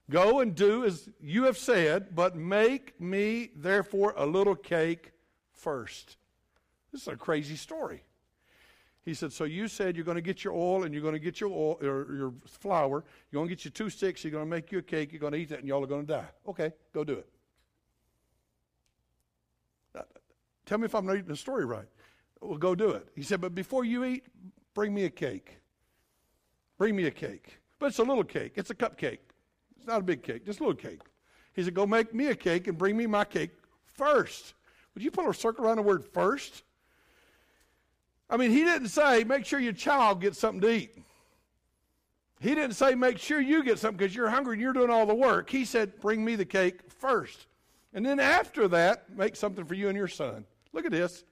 Go 0.08 0.40
and 0.40 0.54
do 0.54 0.84
as 0.84 1.08
you 1.20 1.44
have 1.44 1.56
said, 1.56 2.14
but 2.14 2.34
make 2.34 3.00
me 3.00 3.50
therefore 3.54 4.14
a 4.16 4.26
little 4.26 4.56
cake 4.56 5.12
first. 5.52 6.16
This 6.90 7.02
is 7.02 7.08
a 7.08 7.16
crazy 7.16 7.54
story. 7.54 8.02
He 9.04 9.14
said, 9.14 9.32
So 9.32 9.44
you 9.44 9.68
said 9.68 9.94
you're 9.94 10.04
going 10.04 10.16
to 10.16 10.22
get 10.22 10.42
your 10.42 10.52
oil 10.52 10.82
and 10.82 10.92
you're 10.92 11.02
going 11.02 11.14
to 11.14 11.20
get 11.20 11.40
your 11.40 11.50
oil 11.50 11.78
or 11.80 12.14
your 12.14 12.34
flour. 12.46 13.04
You're 13.30 13.38
going 13.38 13.48
to 13.48 13.54
get 13.54 13.64
your 13.64 13.72
two 13.72 13.88
sticks. 13.88 14.24
You're 14.24 14.32
going 14.32 14.44
to 14.44 14.50
make 14.50 14.72
you 14.72 14.78
a 14.78 14.82
cake. 14.82 15.12
You're 15.12 15.20
going 15.20 15.32
to 15.32 15.38
eat 15.38 15.50
that 15.50 15.60
and 15.60 15.68
y'all 15.68 15.82
are 15.84 15.86
going 15.86 16.06
to 16.06 16.12
die. 16.12 16.28
Okay, 16.48 16.72
go 16.92 17.04
do 17.04 17.14
it. 17.14 17.28
Tell 20.70 20.78
me 20.78 20.84
if 20.84 20.94
I'm 20.94 21.06
reading 21.06 21.26
the 21.26 21.36
story 21.36 21.64
right. 21.64 21.88
Well, 22.40 22.58
go 22.58 22.74
do 22.74 22.90
it. 22.90 23.08
He 23.14 23.22
said, 23.22 23.40
But 23.40 23.54
before 23.54 23.84
you 23.84 24.04
eat, 24.04 24.24
bring 24.74 24.94
me 24.94 25.04
a 25.04 25.10
cake. 25.10 25.58
Bring 26.78 26.96
me 26.96 27.04
a 27.06 27.10
cake. 27.10 27.58
But 27.78 27.86
it's 27.86 27.98
a 27.98 28.02
little 28.02 28.24
cake. 28.24 28.52
It's 28.56 28.70
a 28.70 28.74
cupcake. 28.74 29.18
It's 29.76 29.86
not 29.86 30.00
a 30.00 30.04
big 30.04 30.22
cake, 30.22 30.44
just 30.44 30.60
a 30.60 30.62
little 30.62 30.76
cake. 30.76 31.00
He 31.54 31.62
said, 31.62 31.74
Go 31.74 31.86
make 31.86 32.14
me 32.14 32.28
a 32.28 32.34
cake 32.34 32.66
and 32.66 32.76
bring 32.78 32.96
me 32.96 33.06
my 33.06 33.24
cake 33.24 33.50
first. 33.84 34.54
Would 34.94 35.02
you 35.02 35.10
put 35.10 35.28
a 35.28 35.34
circle 35.34 35.66
around 35.66 35.76
the 35.76 35.82
word 35.82 36.04
first? 36.04 36.62
I 38.28 38.36
mean, 38.36 38.50
he 38.50 38.64
didn't 38.64 38.88
say, 38.88 39.24
Make 39.24 39.44
sure 39.44 39.60
your 39.60 39.72
child 39.72 40.20
gets 40.20 40.38
something 40.38 40.60
to 40.60 40.70
eat. 40.70 40.96
He 42.40 42.54
didn't 42.54 42.74
say, 42.74 42.94
Make 42.94 43.18
sure 43.18 43.40
you 43.40 43.62
get 43.62 43.78
something 43.78 43.98
because 43.98 44.14
you're 44.14 44.30
hungry 44.30 44.54
and 44.54 44.62
you're 44.62 44.72
doing 44.72 44.90
all 44.90 45.06
the 45.06 45.14
work. 45.14 45.50
He 45.50 45.64
said, 45.64 46.00
Bring 46.00 46.24
me 46.24 46.36
the 46.36 46.44
cake 46.44 46.90
first. 46.90 47.46
And 47.92 48.06
then 48.06 48.20
after 48.20 48.68
that, 48.68 49.14
make 49.16 49.34
something 49.36 49.64
for 49.64 49.74
you 49.74 49.88
and 49.88 49.96
your 49.96 50.08
son. 50.08 50.44
Look 50.72 50.84
at 50.84 50.92
this. 50.92 51.24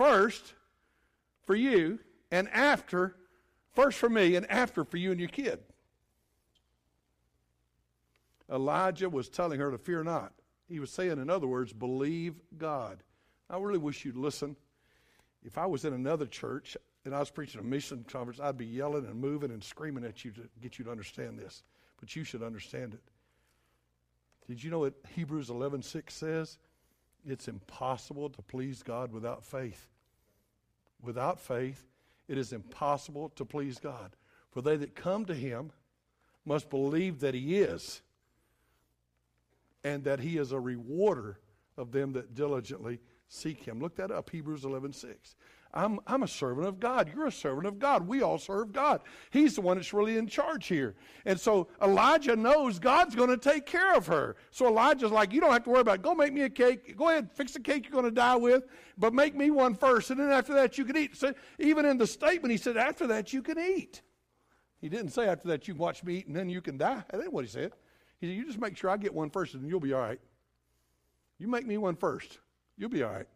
First 0.00 0.54
for 1.44 1.54
you, 1.54 1.98
and 2.30 2.48
after, 2.54 3.16
first 3.74 3.98
for 3.98 4.08
me, 4.08 4.34
and 4.34 4.50
after 4.50 4.82
for 4.82 4.96
you 4.96 5.10
and 5.10 5.20
your 5.20 5.28
kid. 5.28 5.58
Elijah 8.50 9.10
was 9.10 9.28
telling 9.28 9.60
her 9.60 9.70
to 9.70 9.76
fear 9.76 10.02
not. 10.02 10.32
He 10.70 10.80
was 10.80 10.90
saying, 10.90 11.18
in 11.18 11.28
other 11.28 11.46
words, 11.46 11.74
believe 11.74 12.40
God. 12.56 13.02
I 13.50 13.58
really 13.58 13.76
wish 13.76 14.06
you'd 14.06 14.16
listen. 14.16 14.56
If 15.44 15.58
I 15.58 15.66
was 15.66 15.84
in 15.84 15.92
another 15.92 16.24
church 16.24 16.78
and 17.04 17.14
I 17.14 17.18
was 17.18 17.28
preaching 17.28 17.60
a 17.60 17.64
mission 17.64 18.02
conference, 18.08 18.40
I'd 18.40 18.56
be 18.56 18.64
yelling 18.64 19.04
and 19.04 19.20
moving 19.20 19.50
and 19.50 19.62
screaming 19.62 20.06
at 20.06 20.24
you 20.24 20.30
to 20.30 20.48
get 20.62 20.78
you 20.78 20.86
to 20.86 20.90
understand 20.90 21.38
this. 21.38 21.62
But 22.00 22.16
you 22.16 22.24
should 22.24 22.42
understand 22.42 22.94
it. 22.94 23.02
Did 24.48 24.64
you 24.64 24.70
know 24.70 24.78
what 24.78 24.94
Hebrews 25.14 25.50
11:6 25.50 26.10
says? 26.10 26.56
It's 27.26 27.48
impossible 27.48 28.30
to 28.30 28.42
please 28.42 28.82
God 28.82 29.12
without 29.12 29.44
faith. 29.44 29.88
Without 31.02 31.40
faith, 31.40 31.86
it 32.28 32.38
is 32.38 32.52
impossible 32.52 33.30
to 33.30 33.44
please 33.44 33.78
God. 33.78 34.16
For 34.50 34.62
they 34.62 34.76
that 34.76 34.94
come 34.94 35.24
to 35.26 35.34
him 35.34 35.72
must 36.44 36.70
believe 36.70 37.20
that 37.20 37.34
he 37.34 37.58
is, 37.58 38.02
and 39.84 40.04
that 40.04 40.20
he 40.20 40.38
is 40.38 40.52
a 40.52 40.60
rewarder 40.60 41.38
of 41.76 41.92
them 41.92 42.12
that 42.12 42.34
diligently 42.34 43.00
seek 43.28 43.64
him. 43.64 43.80
Look 43.80 43.96
that 43.96 44.10
up, 44.10 44.30
Hebrews 44.30 44.64
11 44.64 44.92
6. 44.92 45.34
I'm, 45.72 46.00
I'm 46.06 46.24
a 46.24 46.28
servant 46.28 46.66
of 46.66 46.80
God. 46.80 47.12
You're 47.14 47.26
a 47.26 47.32
servant 47.32 47.66
of 47.66 47.78
God. 47.78 48.06
We 48.08 48.22
all 48.22 48.38
serve 48.38 48.72
God. 48.72 49.02
He's 49.30 49.54
the 49.54 49.60
one 49.60 49.76
that's 49.76 49.92
really 49.92 50.18
in 50.18 50.26
charge 50.26 50.66
here. 50.66 50.96
And 51.24 51.38
so 51.38 51.68
Elijah 51.80 52.34
knows 52.34 52.80
God's 52.80 53.14
going 53.14 53.30
to 53.30 53.36
take 53.36 53.66
care 53.66 53.94
of 53.94 54.06
her. 54.08 54.36
So 54.50 54.66
Elijah's 54.66 55.12
like, 55.12 55.32
You 55.32 55.40
don't 55.40 55.52
have 55.52 55.64
to 55.64 55.70
worry 55.70 55.80
about 55.80 55.96
it. 55.96 56.02
Go 56.02 56.14
make 56.14 56.32
me 56.32 56.42
a 56.42 56.50
cake. 56.50 56.96
Go 56.96 57.08
ahead, 57.08 57.30
fix 57.32 57.52
the 57.52 57.60
cake 57.60 57.84
you're 57.84 57.92
going 57.92 58.04
to 58.04 58.10
die 58.10 58.36
with, 58.36 58.64
but 58.98 59.14
make 59.14 59.36
me 59.36 59.50
one 59.50 59.74
first. 59.74 60.10
And 60.10 60.18
then 60.18 60.30
after 60.30 60.54
that, 60.54 60.76
you 60.76 60.84
can 60.84 60.96
eat. 60.96 61.16
So 61.16 61.32
even 61.60 61.84
in 61.84 61.98
the 61.98 62.06
statement, 62.06 62.50
he 62.50 62.58
said, 62.58 62.76
After 62.76 63.06
that, 63.06 63.32
you 63.32 63.40
can 63.40 63.58
eat. 63.58 64.02
He 64.80 64.88
didn't 64.88 65.10
say 65.10 65.26
after 65.26 65.48
that, 65.48 65.68
you 65.68 65.74
watch 65.74 66.02
me 66.02 66.16
eat 66.16 66.26
and 66.26 66.34
then 66.34 66.48
you 66.48 66.60
can 66.60 66.78
die. 66.78 67.04
That 67.10 67.20
ain't 67.20 67.32
what 67.32 67.44
he 67.44 67.50
said. 67.50 67.72
He 68.20 68.26
said, 68.26 68.34
You 68.34 68.44
just 68.44 68.58
make 68.58 68.76
sure 68.76 68.90
I 68.90 68.96
get 68.96 69.14
one 69.14 69.30
first 69.30 69.54
and 69.54 69.68
you'll 69.68 69.78
be 69.78 69.92
all 69.92 70.00
right. 70.00 70.20
You 71.38 71.46
make 71.46 71.66
me 71.66 71.78
one 71.78 71.96
first, 71.96 72.38
you'll 72.76 72.90
be 72.90 73.02
all 73.02 73.12
right. 73.12 73.26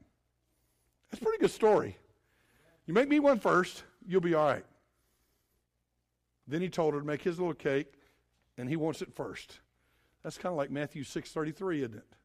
That's 1.10 1.22
a 1.22 1.24
pretty 1.24 1.38
good 1.38 1.50
story. 1.50 1.96
You 2.86 2.94
make 2.94 3.08
me 3.08 3.20
one 3.20 3.38
first, 3.38 3.84
you'll 4.06 4.20
be 4.20 4.34
all 4.34 4.46
right. 4.46 4.64
Then 6.46 6.60
he 6.60 6.68
told 6.68 6.94
her 6.94 7.00
to 7.00 7.06
make 7.06 7.22
his 7.22 7.38
little 7.38 7.54
cake, 7.54 7.92
and 8.58 8.68
he 8.68 8.76
wants 8.76 9.00
it 9.00 9.14
first. 9.14 9.60
That's 10.22 10.38
kind 10.38 10.52
of 10.52 10.56
like 10.56 10.70
Matthew 10.70 11.04
6.33, 11.04 11.78
isn't 11.78 11.94
it? 11.94 12.16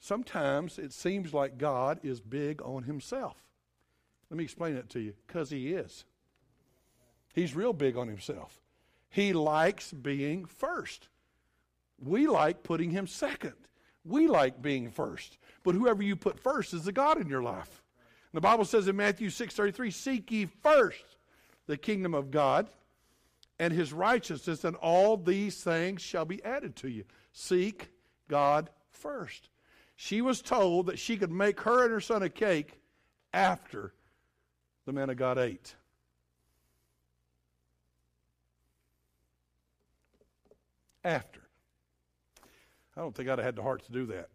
Sometimes 0.00 0.78
it 0.78 0.92
seems 0.92 1.32
like 1.32 1.56
God 1.56 2.00
is 2.02 2.20
big 2.20 2.60
on 2.62 2.82
himself. 2.82 3.36
Let 4.30 4.36
me 4.36 4.44
explain 4.44 4.74
that 4.74 4.90
to 4.90 5.00
you. 5.00 5.14
Because 5.26 5.50
he 5.50 5.72
is. 5.72 6.04
He's 7.34 7.54
real 7.54 7.72
big 7.72 7.96
on 7.96 8.08
himself. 8.08 8.60
He 9.08 9.32
likes 9.32 9.92
being 9.92 10.44
first. 10.44 11.08
We 11.98 12.26
like 12.26 12.62
putting 12.62 12.90
him 12.90 13.06
second. 13.06 13.54
We 14.04 14.26
like 14.26 14.60
being 14.60 14.90
first. 14.90 15.38
But 15.62 15.74
whoever 15.74 16.02
you 16.02 16.16
put 16.16 16.38
first 16.38 16.74
is 16.74 16.84
the 16.84 16.92
God 16.92 17.20
in 17.20 17.28
your 17.28 17.42
life. 17.42 17.82
The 18.34 18.40
Bible 18.40 18.64
says 18.64 18.88
in 18.88 18.96
Matthew 18.96 19.30
6:33, 19.30 19.92
"Seek 19.92 20.28
ye 20.32 20.46
first 20.46 21.16
the 21.66 21.76
kingdom 21.76 22.14
of 22.14 22.32
God 22.32 22.68
and 23.60 23.72
his 23.72 23.92
righteousness, 23.92 24.64
and 24.64 24.74
all 24.74 25.16
these 25.16 25.62
things 25.62 26.02
shall 26.02 26.24
be 26.24 26.42
added 26.42 26.74
to 26.76 26.88
you." 26.88 27.04
Seek 27.30 27.90
God 28.26 28.70
first. 28.90 29.50
She 29.94 30.20
was 30.20 30.42
told 30.42 30.86
that 30.86 30.98
she 30.98 31.16
could 31.16 31.30
make 31.30 31.60
her 31.60 31.84
and 31.84 31.92
her 31.92 32.00
son 32.00 32.24
a 32.24 32.28
cake 32.28 32.80
after 33.32 33.94
the 34.84 34.92
man 34.92 35.10
of 35.10 35.16
God 35.16 35.38
ate. 35.38 35.76
After. 41.04 41.48
I 42.96 43.00
don't 43.00 43.14
think 43.14 43.28
I'd 43.28 43.38
have 43.38 43.44
had 43.44 43.56
the 43.56 43.62
heart 43.62 43.84
to 43.84 43.92
do 43.92 44.06
that. 44.06 44.30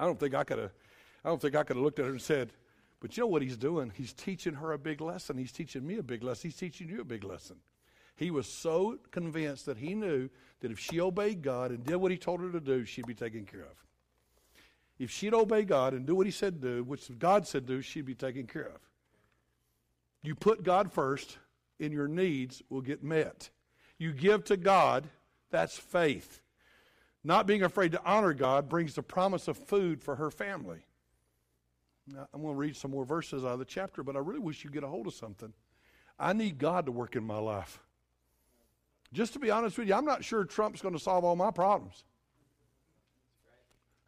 I 0.00 0.04
don't 0.04 0.18
think 0.18 0.34
I 0.34 0.42
could 0.42 0.58
have 0.58 0.72
I 1.24 1.28
don't 1.28 1.40
think 1.40 1.54
I 1.54 1.62
could 1.62 1.76
have 1.76 1.84
looked 1.84 1.98
at 1.98 2.06
her 2.06 2.10
and 2.10 2.20
said, 2.20 2.52
but 3.00 3.16
you 3.16 3.22
know 3.22 3.28
what 3.28 3.42
he's 3.42 3.56
doing? 3.56 3.92
He's 3.94 4.12
teaching 4.12 4.54
her 4.54 4.72
a 4.72 4.78
big 4.78 5.00
lesson. 5.00 5.36
He's 5.36 5.52
teaching 5.52 5.86
me 5.86 5.98
a 5.98 6.02
big 6.02 6.22
lesson. 6.22 6.50
He's 6.50 6.58
teaching 6.58 6.88
you 6.88 7.00
a 7.00 7.04
big 7.04 7.24
lesson. 7.24 7.56
He 8.14 8.30
was 8.30 8.46
so 8.46 8.98
convinced 9.10 9.66
that 9.66 9.78
he 9.78 9.94
knew 9.94 10.28
that 10.60 10.70
if 10.70 10.78
she 10.78 11.00
obeyed 11.00 11.42
God 11.42 11.70
and 11.70 11.84
did 11.84 11.96
what 11.96 12.12
he 12.12 12.18
told 12.18 12.40
her 12.40 12.52
to 12.52 12.60
do, 12.60 12.84
she'd 12.84 13.06
be 13.06 13.14
taken 13.14 13.44
care 13.44 13.62
of. 13.62 13.84
If 14.98 15.10
she'd 15.10 15.34
obey 15.34 15.64
God 15.64 15.94
and 15.94 16.06
do 16.06 16.14
what 16.14 16.26
he 16.26 16.32
said 16.32 16.60
do, 16.60 16.84
which 16.84 17.10
God 17.18 17.46
said 17.46 17.66
do, 17.66 17.82
she'd 17.82 18.04
be 18.04 18.14
taken 18.14 18.46
care 18.46 18.68
of. 18.68 18.80
You 20.22 20.36
put 20.36 20.62
God 20.62 20.92
first, 20.92 21.38
and 21.80 21.92
your 21.92 22.06
needs 22.06 22.62
will 22.68 22.82
get 22.82 23.02
met. 23.02 23.50
You 23.98 24.12
give 24.12 24.44
to 24.44 24.56
God, 24.56 25.08
that's 25.50 25.76
faith. 25.76 26.40
Not 27.24 27.48
being 27.48 27.62
afraid 27.62 27.92
to 27.92 28.04
honor 28.04 28.32
God 28.32 28.68
brings 28.68 28.94
the 28.94 29.02
promise 29.02 29.48
of 29.48 29.56
food 29.56 30.02
for 30.02 30.16
her 30.16 30.30
family. 30.30 30.86
I'm 32.32 32.42
going 32.42 32.54
to 32.54 32.58
read 32.58 32.76
some 32.76 32.90
more 32.90 33.04
verses 33.04 33.44
out 33.44 33.52
of 33.52 33.58
the 33.58 33.64
chapter, 33.64 34.02
but 34.02 34.16
I 34.16 34.18
really 34.20 34.40
wish 34.40 34.64
you'd 34.64 34.72
get 34.72 34.84
a 34.84 34.88
hold 34.88 35.06
of 35.06 35.14
something. 35.14 35.52
I 36.18 36.32
need 36.32 36.58
God 36.58 36.86
to 36.86 36.92
work 36.92 37.16
in 37.16 37.24
my 37.24 37.38
life. 37.38 37.80
Just 39.12 39.32
to 39.34 39.38
be 39.38 39.50
honest 39.50 39.78
with 39.78 39.88
you, 39.88 39.94
I'm 39.94 40.04
not 40.04 40.24
sure 40.24 40.44
Trump's 40.44 40.80
going 40.80 40.94
to 40.94 41.00
solve 41.00 41.24
all 41.24 41.36
my 41.36 41.50
problems. 41.50 42.04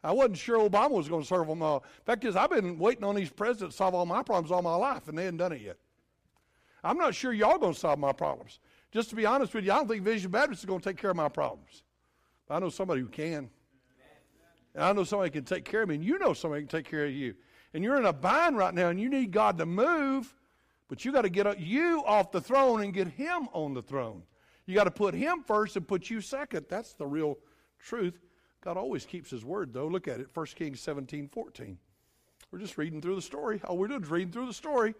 I 0.03 0.11
wasn't 0.11 0.37
sure 0.37 0.57
Obama 0.59 0.91
was 0.91 1.09
going 1.09 1.23
to 1.23 1.27
solve 1.27 1.47
them 1.47 1.63
all. 1.63 1.83
Fact 2.05 2.25
is, 2.25 2.35
I've 2.35 2.51
been 2.51 2.77
waiting 2.77 3.03
on 3.03 3.15
these 3.15 3.31
presidents 3.31 3.75
to 3.75 3.77
solve 3.77 3.95
all 3.95 4.05
my 4.05 4.21
problems 4.21 4.51
all 4.51 4.61
my 4.61 4.75
life, 4.75 5.07
and 5.07 5.17
they 5.17 5.25
hadn't 5.25 5.37
done 5.37 5.51
it 5.51 5.61
yet. 5.61 5.77
I'm 6.83 6.97
not 6.97 7.15
sure 7.15 7.33
y'all 7.33 7.57
going 7.57 7.73
to 7.73 7.79
solve 7.79 7.97
my 7.97 8.13
problems. 8.13 8.59
Just 8.91 9.09
to 9.09 9.15
be 9.15 9.25
honest 9.25 9.53
with 9.53 9.65
you, 9.65 9.71
I 9.71 9.77
don't 9.77 9.87
think 9.87 10.03
Vision 10.03 10.29
Baptist 10.29 10.61
is 10.61 10.65
going 10.65 10.79
to 10.79 10.89
take 10.89 10.97
care 10.97 11.09
of 11.09 11.17
my 11.17 11.27
problems. 11.27 11.83
But 12.47 12.55
I 12.55 12.59
know 12.59 12.69
somebody 12.69 13.01
who 13.01 13.07
can. 13.07 13.49
And 14.75 14.83
I 14.83 14.93
know 14.93 15.03
somebody 15.03 15.31
can 15.31 15.43
take 15.43 15.65
care 15.65 15.81
of 15.81 15.89
me, 15.89 15.95
and 15.95 16.03
you 16.03 16.19
know 16.19 16.33
somebody 16.33 16.61
can 16.61 16.69
take 16.69 16.89
care 16.89 17.05
of 17.05 17.11
you. 17.11 17.33
And 17.75 17.83
you're 17.83 17.97
in 17.97 18.05
a 18.05 18.13
bind 18.13 18.57
right 18.57 18.73
now, 18.73 18.87
and 18.87 19.01
you 19.01 19.09
need 19.09 19.31
God 19.31 19.57
to 19.57 19.65
move, 19.65 20.33
but 20.87 21.03
you 21.03 21.11
got 21.11 21.23
to 21.23 21.29
get 21.29 21.59
you 21.59 22.01
off 22.05 22.31
the 22.31 22.39
throne 22.39 22.81
and 22.81 22.93
get 22.93 23.09
Him 23.09 23.49
on 23.51 23.73
the 23.73 23.81
throne. 23.81 24.23
You 24.65 24.75
got 24.75 24.85
to 24.85 24.91
put 24.91 25.13
Him 25.13 25.43
first 25.45 25.75
and 25.75 25.85
put 25.85 26.09
you 26.09 26.21
second. 26.21 26.67
That's 26.69 26.93
the 26.93 27.05
real 27.05 27.37
truth. 27.77 28.17
God 28.61 28.77
always 28.77 29.05
keeps 29.05 29.29
His 29.29 29.43
word, 29.43 29.73
though. 29.73 29.87
Look 29.87 30.07
at 30.07 30.21
it 30.21 30.29
1 30.33 30.45
Kings 30.55 30.79
17 30.79 31.27
14. 31.27 31.77
We're 32.49 32.59
just 32.59 32.77
reading 32.77 33.01
through 33.01 33.15
the 33.15 33.21
story. 33.21 33.59
All 33.65 33.77
we're 33.77 33.89
doing 33.89 34.03
is 34.03 34.09
reading 34.09 34.31
through 34.31 34.45
the 34.45 34.53
story. 34.53 34.95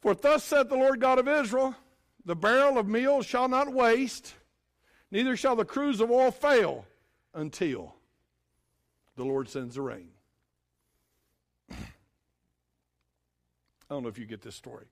For 0.00 0.14
thus 0.14 0.44
saith 0.44 0.68
the 0.68 0.76
Lord 0.76 1.00
God 1.00 1.18
of 1.18 1.26
Israel 1.26 1.74
the 2.24 2.36
barrel 2.36 2.78
of 2.78 2.86
meal 2.86 3.22
shall 3.22 3.48
not 3.48 3.72
waste 3.72 4.36
neither 5.10 5.36
shall 5.36 5.56
the 5.56 5.64
cruse 5.64 6.00
of 6.00 6.12
oil 6.12 6.30
fail 6.30 6.86
until 7.34 7.96
the 9.16 9.24
Lord 9.24 9.48
sends 9.48 9.74
the 9.74 9.82
rain. 9.82 10.10
I 11.70 11.74
don't 13.94 14.02
know 14.02 14.08
if 14.08 14.18
you 14.18 14.26
get 14.26 14.42
this 14.42 14.54
story. 14.54 14.86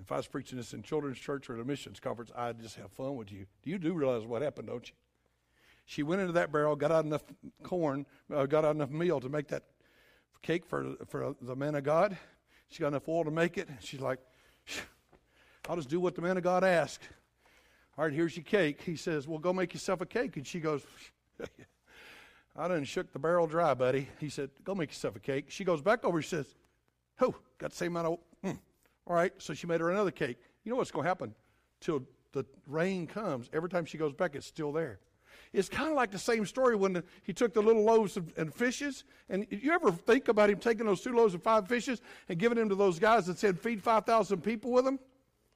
If 0.00 0.12
I 0.12 0.16
was 0.16 0.26
preaching 0.26 0.58
this 0.58 0.74
in 0.74 0.82
children's 0.82 1.18
church 1.18 1.48
or 1.48 1.54
at 1.54 1.60
a 1.60 1.64
missions 1.64 2.00
conference, 2.00 2.30
I'd 2.36 2.60
just 2.60 2.76
have 2.76 2.90
fun 2.92 3.16
with 3.16 3.32
you. 3.32 3.46
You 3.64 3.78
do 3.78 3.94
realize 3.94 4.26
what 4.26 4.42
happened, 4.42 4.68
don't 4.68 4.86
you? 4.86 4.94
She 5.86 6.02
went 6.02 6.20
into 6.20 6.32
that 6.34 6.52
barrel, 6.52 6.76
got 6.76 6.90
out 6.90 7.04
enough 7.04 7.22
corn, 7.62 8.04
uh, 8.34 8.44
got 8.46 8.64
out 8.64 8.74
enough 8.74 8.90
meal 8.90 9.20
to 9.20 9.28
make 9.28 9.48
that 9.48 9.62
cake 10.42 10.66
for, 10.66 10.94
for 11.06 11.34
the 11.40 11.56
man 11.56 11.76
of 11.76 11.84
God. 11.84 12.18
She 12.68 12.80
got 12.80 12.88
enough 12.88 13.08
oil 13.08 13.24
to 13.24 13.30
make 13.30 13.56
it. 13.56 13.68
She's 13.80 14.00
like, 14.00 14.18
I'll 15.68 15.76
just 15.76 15.88
do 15.88 16.00
what 16.00 16.14
the 16.14 16.22
man 16.22 16.36
of 16.36 16.42
God 16.42 16.64
asked. 16.64 17.08
All 17.96 18.04
right, 18.04 18.12
here's 18.12 18.36
your 18.36 18.44
cake. 18.44 18.82
He 18.82 18.96
says, 18.96 19.26
Well, 19.26 19.38
go 19.38 19.52
make 19.52 19.72
yourself 19.72 20.00
a 20.00 20.06
cake. 20.06 20.36
And 20.36 20.46
she 20.46 20.60
goes, 20.60 20.82
I 22.56 22.68
done 22.68 22.84
shook 22.84 23.12
the 23.12 23.18
barrel 23.18 23.46
dry, 23.46 23.74
buddy. 23.74 24.08
He 24.20 24.28
said, 24.28 24.50
Go 24.64 24.74
make 24.74 24.90
yourself 24.90 25.16
a 25.16 25.20
cake. 25.20 25.46
She 25.48 25.64
goes 25.64 25.80
back 25.80 26.04
over. 26.04 26.20
She 26.20 26.28
says, 26.28 26.54
Oh, 27.20 27.34
got 27.58 27.70
the 27.70 27.76
same 27.76 27.96
amount 27.96 28.06
of. 28.06 28.18
Mm. 28.50 28.58
All 29.06 29.14
right, 29.14 29.32
so 29.38 29.54
she 29.54 29.66
made 29.66 29.80
her 29.80 29.90
another 29.90 30.10
cake. 30.10 30.38
You 30.64 30.70
know 30.70 30.76
what's 30.76 30.90
going 30.90 31.04
to 31.04 31.08
happen? 31.08 31.34
Till 31.80 32.02
the 32.32 32.44
rain 32.66 33.06
comes, 33.06 33.48
every 33.52 33.68
time 33.68 33.84
she 33.84 33.98
goes 33.98 34.12
back, 34.12 34.34
it's 34.34 34.46
still 34.46 34.72
there. 34.72 34.98
It's 35.52 35.68
kind 35.68 35.88
of 35.88 35.94
like 35.94 36.10
the 36.10 36.18
same 36.18 36.44
story 36.44 36.76
when 36.76 36.94
the, 36.94 37.04
he 37.22 37.32
took 37.32 37.54
the 37.54 37.62
little 37.62 37.82
loaves 37.82 38.16
of, 38.16 38.32
and 38.36 38.52
fishes. 38.52 39.04
And 39.28 39.46
you 39.50 39.72
ever 39.72 39.90
think 39.92 40.28
about 40.28 40.50
him 40.50 40.58
taking 40.58 40.86
those 40.86 41.00
two 41.00 41.14
loaves 41.14 41.34
and 41.34 41.42
five 41.42 41.68
fishes 41.68 42.02
and 42.28 42.38
giving 42.38 42.58
them 42.58 42.68
to 42.68 42.74
those 42.74 42.98
guys 42.98 43.26
that 43.26 43.38
said, 43.38 43.58
Feed 43.58 43.82
5,000 43.82 44.42
people 44.42 44.72
with 44.72 44.84
them? 44.84 44.98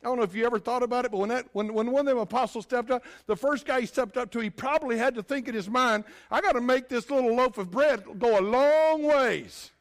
I 0.03 0.07
don't 0.07 0.17
know 0.17 0.23
if 0.23 0.35
you 0.35 0.47
ever 0.47 0.59
thought 0.59 0.83
about 0.83 1.05
it, 1.05 1.11
but 1.11 1.19
when, 1.19 1.29
that, 1.29 1.47
when, 1.53 1.75
when 1.75 1.91
one 1.91 2.01
of 2.01 2.07
them 2.07 2.19
apostles 2.19 2.65
stepped 2.65 2.91
up, 2.91 3.05
the 3.27 3.37
first 3.37 3.67
guy 3.67 3.81
he 3.81 3.87
stepped 3.87 4.17
up 4.17 4.31
to, 4.31 4.41
he 4.41 4.49
probably 4.49 4.97
had 4.97 5.15
to 5.17 5.23
think 5.23 5.47
in 5.47 5.55
his 5.55 5.69
mind, 5.69 6.05
I 6.31 6.41
got 6.41 6.53
to 6.53 6.63
make 6.63 6.89
this 6.89 7.11
little 7.11 7.35
loaf 7.35 7.59
of 7.59 7.71
bread 7.71 8.05
go 8.19 8.39
a 8.39 8.41
long 8.41 9.03
ways. 9.03 9.73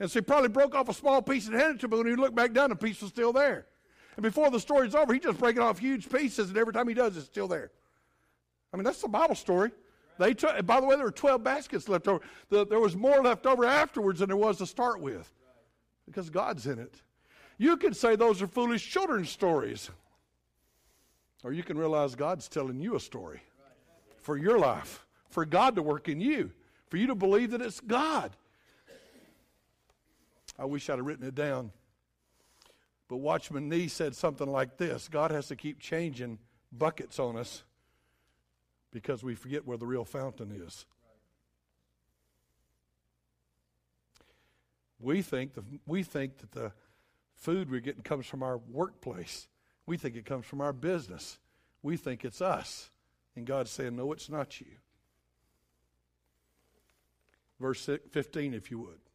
And 0.00 0.10
so 0.10 0.18
he 0.18 0.22
probably 0.22 0.48
broke 0.48 0.74
off 0.74 0.88
a 0.88 0.94
small 0.94 1.22
piece 1.22 1.46
and 1.46 1.56
handed 1.56 1.76
it 1.76 1.80
to 1.80 1.88
but 1.88 1.98
when 1.98 2.06
he 2.06 2.14
looked 2.14 2.36
back 2.36 2.52
down, 2.52 2.70
the 2.70 2.76
piece 2.76 3.00
was 3.00 3.10
still 3.10 3.32
there. 3.32 3.66
And 4.16 4.22
before 4.22 4.50
the 4.50 4.60
story's 4.60 4.94
over, 4.94 5.12
he 5.12 5.20
just 5.20 5.38
breaking 5.38 5.62
off 5.62 5.78
huge 5.78 6.08
pieces, 6.08 6.48
and 6.48 6.58
every 6.58 6.72
time 6.72 6.88
he 6.88 6.94
does, 6.94 7.16
it's 7.16 7.26
still 7.26 7.48
there. 7.48 7.70
I 8.72 8.76
mean, 8.76 8.84
that's 8.84 9.00
the 9.00 9.08
Bible 9.08 9.34
story. 9.34 9.70
They 10.18 10.34
took, 10.34 10.66
by 10.66 10.80
the 10.80 10.86
way, 10.86 10.96
there 10.96 11.04
were 11.04 11.12
12 11.12 11.42
baskets 11.42 11.88
left 11.88 12.08
over. 12.08 12.20
The, 12.48 12.66
there 12.66 12.80
was 12.80 12.96
more 12.96 13.22
left 13.22 13.46
over 13.46 13.64
afterwards 13.64 14.18
than 14.18 14.28
there 14.28 14.36
was 14.36 14.58
to 14.58 14.66
start 14.66 15.00
with 15.00 15.32
because 16.06 16.30
God's 16.30 16.66
in 16.66 16.78
it. 16.78 17.00
You 17.58 17.76
can 17.76 17.94
say 17.94 18.16
those 18.16 18.42
are 18.42 18.46
foolish 18.46 18.88
children's 18.88 19.30
stories. 19.30 19.90
Or 21.44 21.52
you 21.52 21.62
can 21.62 21.78
realize 21.78 22.14
God's 22.14 22.48
telling 22.48 22.80
you 22.80 22.96
a 22.96 23.00
story 23.00 23.40
for 24.20 24.36
your 24.36 24.58
life, 24.58 25.06
for 25.30 25.44
God 25.44 25.76
to 25.76 25.82
work 25.82 26.08
in 26.08 26.20
you, 26.20 26.50
for 26.88 26.96
you 26.96 27.06
to 27.06 27.14
believe 27.14 27.52
that 27.52 27.62
it's 27.62 27.80
God. 27.80 28.32
I 30.58 30.64
wish 30.64 30.90
I'd 30.90 30.96
have 30.96 31.06
written 31.06 31.26
it 31.26 31.34
down. 31.34 31.70
But 33.08 33.18
Watchman 33.18 33.68
Nee 33.68 33.88
said 33.88 34.14
something 34.14 34.46
like 34.46 34.76
this 34.76 35.08
God 35.08 35.30
has 35.30 35.48
to 35.48 35.56
keep 35.56 35.80
changing 35.80 36.38
buckets 36.72 37.18
on 37.18 37.36
us 37.36 37.62
because 38.90 39.22
we 39.22 39.34
forget 39.34 39.66
where 39.66 39.78
the 39.78 39.86
real 39.86 40.04
fountain 40.04 40.52
is. 40.52 40.84
We 45.00 45.22
think, 45.22 45.54
the, 45.54 45.62
we 45.86 46.02
think 46.02 46.38
that 46.38 46.52
the 46.52 46.72
food 47.36 47.70
we're 47.70 47.80
getting 47.80 48.02
comes 48.02 48.26
from 48.26 48.42
our 48.42 48.58
workplace. 48.58 49.46
We 49.86 49.96
think 49.96 50.16
it 50.16 50.26
comes 50.26 50.44
from 50.44 50.60
our 50.60 50.72
business. 50.72 51.38
We 51.82 51.96
think 51.96 52.24
it's 52.24 52.42
us. 52.42 52.90
And 53.36 53.46
God's 53.46 53.70
saying, 53.70 53.94
no, 53.94 54.12
it's 54.12 54.28
not 54.28 54.60
you. 54.60 54.66
Verse 57.60 57.88
15, 58.10 58.54
if 58.54 58.70
you 58.70 58.80
would. 58.80 59.07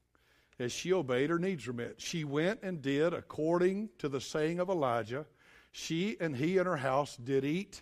As 0.60 0.72
she 0.72 0.94
obeyed, 0.94 1.30
her 1.30 1.40
needs 1.40 1.66
were 1.66 1.74
met. 1.74 2.00
She 2.00 2.24
went 2.24 2.60
and 2.62 2.82
did 2.82 3.14
according 3.14 3.90
to 3.98 4.08
the 4.08 4.22
saying 4.22 4.60
of 4.60 4.70
Elijah. 4.70 5.26
She 5.72 6.18
and 6.20 6.36
he 6.36 6.58
and 6.58 6.68
her 6.68 6.78
house 6.78 7.18
did 7.18 7.44
eat 7.44 7.82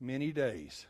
many 0.00 0.30
days. 0.30 0.86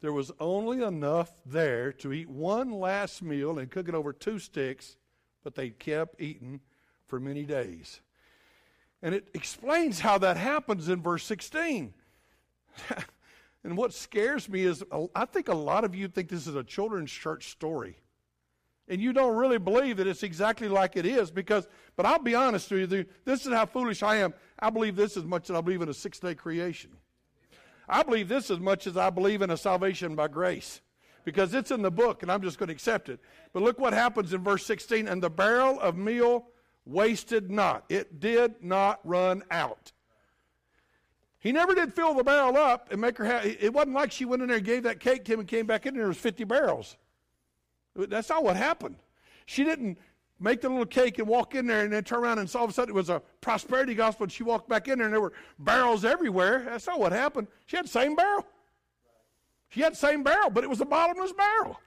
There 0.00 0.12
was 0.12 0.30
only 0.38 0.82
enough 0.82 1.30
there 1.44 1.92
to 1.94 2.12
eat 2.12 2.28
one 2.28 2.70
last 2.70 3.20
meal 3.20 3.58
and 3.58 3.70
cook 3.70 3.88
it 3.88 3.94
over 3.94 4.12
two 4.12 4.38
sticks, 4.38 4.96
but 5.42 5.56
they 5.56 5.70
kept 5.70 6.20
eating 6.20 6.60
for 7.08 7.18
many 7.18 7.42
days. 7.42 8.00
And 9.02 9.14
it 9.14 9.28
explains 9.34 10.00
how 10.00 10.18
that 10.18 10.36
happens 10.36 10.88
in 10.88 11.02
verse 11.02 11.24
16. 11.24 11.92
and 13.64 13.76
what 13.76 13.92
scares 13.92 14.48
me 14.48 14.62
is 14.62 14.84
I 15.14 15.24
think 15.24 15.48
a 15.48 15.54
lot 15.54 15.84
of 15.84 15.96
you 15.96 16.06
think 16.06 16.28
this 16.28 16.46
is 16.46 16.54
a 16.54 16.64
children's 16.64 17.10
church 17.10 17.50
story. 17.50 17.96
And 18.88 19.00
you 19.00 19.12
don't 19.12 19.36
really 19.36 19.58
believe 19.58 19.98
that 19.98 20.06
it's 20.06 20.22
exactly 20.22 20.68
like 20.68 20.96
it 20.96 21.04
is 21.04 21.30
because, 21.30 21.68
but 21.96 22.06
I'll 22.06 22.18
be 22.18 22.34
honest 22.34 22.70
with 22.70 22.92
you, 22.92 23.04
this 23.24 23.44
is 23.44 23.52
how 23.52 23.66
foolish 23.66 24.02
I 24.02 24.16
am. 24.16 24.32
I 24.58 24.70
believe 24.70 24.96
this 24.96 25.16
as 25.16 25.24
much 25.24 25.50
as 25.50 25.56
I 25.56 25.60
believe 25.60 25.82
in 25.82 25.88
a 25.88 25.94
six 25.94 26.18
day 26.18 26.34
creation. 26.34 26.90
I 27.88 28.02
believe 28.02 28.28
this 28.28 28.50
as 28.50 28.58
much 28.58 28.86
as 28.86 28.96
I 28.96 29.10
believe 29.10 29.42
in 29.42 29.50
a 29.50 29.56
salvation 29.56 30.14
by 30.14 30.28
grace 30.28 30.80
because 31.24 31.52
it's 31.54 31.70
in 31.70 31.82
the 31.82 31.90
book 31.90 32.22
and 32.22 32.32
I'm 32.32 32.42
just 32.42 32.58
going 32.58 32.68
to 32.68 32.72
accept 32.72 33.08
it. 33.08 33.20
But 33.52 33.62
look 33.62 33.78
what 33.78 33.92
happens 33.92 34.32
in 34.32 34.42
verse 34.42 34.64
16 34.64 35.06
and 35.06 35.22
the 35.22 35.30
barrel 35.30 35.78
of 35.80 35.96
meal 35.96 36.46
wasted 36.86 37.50
not. 37.50 37.84
It 37.88 38.20
did 38.20 38.62
not 38.62 39.00
run 39.04 39.42
out. 39.50 39.92
He 41.38 41.52
never 41.52 41.74
did 41.74 41.94
fill 41.94 42.14
the 42.14 42.24
barrel 42.24 42.56
up 42.56 42.90
and 42.90 43.00
make 43.00 43.16
her 43.18 43.24
have, 43.24 43.44
it 43.44 43.72
wasn't 43.72 43.94
like 43.94 44.10
she 44.10 44.24
went 44.24 44.42
in 44.42 44.48
there 44.48 44.56
and 44.56 44.66
gave 44.66 44.82
that 44.84 45.00
cake 45.00 45.24
to 45.26 45.34
him 45.34 45.40
and 45.40 45.48
came 45.48 45.66
back 45.66 45.86
in 45.86 45.90
and 45.90 46.00
there 46.00 46.08
was 46.08 46.16
50 46.16 46.44
barrels. 46.44 46.96
That's 48.06 48.28
not 48.28 48.44
what 48.44 48.56
happened. 48.56 48.96
She 49.46 49.64
didn't 49.64 49.98
make 50.40 50.60
the 50.60 50.68
little 50.68 50.86
cake 50.86 51.18
and 51.18 51.26
walk 51.26 51.54
in 51.54 51.66
there 51.66 51.82
and 51.82 51.92
then 51.92 52.04
turn 52.04 52.20
around 52.20 52.38
and 52.38 52.54
all 52.54 52.64
of 52.64 52.70
a 52.70 52.72
sudden 52.72 52.94
it 52.94 52.94
was 52.94 53.10
a 53.10 53.20
prosperity 53.40 53.94
gospel 53.94 54.24
and 54.24 54.32
she 54.32 54.42
walked 54.42 54.68
back 54.68 54.86
in 54.88 54.98
there 54.98 55.06
and 55.06 55.14
there 55.14 55.20
were 55.20 55.32
barrels 55.58 56.04
everywhere. 56.04 56.64
That's 56.64 56.86
not 56.86 57.00
what 57.00 57.12
happened. 57.12 57.48
She 57.66 57.76
had 57.76 57.86
the 57.86 57.90
same 57.90 58.14
barrel. 58.14 58.46
She 59.70 59.80
had 59.80 59.92
the 59.92 59.96
same 59.96 60.22
barrel, 60.22 60.50
but 60.50 60.64
it 60.64 60.70
was 60.70 60.80
a 60.80 60.86
bottomless 60.86 61.32
barrel. 61.32 61.80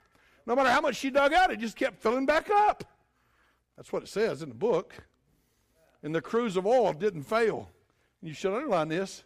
No 0.45 0.55
matter 0.55 0.70
how 0.70 0.82
much 0.82 0.97
she 0.97 1.09
dug 1.09 1.34
out, 1.34 1.51
it 1.51 1.59
just 1.59 1.76
kept 1.76 2.01
filling 2.01 2.26
back 2.26 2.49
up. 2.49 2.84
That's 3.78 3.91
what 3.91 4.03
it 4.03 4.09
says 4.09 4.41
in 4.41 4.49
the 4.49 4.55
book. 4.55 4.93
And 6.03 6.14
the 6.14 6.22
cruse 6.22 6.57
of 6.57 6.66
oil 6.66 6.93
didn't 6.93 7.24
fail. 7.24 7.70
You 8.22 8.34
should 8.34 8.53
underline 8.53 8.89
this 8.89 9.24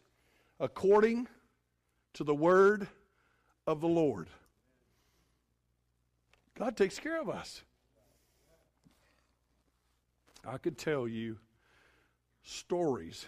according 0.60 1.28
to 2.14 2.24
the 2.24 2.36
word 2.36 2.88
of 3.68 3.82
the 3.82 3.88
Lord. 3.88 4.28
God 6.58 6.78
takes 6.78 7.00
care 7.00 7.22
of 7.22 7.30
us. 7.30 7.64
I 10.48 10.58
could 10.58 10.78
tell 10.78 11.08
you 11.08 11.38
stories 12.44 13.26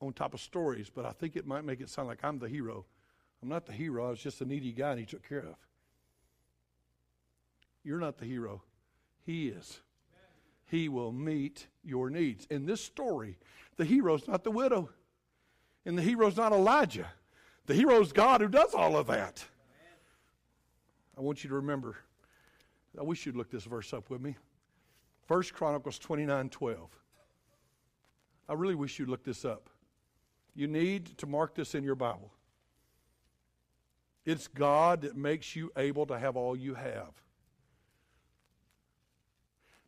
on 0.00 0.12
top 0.12 0.34
of 0.34 0.40
stories, 0.40 0.90
but 0.92 1.06
I 1.06 1.12
think 1.12 1.36
it 1.36 1.46
might 1.46 1.64
make 1.64 1.80
it 1.80 1.88
sound 1.88 2.08
like 2.08 2.24
I'm 2.24 2.38
the 2.38 2.48
hero. 2.48 2.84
I'm 3.42 3.48
not 3.48 3.66
the 3.66 3.72
hero, 3.72 4.06
I 4.06 4.10
was 4.10 4.20
just 4.20 4.40
a 4.40 4.44
needy 4.44 4.72
guy 4.72 4.90
and 4.90 5.00
he 5.00 5.06
took 5.06 5.26
care 5.26 5.40
of. 5.40 5.54
You're 7.84 8.00
not 8.00 8.18
the 8.18 8.24
hero, 8.24 8.62
he 9.24 9.48
is. 9.48 9.80
He 10.66 10.88
will 10.88 11.12
meet 11.12 11.66
your 11.84 12.10
needs. 12.10 12.46
In 12.50 12.66
this 12.66 12.82
story, 12.82 13.38
the 13.76 13.84
hero's 13.84 14.26
not 14.26 14.42
the 14.42 14.50
widow, 14.50 14.90
and 15.84 15.98
the 15.98 16.02
hero's 16.02 16.36
not 16.36 16.52
Elijah. 16.52 17.08
The 17.66 17.74
hero's 17.74 18.12
God 18.12 18.40
who 18.40 18.48
does 18.48 18.74
all 18.74 18.96
of 18.96 19.06
that. 19.08 19.44
I 21.16 21.20
want 21.20 21.44
you 21.44 21.50
to 21.50 21.56
remember. 21.56 21.96
I 22.98 23.02
wish 23.02 23.24
you'd 23.24 23.36
look 23.36 23.50
this 23.50 23.64
verse 23.64 23.92
up 23.92 24.10
with 24.10 24.20
me. 24.20 24.36
First 25.26 25.54
Chronicles 25.54 25.98
29 25.98 26.50
12. 26.50 26.90
I 28.48 28.54
really 28.54 28.74
wish 28.74 28.98
you'd 28.98 29.08
look 29.08 29.24
this 29.24 29.44
up. 29.44 29.70
You 30.54 30.66
need 30.66 31.16
to 31.18 31.26
mark 31.26 31.54
this 31.54 31.74
in 31.74 31.84
your 31.84 31.94
Bible. 31.94 32.32
It's 34.24 34.46
God 34.46 35.02
that 35.02 35.16
makes 35.16 35.56
you 35.56 35.72
able 35.76 36.06
to 36.06 36.18
have 36.18 36.36
all 36.36 36.54
you 36.54 36.74
have. 36.74 37.12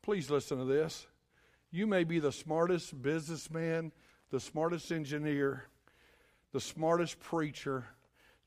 Please 0.02 0.30
listen 0.30 0.58
to 0.58 0.64
this. 0.64 1.06
You 1.70 1.86
may 1.86 2.04
be 2.04 2.18
the 2.18 2.32
smartest 2.32 3.00
businessman, 3.00 3.92
the 4.30 4.40
smartest 4.40 4.92
engineer, 4.92 5.64
the 6.52 6.60
smartest 6.60 7.20
preacher. 7.20 7.84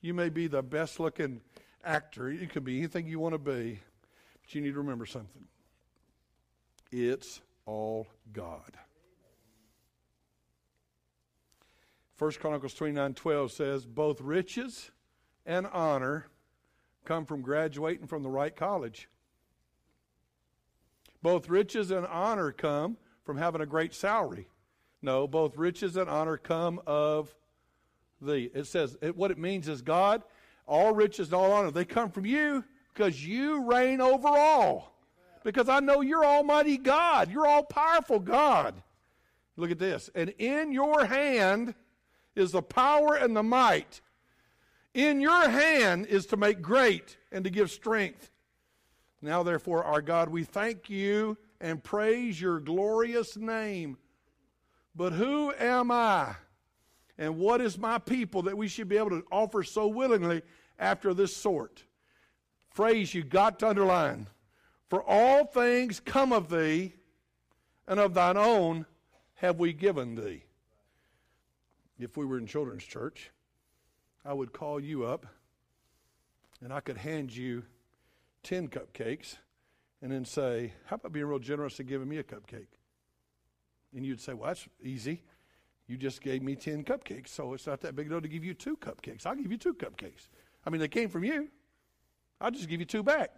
You 0.02 0.14
may 0.14 0.30
be 0.30 0.48
the 0.48 0.62
best 0.62 1.00
looking 1.00 1.42
actor. 1.84 2.32
You 2.32 2.48
could 2.48 2.64
be 2.64 2.78
anything 2.78 3.08
you 3.08 3.20
want 3.20 3.34
to 3.34 3.40
be. 3.40 3.80
But 4.48 4.56
you 4.56 4.62
need 4.62 4.74
to 4.74 4.78
remember 4.78 5.06
something 5.06 5.44
it's 6.90 7.42
all 7.66 8.08
God. 8.32 8.78
First 12.16 12.40
Chronicles 12.40 12.74
29 12.74 13.14
12 13.14 13.52
says, 13.52 13.86
Both 13.86 14.22
riches 14.22 14.90
and 15.46 15.68
honor 15.68 16.28
come 17.04 17.26
from 17.26 17.42
graduating 17.42 18.08
from 18.08 18.24
the 18.24 18.30
right 18.30 18.56
college. 18.56 19.10
Both 21.22 21.50
riches 21.50 21.92
and 21.92 22.08
honor 22.08 22.54
come 22.54 22.96
from 23.26 23.38
having 23.38 23.60
a 23.60 23.66
great 23.66 23.94
salary. 23.94 24.48
No, 25.02 25.28
both 25.28 25.58
riches 25.58 25.98
and 25.98 26.10
honor 26.10 26.38
come 26.38 26.80
of 26.88 27.36
thee. 28.22 28.50
It 28.54 28.66
says, 28.66 28.98
it, 29.02 29.18
what 29.18 29.32
it 29.32 29.38
means 29.38 29.68
is 29.68 29.82
God, 29.82 30.24
all 30.66 30.94
riches 30.94 31.28
and 31.28 31.36
all 31.36 31.52
honor, 31.52 31.70
they 31.70 31.86
come 31.86 32.10
from 32.12 32.26
you 32.26 32.64
because 32.98 33.24
you 33.24 33.64
reign 33.72 34.02
over 34.02 34.28
all 34.28 34.92
because 35.44 35.70
I 35.70 35.80
know 35.80 36.02
you're 36.02 36.26
Almighty 36.26 36.78
God. 36.78 37.32
You're 37.32 37.46
all 37.46 37.64
powerful 37.64 38.20
God. 38.20 38.74
Look 39.56 39.70
at 39.70 39.78
this. 39.78 40.10
And 40.16 40.34
in 40.40 40.72
your 40.72 41.06
hand 41.06 41.76
is 42.36 42.54
the 42.54 42.64
power 42.64 43.14
and 43.14 43.36
the 43.36 43.44
might. 43.44 44.02
In 44.96 45.22
your 45.22 45.48
hand 45.48 46.08
is 46.08 46.26
to 46.28 46.38
make 46.38 46.60
great 46.60 47.18
and 47.32 47.44
to 47.44 47.52
give 47.52 47.70
strength. 47.70 48.32
Now, 49.22 49.44
therefore, 49.44 49.84
our 49.84 50.02
God, 50.02 50.30
we 50.30 50.44
thank 50.44 50.90
you 50.90 51.38
and 51.62 51.84
praise 51.84 52.42
your 52.42 52.60
glorious 52.60 53.38
name. 53.38 53.98
But 54.96 55.14
who 55.14 55.54
am 55.54 55.92
I? 55.92 56.36
And 57.20 57.38
what 57.38 57.62
is 57.62 57.78
my 57.78 58.00
people 58.00 58.44
that 58.44 58.58
we 58.58 58.68
should 58.68 58.90
be 58.90 58.98
able 58.98 59.12
to 59.12 59.24
offer 59.32 59.62
so 59.62 59.88
willingly 59.88 60.42
after 60.80 61.14
this 61.14 61.36
sort? 61.36 61.84
Phrase 62.78 63.16
you 63.16 63.24
got 63.24 63.58
to 63.58 63.70
underline. 63.70 64.28
For 64.88 65.02
all 65.02 65.46
things 65.46 66.00
come 66.00 66.32
of 66.32 66.48
thee, 66.48 66.94
and 67.88 68.00
of 68.00 68.14
thine 68.14 68.38
own 68.38 68.86
have 69.34 69.58
we 69.58 69.74
given 69.74 70.14
thee. 70.14 70.44
If 71.98 72.18
we 72.18 72.24
were 72.24 72.38
in 72.38 72.46
children's 72.46 72.84
church, 72.84 73.32
I 74.24 74.32
would 74.34 74.54
call 74.54 74.80
you 74.80 75.06
up 75.06 75.26
and 76.62 76.72
I 76.72 76.82
could 76.82 76.98
hand 76.98 77.36
you 77.36 77.64
10 78.44 78.68
cupcakes 78.68 79.38
and 80.04 80.12
then 80.12 80.24
say, 80.24 80.74
How 80.86 80.98
about 80.98 81.14
being 81.14 81.26
real 81.26 81.40
generous 81.40 81.80
and 81.80 81.90
giving 81.90 82.08
me 82.08 82.20
a 82.20 82.24
cupcake? 82.24 82.68
And 83.96 84.06
you'd 84.06 84.22
say, 84.22 84.36
Well, 84.36 84.50
that's 84.50 84.68
easy. 84.84 85.24
You 85.88 85.98
just 85.98 86.22
gave 86.22 86.44
me 86.44 86.56
10 86.56 86.84
cupcakes, 86.84 87.30
so 87.30 87.56
it's 87.56 87.66
not 87.66 87.82
that 87.82 87.96
big 87.96 88.06
a 88.06 88.10
deal 88.10 88.22
to 88.22 88.28
give 88.28 88.44
you 88.44 88.54
two 88.54 88.78
cupcakes. 88.78 89.26
I'll 89.26 89.34
give 89.34 89.52
you 89.52 89.58
two 89.58 89.74
cupcakes. 89.74 90.28
I 90.64 90.70
mean, 90.70 90.80
they 90.80 90.88
came 90.88 91.10
from 91.10 91.24
you. 91.24 91.50
I'll 92.40 92.52
just 92.52 92.70
give 92.70 92.80
you 92.80 92.86
two 92.86 93.04
back. 93.04 93.32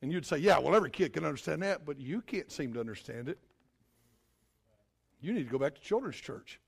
And 0.00 0.12
you'd 0.12 0.26
say, 0.26 0.38
yeah, 0.38 0.58
well, 0.58 0.74
every 0.74 0.90
kid 0.90 1.12
can 1.12 1.24
understand 1.24 1.62
that, 1.62 1.86
but 1.86 2.00
you 2.00 2.20
can't 2.22 2.50
seem 2.50 2.72
to 2.74 2.80
understand 2.80 3.28
it. 3.28 3.38
You 5.20 5.32
need 5.32 5.44
to 5.44 5.50
go 5.50 5.58
back 5.58 5.76
to 5.76 5.80
children's 5.80 6.16
church. 6.16 6.58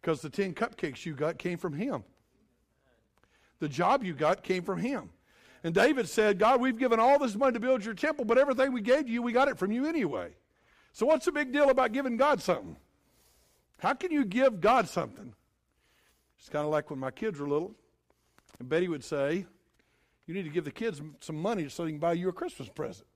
Because 0.00 0.22
the 0.22 0.30
10 0.30 0.54
cupcakes 0.54 1.04
you 1.04 1.14
got 1.14 1.38
came 1.38 1.58
from 1.58 1.74
him. 1.74 2.04
The 3.58 3.68
job 3.68 4.02
you 4.02 4.14
got 4.14 4.42
came 4.42 4.62
from 4.62 4.78
him. 4.78 5.10
And 5.62 5.74
David 5.74 6.08
said, 6.08 6.38
God, 6.38 6.62
we've 6.62 6.78
given 6.78 6.98
all 6.98 7.18
this 7.18 7.36
money 7.36 7.52
to 7.52 7.60
build 7.60 7.84
your 7.84 7.92
temple, 7.92 8.24
but 8.24 8.38
everything 8.38 8.72
we 8.72 8.80
gave 8.80 9.06
you, 9.06 9.20
we 9.20 9.32
got 9.32 9.48
it 9.48 9.58
from 9.58 9.70
you 9.70 9.86
anyway. 9.86 10.30
So 10.94 11.04
what's 11.04 11.26
the 11.26 11.32
big 11.32 11.52
deal 11.52 11.68
about 11.68 11.92
giving 11.92 12.16
God 12.16 12.40
something? 12.40 12.76
How 13.78 13.92
can 13.92 14.10
you 14.10 14.24
give 14.24 14.60
God 14.60 14.88
something? 14.88 15.34
It's 16.38 16.48
kind 16.48 16.64
of 16.64 16.70
like 16.70 16.88
when 16.88 16.98
my 16.98 17.10
kids 17.10 17.38
were 17.38 17.48
little, 17.48 17.74
and 18.60 18.68
Betty 18.68 18.86
would 18.86 19.02
say, 19.02 19.46
you 20.26 20.34
need 20.34 20.44
to 20.44 20.50
give 20.50 20.64
the 20.64 20.70
kids 20.70 21.02
some 21.20 21.36
money 21.36 21.68
so 21.68 21.84
they 21.84 21.90
can 21.90 21.98
buy 21.98 22.12
you 22.12 22.28
a 22.28 22.32
Christmas 22.32 22.68
present. 22.68 23.06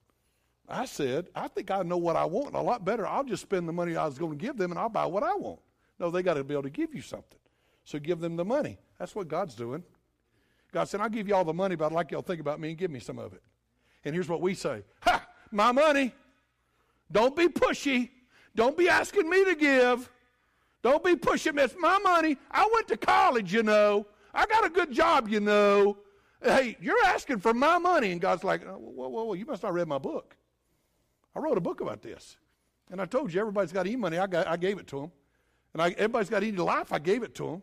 I 0.68 0.86
said, 0.86 1.28
I 1.34 1.46
think 1.48 1.70
I 1.70 1.82
know 1.82 1.98
what 1.98 2.16
I 2.16 2.24
want 2.24 2.54
a 2.54 2.60
lot 2.60 2.84
better. 2.84 3.06
I'll 3.06 3.22
just 3.22 3.42
spend 3.42 3.68
the 3.68 3.72
money 3.72 3.94
I 3.94 4.06
was 4.06 4.18
going 4.18 4.36
to 4.36 4.42
give 4.42 4.56
them 4.56 4.72
and 4.72 4.80
I'll 4.80 4.88
buy 4.88 5.04
what 5.04 5.22
I 5.22 5.34
want. 5.34 5.60
No, 6.00 6.10
they 6.10 6.22
got 6.22 6.34
to 6.34 6.42
be 6.42 6.54
able 6.54 6.64
to 6.64 6.70
give 6.70 6.94
you 6.94 7.02
something. 7.02 7.38
So 7.84 7.98
give 7.98 8.18
them 8.18 8.36
the 8.36 8.44
money. 8.44 8.78
That's 8.98 9.14
what 9.14 9.28
God's 9.28 9.54
doing. 9.54 9.84
God 10.72 10.84
said, 10.84 11.00
I'll 11.00 11.10
give 11.10 11.28
you 11.28 11.34
all 11.34 11.44
the 11.44 11.52
money, 11.52 11.76
but 11.76 11.86
I'd 11.86 11.92
like 11.92 12.10
y'all 12.10 12.22
to 12.22 12.26
think 12.26 12.40
about 12.40 12.58
me 12.58 12.70
and 12.70 12.78
give 12.78 12.90
me 12.90 12.98
some 12.98 13.18
of 13.18 13.34
it. 13.34 13.42
And 14.04 14.14
here's 14.14 14.28
what 14.28 14.40
we 14.40 14.54
say 14.54 14.82
Ha! 15.02 15.26
My 15.52 15.70
money. 15.70 16.12
Don't 17.12 17.36
be 17.36 17.48
pushy. 17.48 18.10
Don't 18.56 18.76
be 18.76 18.88
asking 18.88 19.28
me 19.28 19.44
to 19.44 19.54
give. 19.54 20.10
Don't 20.82 21.04
be 21.04 21.14
pushing 21.14 21.54
me. 21.54 21.62
It's 21.62 21.74
my 21.78 21.98
money. 21.98 22.38
I 22.50 22.68
went 22.72 22.88
to 22.88 22.96
college, 22.96 23.52
you 23.52 23.62
know. 23.62 24.06
I 24.34 24.46
got 24.46 24.66
a 24.66 24.70
good 24.70 24.92
job, 24.92 25.28
you 25.28 25.40
know. 25.40 25.98
Hey, 26.42 26.76
you're 26.80 27.02
asking 27.06 27.38
for 27.38 27.54
my 27.54 27.78
money. 27.78 28.12
And 28.12 28.20
God's 28.20 28.44
like, 28.44 28.66
uh, 28.66 28.72
whoa, 28.72 29.08
whoa, 29.08 29.24
whoa, 29.24 29.34
you 29.34 29.46
must 29.46 29.62
not 29.62 29.72
read 29.72 29.88
my 29.88 29.98
book. 29.98 30.36
I 31.34 31.38
wrote 31.38 31.56
a 31.56 31.60
book 31.60 31.80
about 31.80 32.02
this. 32.02 32.36
And 32.90 33.00
I 33.00 33.06
told 33.06 33.32
you, 33.32 33.40
everybody's 33.40 33.72
got 33.72 33.86
any 33.86 33.96
money. 33.96 34.18
I, 34.18 34.26
got, 34.26 34.46
I 34.46 34.56
gave 34.56 34.78
it 34.78 34.86
to 34.88 35.00
them. 35.00 35.12
And 35.72 35.82
I, 35.82 35.90
everybody's 35.90 36.28
got 36.28 36.42
any 36.42 36.52
life. 36.52 36.92
I 36.92 36.98
gave 36.98 37.22
it 37.22 37.34
to 37.36 37.46
them. 37.46 37.62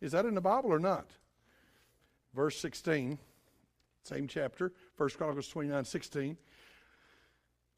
Is 0.00 0.12
that 0.12 0.24
in 0.24 0.34
the 0.34 0.40
Bible 0.40 0.72
or 0.72 0.78
not? 0.78 1.10
Verse 2.34 2.58
16, 2.58 3.18
same 4.04 4.26
chapter, 4.26 4.72
1 4.96 5.10
Chronicles 5.10 5.48
29 5.48 5.84
16. 5.84 6.36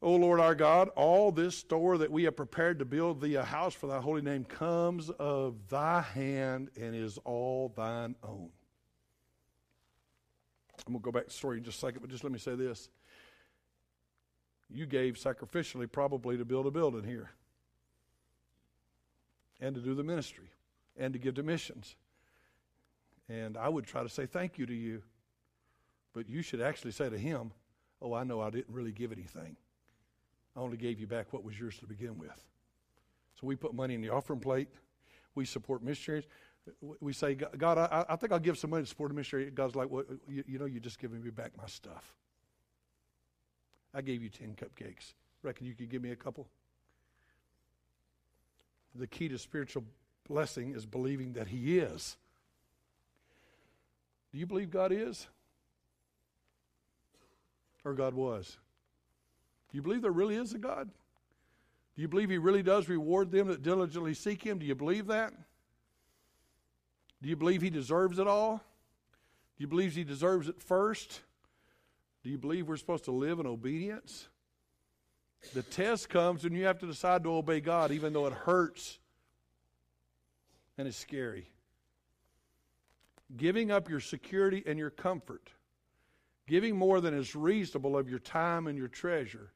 O 0.05 0.17
Lord 0.17 0.39
our 0.39 0.53
God, 0.53 0.89
all 0.89 1.31
this 1.31 1.57
store 1.57 1.97
that 1.97 2.11
we 2.11 2.25
have 2.25 2.35
prepared 2.35 2.77
to 2.77 2.85
build 2.85 3.21
thee 3.21 3.33
a 3.33 3.43
house 3.43 3.73
for 3.73 3.87
thy 3.87 3.99
holy 3.99 4.21
name 4.21 4.43
comes 4.43 5.09
of 5.09 5.55
thy 5.67 6.01
hand 6.01 6.69
and 6.79 6.95
is 6.95 7.17
all 7.25 7.73
thine 7.75 8.13
own. 8.21 8.51
I'm 10.85 10.93
going 10.93 10.99
to 10.99 11.03
go 11.03 11.11
back 11.11 11.23
to 11.23 11.29
the 11.29 11.33
story 11.33 11.57
in 11.57 11.63
just 11.63 11.77
a 11.77 11.81
second, 11.87 12.01
but 12.01 12.11
just 12.11 12.23
let 12.23 12.31
me 12.31 12.37
say 12.37 12.53
this. 12.53 12.87
You 14.69 14.85
gave 14.85 15.15
sacrificially, 15.15 15.91
probably, 15.91 16.37
to 16.37 16.45
build 16.45 16.67
a 16.67 16.71
building 16.71 17.03
here, 17.03 17.31
and 19.59 19.73
to 19.73 19.81
do 19.81 19.95
the 19.95 20.03
ministry, 20.03 20.51
and 20.95 21.13
to 21.13 21.19
give 21.19 21.33
to 21.33 21.43
missions. 21.43 21.95
And 23.27 23.57
I 23.57 23.69
would 23.69 23.87
try 23.87 24.03
to 24.03 24.09
say 24.09 24.27
thank 24.27 24.59
you 24.59 24.67
to 24.67 24.73
you, 24.75 25.01
but 26.13 26.29
you 26.29 26.43
should 26.43 26.61
actually 26.61 26.91
say 26.91 27.09
to 27.09 27.17
him, 27.17 27.53
Oh, 28.03 28.13
I 28.13 28.23
know 28.23 28.39
I 28.39 28.51
didn't 28.51 28.69
really 28.69 28.91
give 28.91 29.11
anything. 29.11 29.57
I 30.55 30.59
only 30.59 30.77
gave 30.77 30.99
you 30.99 31.07
back 31.07 31.33
what 31.33 31.43
was 31.43 31.59
yours 31.59 31.77
to 31.79 31.85
begin 31.85 32.17
with. 32.17 32.43
So 33.39 33.47
we 33.47 33.55
put 33.55 33.73
money 33.73 33.95
in 33.95 34.01
the 34.01 34.09
offering 34.09 34.39
plate. 34.39 34.69
We 35.35 35.45
support 35.45 35.83
missionaries 35.83 36.25
we 36.99 37.13
say, 37.13 37.35
God, 37.35 37.77
I, 37.77 38.05
I, 38.09 38.15
think 38.15 38.31
I'll 38.31 38.39
give 38.39 38.57
some 38.57 38.71
money 38.71 38.83
to 38.83 38.89
support 38.89 39.11
a 39.11 39.13
missionary. 39.13 39.51
God's 39.51 39.75
like, 39.75 39.89
well, 39.89 40.03
you, 40.27 40.43
you 40.47 40.59
know, 40.59 40.65
you're 40.65 40.79
just 40.79 40.99
giving 40.99 41.23
me 41.23 41.29
back 41.29 41.51
my 41.57 41.67
stuff. 41.67 42.13
I 43.93 44.01
gave 44.01 44.23
you 44.23 44.29
10 44.29 44.55
cupcakes. 44.55 45.13
Reckon 45.43 45.67
you 45.67 45.73
could 45.73 45.89
give 45.89 46.01
me 46.01 46.11
a 46.11 46.15
couple? 46.15 46.47
The 48.95 49.07
key 49.07 49.27
to 49.29 49.37
spiritual 49.37 49.83
blessing 50.27 50.73
is 50.73 50.85
believing 50.85 51.33
that 51.33 51.47
He 51.47 51.77
is. 51.77 52.17
Do 54.33 54.39
you 54.39 54.47
believe 54.47 54.71
God 54.71 54.91
is? 54.91 55.27
Or 57.83 57.93
God 57.93 58.15
was? 58.15 58.57
Do 59.75 59.77
you 59.77 59.83
believe 59.83 60.03
there 60.03 60.11
really 60.11 60.37
is 60.37 60.53
a 60.53 60.57
God? 60.57 60.89
Do 61.97 62.01
you 62.01 62.07
believe 62.07 62.29
He 62.29 62.37
really 62.37 62.63
does 62.63 62.87
reward 62.87 63.29
them 63.29 63.49
that 63.49 63.61
diligently 63.61 64.13
seek 64.13 64.41
Him? 64.41 64.57
Do 64.57 64.65
you 64.65 64.73
believe 64.73 65.07
that? 65.07 65.33
Do 67.21 67.27
you 67.27 67.35
believe 67.35 67.61
He 67.61 67.69
deserves 67.69 68.17
it 68.17 68.25
all? 68.25 68.63
Do 69.57 69.61
you 69.61 69.67
believe 69.67 69.93
He 69.93 70.05
deserves 70.05 70.47
it 70.47 70.61
first? 70.61 71.19
Do 72.23 72.29
you 72.29 72.37
believe 72.37 72.69
we're 72.69 72.77
supposed 72.77 73.03
to 73.03 73.11
live 73.11 73.41
in 73.41 73.45
obedience? 73.45 74.29
The 75.53 75.61
test 75.61 76.07
comes 76.07 76.45
when 76.45 76.53
you 76.53 76.63
have 76.63 76.79
to 76.79 76.87
decide 76.87 77.25
to 77.25 77.33
obey 77.33 77.59
God, 77.59 77.91
even 77.91 78.13
though 78.13 78.27
it 78.27 78.33
hurts 78.33 78.97
and 80.77 80.87
it's 80.87 80.95
scary. 80.95 81.49
Giving 83.35 83.71
up 83.71 83.89
your 83.89 83.99
security 83.99 84.63
and 84.65 84.79
your 84.79 84.89
comfort, 84.89 85.49
giving 86.47 86.77
more 86.77 87.01
than 87.01 87.13
is 87.13 87.35
reasonable 87.35 87.97
of 87.97 88.09
your 88.09 88.19
time 88.19 88.67
and 88.67 88.77
your 88.77 88.87
treasure, 88.87 89.51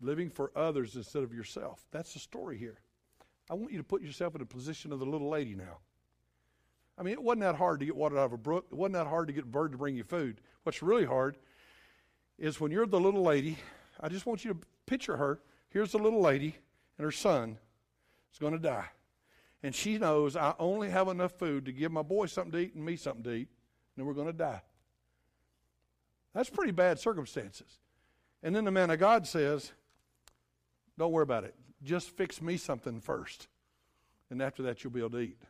living 0.00 0.30
for 0.30 0.50
others 0.56 0.96
instead 0.96 1.22
of 1.22 1.32
yourself. 1.32 1.84
That's 1.90 2.12
the 2.12 2.18
story 2.18 2.58
here. 2.58 2.80
I 3.48 3.54
want 3.54 3.72
you 3.72 3.78
to 3.78 3.84
put 3.84 4.02
yourself 4.02 4.34
in 4.34 4.40
the 4.40 4.46
position 4.46 4.92
of 4.92 4.98
the 4.98 5.06
little 5.06 5.28
lady 5.28 5.54
now. 5.54 5.78
I 6.96 7.02
mean, 7.02 7.12
it 7.12 7.22
wasn't 7.22 7.42
that 7.42 7.56
hard 7.56 7.80
to 7.80 7.86
get 7.86 7.96
water 7.96 8.18
out 8.18 8.26
of 8.26 8.32
a 8.32 8.38
brook. 8.38 8.66
It 8.70 8.76
wasn't 8.76 8.94
that 8.94 9.06
hard 9.06 9.28
to 9.28 9.32
get 9.32 9.44
a 9.44 9.48
bird 9.48 9.72
to 9.72 9.78
bring 9.78 9.96
you 9.96 10.04
food. 10.04 10.40
What's 10.62 10.82
really 10.82 11.06
hard 11.06 11.36
is 12.38 12.60
when 12.60 12.70
you're 12.70 12.86
the 12.86 13.00
little 13.00 13.22
lady, 13.22 13.58
I 14.00 14.08
just 14.08 14.26
want 14.26 14.44
you 14.44 14.54
to 14.54 14.60
picture 14.86 15.16
her. 15.16 15.40
Here's 15.70 15.92
the 15.92 15.98
little 15.98 16.20
lady, 16.20 16.56
and 16.98 17.04
her 17.04 17.10
son 17.10 17.58
is 18.32 18.38
going 18.38 18.52
to 18.52 18.58
die 18.58 18.90
and 19.62 19.74
she 19.74 19.98
knows 19.98 20.36
I 20.36 20.54
only 20.58 20.90
have 20.90 21.08
enough 21.08 21.32
food 21.32 21.66
to 21.66 21.72
give 21.72 21.92
my 21.92 22.02
boy 22.02 22.26
something 22.26 22.52
to 22.52 22.58
eat 22.58 22.74
and 22.74 22.84
me 22.84 22.96
something 22.96 23.22
to 23.24 23.32
eat, 23.32 23.48
and 23.96 24.06
we're 24.06 24.14
going 24.14 24.26
to 24.26 24.32
die. 24.32 24.62
That's 26.34 26.50
pretty 26.50 26.72
bad 26.72 26.98
circumstances. 26.98 27.78
And 28.42 28.54
then 28.54 28.64
the 28.64 28.70
man 28.70 28.90
of 28.90 28.98
God 28.98 29.26
says, 29.26 29.72
Don't 31.00 31.12
worry 31.12 31.22
about 31.22 31.44
it. 31.44 31.54
Just 31.82 32.10
fix 32.10 32.42
me 32.42 32.58
something 32.58 33.00
first. 33.00 33.48
And 34.28 34.42
after 34.42 34.64
that, 34.64 34.84
you'll 34.84 34.92
be 34.92 35.00
able 35.00 35.12
to 35.12 35.20
eat. 35.20 35.40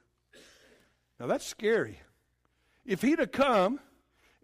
Now, 1.19 1.27
that's 1.27 1.45
scary. 1.45 1.99
If 2.87 3.03
he'd 3.03 3.19
have 3.19 3.33
come 3.33 3.81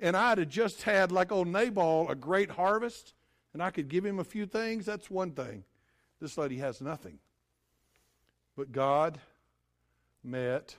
and 0.00 0.16
I'd 0.16 0.38
have 0.38 0.48
just 0.48 0.82
had, 0.82 1.12
like 1.12 1.30
old 1.30 1.46
Nabal, 1.46 2.08
a 2.10 2.16
great 2.16 2.50
harvest, 2.50 3.14
and 3.52 3.62
I 3.62 3.70
could 3.70 3.86
give 3.86 4.04
him 4.04 4.18
a 4.18 4.24
few 4.24 4.46
things, 4.46 4.84
that's 4.84 5.08
one 5.08 5.30
thing. 5.30 5.62
This 6.20 6.36
lady 6.36 6.56
has 6.56 6.80
nothing. 6.80 7.20
But 8.56 8.72
God 8.72 9.20
met 10.24 10.74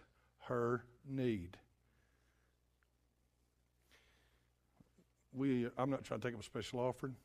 her 0.48 0.84
need. 1.10 1.56
We, 5.32 5.70
I'm 5.78 5.90
not 5.90 6.04
trying 6.04 6.20
to 6.20 6.28
take 6.28 6.36
up 6.36 6.42
a 6.42 6.44
special 6.44 6.82
offering. 6.82 7.16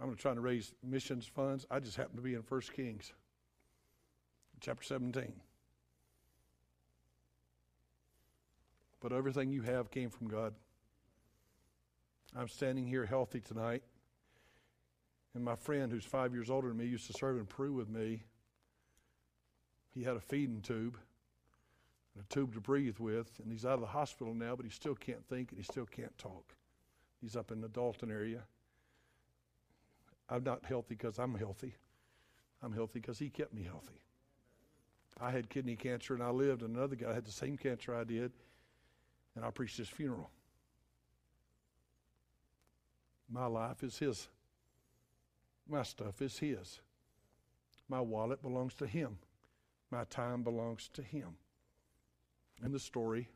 I'm 0.00 0.06
trying 0.06 0.16
to 0.16 0.22
try 0.22 0.34
to 0.34 0.40
raise 0.40 0.72
missions 0.82 1.26
funds. 1.26 1.66
I 1.70 1.78
just 1.78 1.96
happen 1.96 2.16
to 2.16 2.22
be 2.22 2.34
in 2.34 2.40
1 2.40 2.60
Kings, 2.74 3.12
chapter 4.60 4.82
17. 4.82 5.32
But 9.00 9.12
everything 9.12 9.52
you 9.52 9.62
have 9.62 9.90
came 9.90 10.10
from 10.10 10.28
God. 10.28 10.54
I'm 12.36 12.48
standing 12.48 12.86
here 12.86 13.06
healthy 13.06 13.40
tonight. 13.40 13.82
And 15.34 15.44
my 15.44 15.56
friend, 15.56 15.92
who's 15.92 16.04
five 16.04 16.32
years 16.32 16.50
older 16.50 16.68
than 16.68 16.78
me, 16.78 16.86
used 16.86 17.06
to 17.08 17.12
serve 17.12 17.36
in 17.38 17.46
Peru 17.46 17.72
with 17.72 17.88
me. 17.88 18.24
He 19.90 20.02
had 20.02 20.16
a 20.16 20.20
feeding 20.20 20.60
tube 20.60 20.96
and 22.14 22.24
a 22.24 22.34
tube 22.34 22.54
to 22.54 22.60
breathe 22.60 22.98
with, 22.98 23.30
and 23.42 23.52
he's 23.52 23.64
out 23.64 23.74
of 23.74 23.80
the 23.80 23.86
hospital 23.86 24.34
now, 24.34 24.56
but 24.56 24.64
he 24.64 24.70
still 24.70 24.94
can't 24.94 25.24
think 25.28 25.50
and 25.50 25.58
he 25.58 25.64
still 25.64 25.86
can't 25.86 26.16
talk. 26.18 26.54
He's 27.20 27.36
up 27.36 27.52
in 27.52 27.60
the 27.60 27.68
Dalton 27.68 28.10
area. 28.10 28.42
I'm 30.28 30.44
not 30.44 30.64
healthy 30.64 30.94
because 30.94 31.18
I'm 31.18 31.34
healthy. 31.34 31.74
I'm 32.62 32.72
healthy 32.72 33.00
because 33.00 33.18
he 33.18 33.28
kept 33.28 33.52
me 33.52 33.62
healthy. 33.62 34.00
I 35.20 35.30
had 35.30 35.48
kidney 35.48 35.76
cancer 35.76 36.14
and 36.14 36.22
I 36.22 36.30
lived, 36.30 36.62
and 36.62 36.76
another 36.76 36.96
guy 36.96 37.12
had 37.12 37.24
the 37.24 37.32
same 37.32 37.56
cancer 37.56 37.94
I 37.94 38.04
did, 38.04 38.32
and 39.36 39.44
I 39.44 39.50
preached 39.50 39.76
his 39.76 39.88
funeral. 39.88 40.30
My 43.30 43.46
life 43.46 43.82
is 43.82 43.98
his. 43.98 44.28
My 45.68 45.82
stuff 45.82 46.20
is 46.20 46.38
his. 46.38 46.80
My 47.88 48.00
wallet 48.00 48.42
belongs 48.42 48.74
to 48.74 48.86
him. 48.86 49.18
My 49.90 50.04
time 50.04 50.42
belongs 50.42 50.88
to 50.94 51.02
him 51.02 51.36
in 52.64 52.72
the 52.72 52.78
story. 52.78 53.28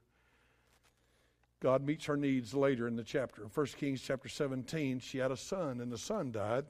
God 1.61 1.85
meets 1.85 2.07
her 2.07 2.17
needs 2.17 2.55
later 2.55 2.87
in 2.87 2.97
the 2.97 3.03
chapter. 3.03 3.43
In 3.43 3.49
1 3.49 3.67
Kings 3.79 4.01
chapter 4.01 4.29
17, 4.29 5.01
she 5.01 5.19
had 5.19 5.33
a 5.33 5.37
son, 5.37 5.81
and 5.81 5.91
the 5.91 5.99
son 5.99 6.31
died. 6.31 6.65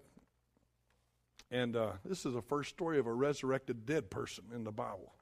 And 1.50 1.76
uh, 1.76 1.92
this 2.04 2.26
is 2.26 2.34
the 2.34 2.42
first 2.42 2.70
story 2.70 2.98
of 2.98 3.06
a 3.06 3.12
resurrected 3.12 3.86
dead 3.86 4.10
person 4.10 4.44
in 4.54 4.64
the 4.64 4.72
Bible. 4.72 5.14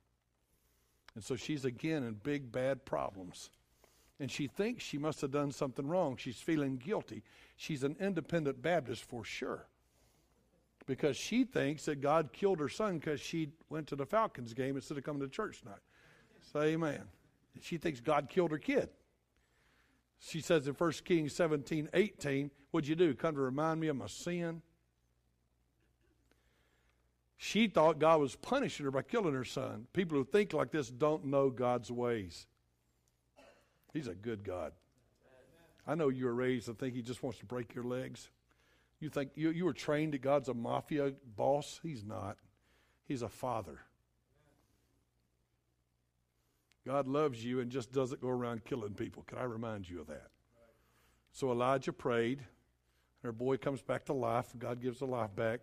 And 1.15 1.25
so 1.25 1.37
she's 1.37 1.65
again 1.65 2.03
in 2.03 2.15
big, 2.15 2.53
bad 2.53 2.85
problems. 2.85 3.51
And 4.19 4.31
she 4.31 4.47
thinks 4.47 4.83
she 4.83 4.99
must 4.99 5.21
have 5.21 5.31
done 5.31 5.53
something 5.53 5.87
wrong. 5.87 6.17
She's 6.17 6.41
feeling 6.41 6.77
guilty. 6.77 7.23
She's 7.57 7.83
an 7.83 7.97
independent 8.01 8.63
Baptist 8.63 9.05
for 9.05 9.25
sure. 9.25 9.67
Because 10.87 11.17
she 11.17 11.45
thinks 11.45 11.85
that 11.87 12.01
God 12.01 12.31
killed 12.33 12.61
her 12.61 12.69
son 12.69 12.99
because 12.99 13.21
she 13.21 13.51
went 13.69 13.89
to 13.89 13.97
the 13.97 14.07
Falcons 14.07 14.55
game 14.55 14.77
instead 14.77 14.99
of 14.99 15.05
coming 15.05 15.23
to 15.23 15.29
church 15.29 15.61
tonight. 15.61 15.81
Say 16.53 16.75
amen. 16.75 17.03
She 17.61 17.77
thinks 17.77 18.01
God 18.01 18.29
killed 18.29 18.51
her 18.53 18.59
kid. 18.59 18.89
She 20.21 20.41
says 20.41 20.67
in 20.67 20.75
1 20.75 20.93
Kings 21.05 21.35
17, 21.35 21.91
18, 21.93 22.51
What'd 22.71 22.89
you 22.89 22.95
do? 22.95 23.15
Come 23.15 23.35
to 23.35 23.41
remind 23.41 23.81
me 23.81 23.89
of 23.89 23.97
my 23.97 24.07
sin? 24.07 24.63
She 27.37 27.69
thought 27.69 27.99
God 27.99 28.21
was 28.21 28.35
punishing 28.35 28.85
her 28.85 28.91
by 28.91 29.03
killing 29.03 29.35
her 29.35 29.45
son. 29.45 29.87
People 29.93 30.17
who 30.17 30.25
think 30.25 30.53
like 30.53 30.71
this 30.71 30.89
don't 30.89 31.27
know 31.27 31.51
God's 31.51 31.91
ways. 31.91 32.47
He's 33.93 34.09
a 34.09 34.15
good 34.15 34.43
God. 34.43 34.73
I 35.87 35.95
know 35.95 36.09
you 36.09 36.25
were 36.25 36.35
raised 36.35 36.67
to 36.67 36.75
think 36.75 36.95
He 36.95 37.03
just 37.03 37.23
wants 37.23 37.39
to 37.39 37.47
break 37.47 37.75
your 37.75 37.85
legs. 37.85 38.31
You 39.01 39.11
think 39.11 39.31
you, 39.35 39.51
you 39.51 39.65
were 39.65 39.75
trained 39.75 40.15
that 40.15 40.23
God's 40.23 40.49
a 40.49 40.55
mafia 40.55 41.13
boss. 41.37 41.81
He's 41.83 42.05
not, 42.05 42.37
He's 43.05 43.23
a 43.23 43.29
father. 43.29 43.81
God 46.87 47.09
loves 47.09 47.45
you 47.45 47.61
and 47.61 47.71
just 47.71 47.93
doesn't 47.93 48.21
go 48.21 48.29
around 48.29 48.65
killing 48.65 48.95
people. 48.95 49.25
Can 49.27 49.39
I 49.39 49.43
remind 49.43 49.89
you 49.89 50.01
of 50.01 50.07
that? 50.07 50.29
So 51.33 51.51
Elijah 51.51 51.93
prayed. 51.93 52.39
and 52.39 52.47
Her 53.25 53.33
boy 53.33 53.57
comes 53.57 53.83
back 53.83 54.05
to 54.07 54.13
life. 54.13 54.47
God 54.59 54.81
gives 54.81 55.01
the 55.01 55.07
life 55.07 55.35
back. 55.35 55.61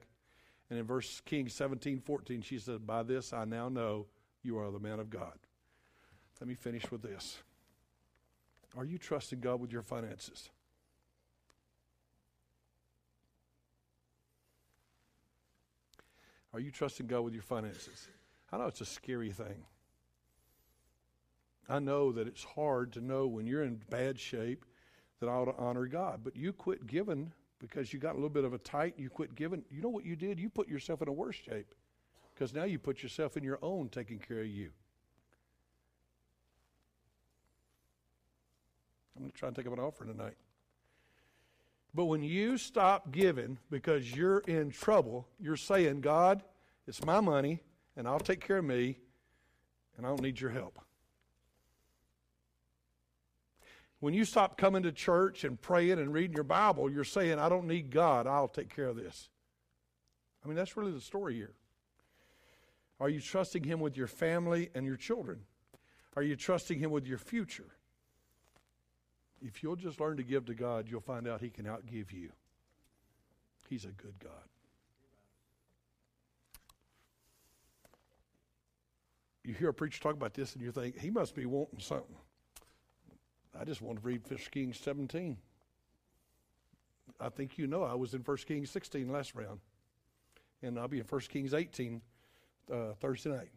And 0.74 0.80
in 0.80 0.88
verse 0.88 1.22
King 1.24 1.50
17, 1.50 2.00
14, 2.00 2.42
she 2.42 2.58
said, 2.58 2.88
By 2.88 3.04
this 3.04 3.32
I 3.32 3.46
now 3.46 3.70
know 3.70 4.08
you 4.42 4.58
are 4.58 4.72
the 4.72 4.80
man 4.80 5.00
of 5.00 5.12
God. 5.12 5.38
Let 6.42 6.48
me 6.48 6.56
finish 6.56 6.90
with 6.90 7.04
this. 7.04 7.38
Are 8.76 8.84
you 8.84 8.98
trusting 8.98 9.40
God 9.40 9.62
with 9.62 9.72
your 9.72 9.84
finances? 9.84 10.50
Are 16.56 16.60
you 16.60 16.72
trusting 16.72 17.06
God 17.06 17.22
with 17.22 17.36
your 17.36 17.44
finances? 17.44 18.08
I 18.52 18.58
know 18.58 18.66
it's 18.66 18.82
a 18.82 18.86
scary 18.86 19.32
thing. 19.32 19.68
I 21.70 21.78
know 21.78 22.12
that 22.14 22.28
it's 22.28 22.44
hard 22.44 22.94
to 22.94 23.00
know 23.00 23.28
when 23.28 23.46
you're 23.46 23.62
in 23.62 23.80
bad 23.92 24.20
shape 24.20 24.66
that 25.20 25.30
I 25.30 25.34
ought 25.34 25.46
to 25.46 25.56
honor 25.56 25.86
God. 25.86 26.22
But 26.24 26.36
you 26.36 26.52
quit 26.52 26.88
giving 26.88 27.32
because 27.64 27.94
you 27.94 28.00
got 28.00 28.12
a 28.12 28.16
little 28.16 28.30
bit 28.30 28.44
of 28.44 28.54
a 28.54 28.58
tight, 28.58 28.94
you 28.98 29.10
quit 29.10 29.36
giving. 29.36 29.64
You 29.72 29.82
know 29.82 29.88
what 29.88 30.04
you 30.04 30.18
did? 30.18 30.38
You 30.38 30.50
put 30.50 30.68
yourself 30.68 31.02
in 31.02 31.08
a 31.08 31.14
worse 31.14 31.38
shape 31.38 31.74
because 32.34 32.54
now 32.54 32.66
you 32.66 32.78
put 32.78 33.02
yourself 33.02 33.38
in 33.38 33.44
your 33.44 33.58
own 33.62 33.88
taking 33.88 34.20
care 34.20 34.42
of 34.42 34.48
you. 34.48 34.70
I'm 39.16 39.22
going 39.22 39.32
to 39.32 39.38
try 39.38 39.48
and 39.48 39.56
take 39.56 39.66
up 39.66 39.72
an 39.72 39.80
offering 39.80 40.12
tonight. 40.12 40.36
But 41.94 42.06
when 42.06 42.22
you 42.22 42.58
stop 42.58 43.14
giving 43.14 43.58
because 43.72 44.14
you're 44.14 44.40
in 44.40 44.70
trouble, 44.70 45.26
you're 45.40 45.56
saying, 45.56 46.02
God, 46.02 46.44
it's 46.86 47.06
my 47.06 47.22
money 47.22 47.62
and 47.96 48.10
I'll 48.10 48.20
take 48.20 48.46
care 48.46 48.58
of 48.58 48.66
me 48.66 48.98
and 49.96 50.06
I 50.06 50.10
don't 50.10 50.22
need 50.22 50.42
your 50.42 50.50
help. 50.50 50.80
When 54.04 54.14
you 54.14 54.26
stop 54.26 54.58
coming 54.58 54.84
to 54.84 54.92
church 54.92 55.46
and 55.46 55.62
praying 55.62 55.98
and 55.98 56.12
reading 56.12 56.36
your 56.36 56.44
Bible, 56.44 56.92
you're 56.92 57.06
saying, 57.06 57.40
I 57.40 57.48
don't 57.48 57.68
need 57.68 57.90
God, 57.90 58.28
I'll 58.28 58.50
take 58.50 58.68
care 58.68 58.90
of 58.90 58.98
this. 58.98 59.30
I 60.44 60.50
mean, 60.50 60.58
that's 60.58 60.76
really 60.76 60.92
the 60.92 61.00
story 61.00 61.36
here. 61.36 61.54
Are 63.00 63.08
you 63.08 63.22
trusting 63.22 63.64
Him 63.64 63.80
with 63.80 63.96
your 63.96 64.08
family 64.08 64.70
and 64.76 64.86
your 64.86 64.98
children? 64.98 65.40
Are 66.18 66.22
you 66.22 66.36
trusting 66.36 66.80
Him 66.80 66.92
with 66.92 67.08
your 67.08 67.18
future? 67.18 67.78
If 69.42 69.64
you'll 69.64 69.78
just 69.78 70.02
learn 70.02 70.18
to 70.18 70.24
give 70.24 70.48
to 70.48 70.54
God, 70.54 70.90
you'll 70.90 71.00
find 71.00 71.26
out 71.26 71.40
He 71.40 71.50
can 71.50 71.64
outgive 71.64 72.12
you. 72.12 72.34
He's 73.70 73.86
a 73.86 73.92
good 73.92 74.16
God. 74.22 74.34
You 79.46 79.54
hear 79.54 79.70
a 79.70 79.74
preacher 79.74 80.02
talk 80.02 80.16
about 80.16 80.34
this 80.34 80.56
and 80.56 80.62
you 80.62 80.74
think, 80.74 81.00
he 81.00 81.10
must 81.10 81.36
be 81.36 81.46
wanting 81.46 81.80
something. 81.80 82.18
I 83.60 83.64
just 83.66 83.82
want 83.82 84.02
to 84.02 84.08
read 84.08 84.22
1 84.28 84.40
Kings 84.52 84.80
17. 84.80 85.38
I 87.20 87.30
think 87.30 87.58
you 87.58 87.68
know 87.68 87.84
I 87.84 87.94
was 87.94 88.14
in 88.14 88.22
1 88.22 88.38
Kings 88.38 88.70
16 88.72 89.12
last 89.12 89.36
round. 89.36 89.60
And 90.62 90.80
I'll 90.80 90.88
be 90.88 91.00
in 91.00 91.06
1 91.06 91.22
Kings 91.22 91.54
18 91.54 92.02
uh, 92.72 92.94
Thursday 93.00 93.30
night. 93.30 93.52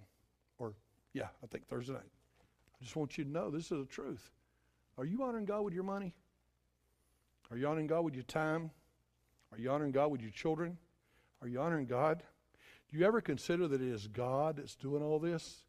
Or, 0.59 0.75
yeah, 1.13 1.29
I 1.43 1.47
think 1.47 1.67
Thursday 1.67 1.95
night. 1.95 2.11
I 2.81 2.85
just 2.85 2.97
want 2.97 3.17
you 3.17 3.25
to 3.25 3.31
know 3.31 3.51
this 3.51 3.73
is 3.73 3.79
the 3.79 3.87
truth. 3.87 4.31
Are 4.99 5.05
you 5.05 5.23
honoring 5.23 5.45
God 5.45 5.63
with 5.63 5.75
your 5.75 5.85
money? 5.85 6.15
Are 7.51 7.57
you 7.57 7.67
honoring 7.67 7.87
God 7.87 8.03
with 8.03 8.15
your 8.15 8.25
time? 8.25 8.71
Are 9.53 9.59
you 9.59 9.71
honoring 9.71 9.93
God 9.93 10.11
with 10.11 10.21
your 10.21 10.31
children? 10.31 10.77
Are 11.41 11.49
you 11.49 11.61
honoring 11.61 11.87
God? 11.87 12.23
Do 12.91 12.99
you 12.99 13.05
ever 13.05 13.21
consider 13.21 13.69
that 13.69 13.81
it 13.81 13.89
is 13.89 14.09
God 14.09 14.57
that's 14.57 14.75
doing 14.75 15.03
all 15.03 15.19
this? 15.19 15.66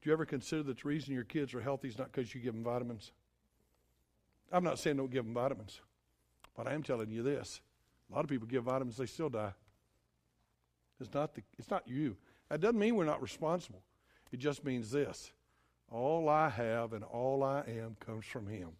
Do 0.00 0.08
you 0.08 0.12
ever 0.12 0.24
consider 0.24 0.62
that 0.64 0.78
the 0.78 0.88
reason 0.88 1.14
your 1.14 1.24
kids 1.24 1.54
are 1.54 1.60
healthy 1.60 1.88
is 1.88 1.98
not 1.98 2.12
because 2.12 2.34
you 2.34 2.40
give 2.40 2.54
them 2.54 2.64
vitamins? 2.64 3.12
I'm 4.52 4.64
not 4.64 4.78
saying 4.78 4.96
don't 4.96 5.10
give 5.10 5.24
them 5.24 5.34
vitamins, 5.34 5.80
but 6.56 6.66
I 6.66 6.72
am 6.72 6.82
telling 6.82 7.10
you 7.10 7.22
this. 7.22 7.60
A 8.10 8.14
lot 8.14 8.24
of 8.24 8.30
people 8.30 8.48
give 8.48 8.64
vitamins, 8.64 8.96
they 8.96 9.06
still 9.06 9.28
die. 9.28 9.52
It's 11.00 11.12
not, 11.14 11.34
the, 11.34 11.42
it's 11.58 11.70
not 11.70 11.86
you. 11.86 12.16
That 12.48 12.60
doesn't 12.60 12.78
mean 12.78 12.96
we're 12.96 13.04
not 13.04 13.22
responsible. 13.22 13.82
It 14.32 14.38
just 14.38 14.64
means 14.64 14.90
this 14.90 15.32
all 15.90 16.28
I 16.28 16.48
have 16.48 16.92
and 16.92 17.04
all 17.04 17.42
I 17.42 17.62
am 17.66 17.96
comes 17.98 18.24
from 18.24 18.46
Him. 18.46 18.70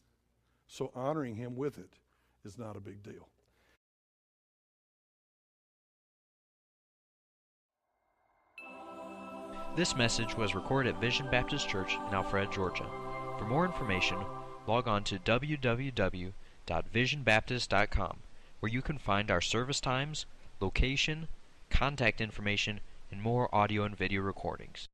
So 0.66 0.92
honoring 0.94 1.34
Him 1.34 1.56
with 1.56 1.78
it 1.78 1.92
is 2.44 2.56
not 2.56 2.76
a 2.76 2.80
big 2.80 3.02
deal. 3.02 3.28
This 9.80 9.96
message 9.96 10.36
was 10.36 10.54
recorded 10.54 10.94
at 10.94 11.00
Vision 11.00 11.26
Baptist 11.30 11.66
Church 11.66 11.94
in 11.94 12.12
Alpharetta, 12.12 12.52
Georgia. 12.52 12.84
For 13.38 13.46
more 13.46 13.64
information, 13.64 14.18
log 14.66 14.86
on 14.86 15.04
to 15.04 15.18
www.visionbaptist.com, 15.18 18.16
where 18.60 18.70
you 18.70 18.82
can 18.82 18.98
find 18.98 19.30
our 19.30 19.40
service 19.40 19.80
times, 19.80 20.26
location, 20.60 21.28
contact 21.70 22.20
information, 22.20 22.80
and 23.10 23.22
more 23.22 23.48
audio 23.54 23.84
and 23.84 23.96
video 23.96 24.20
recordings. 24.20 24.86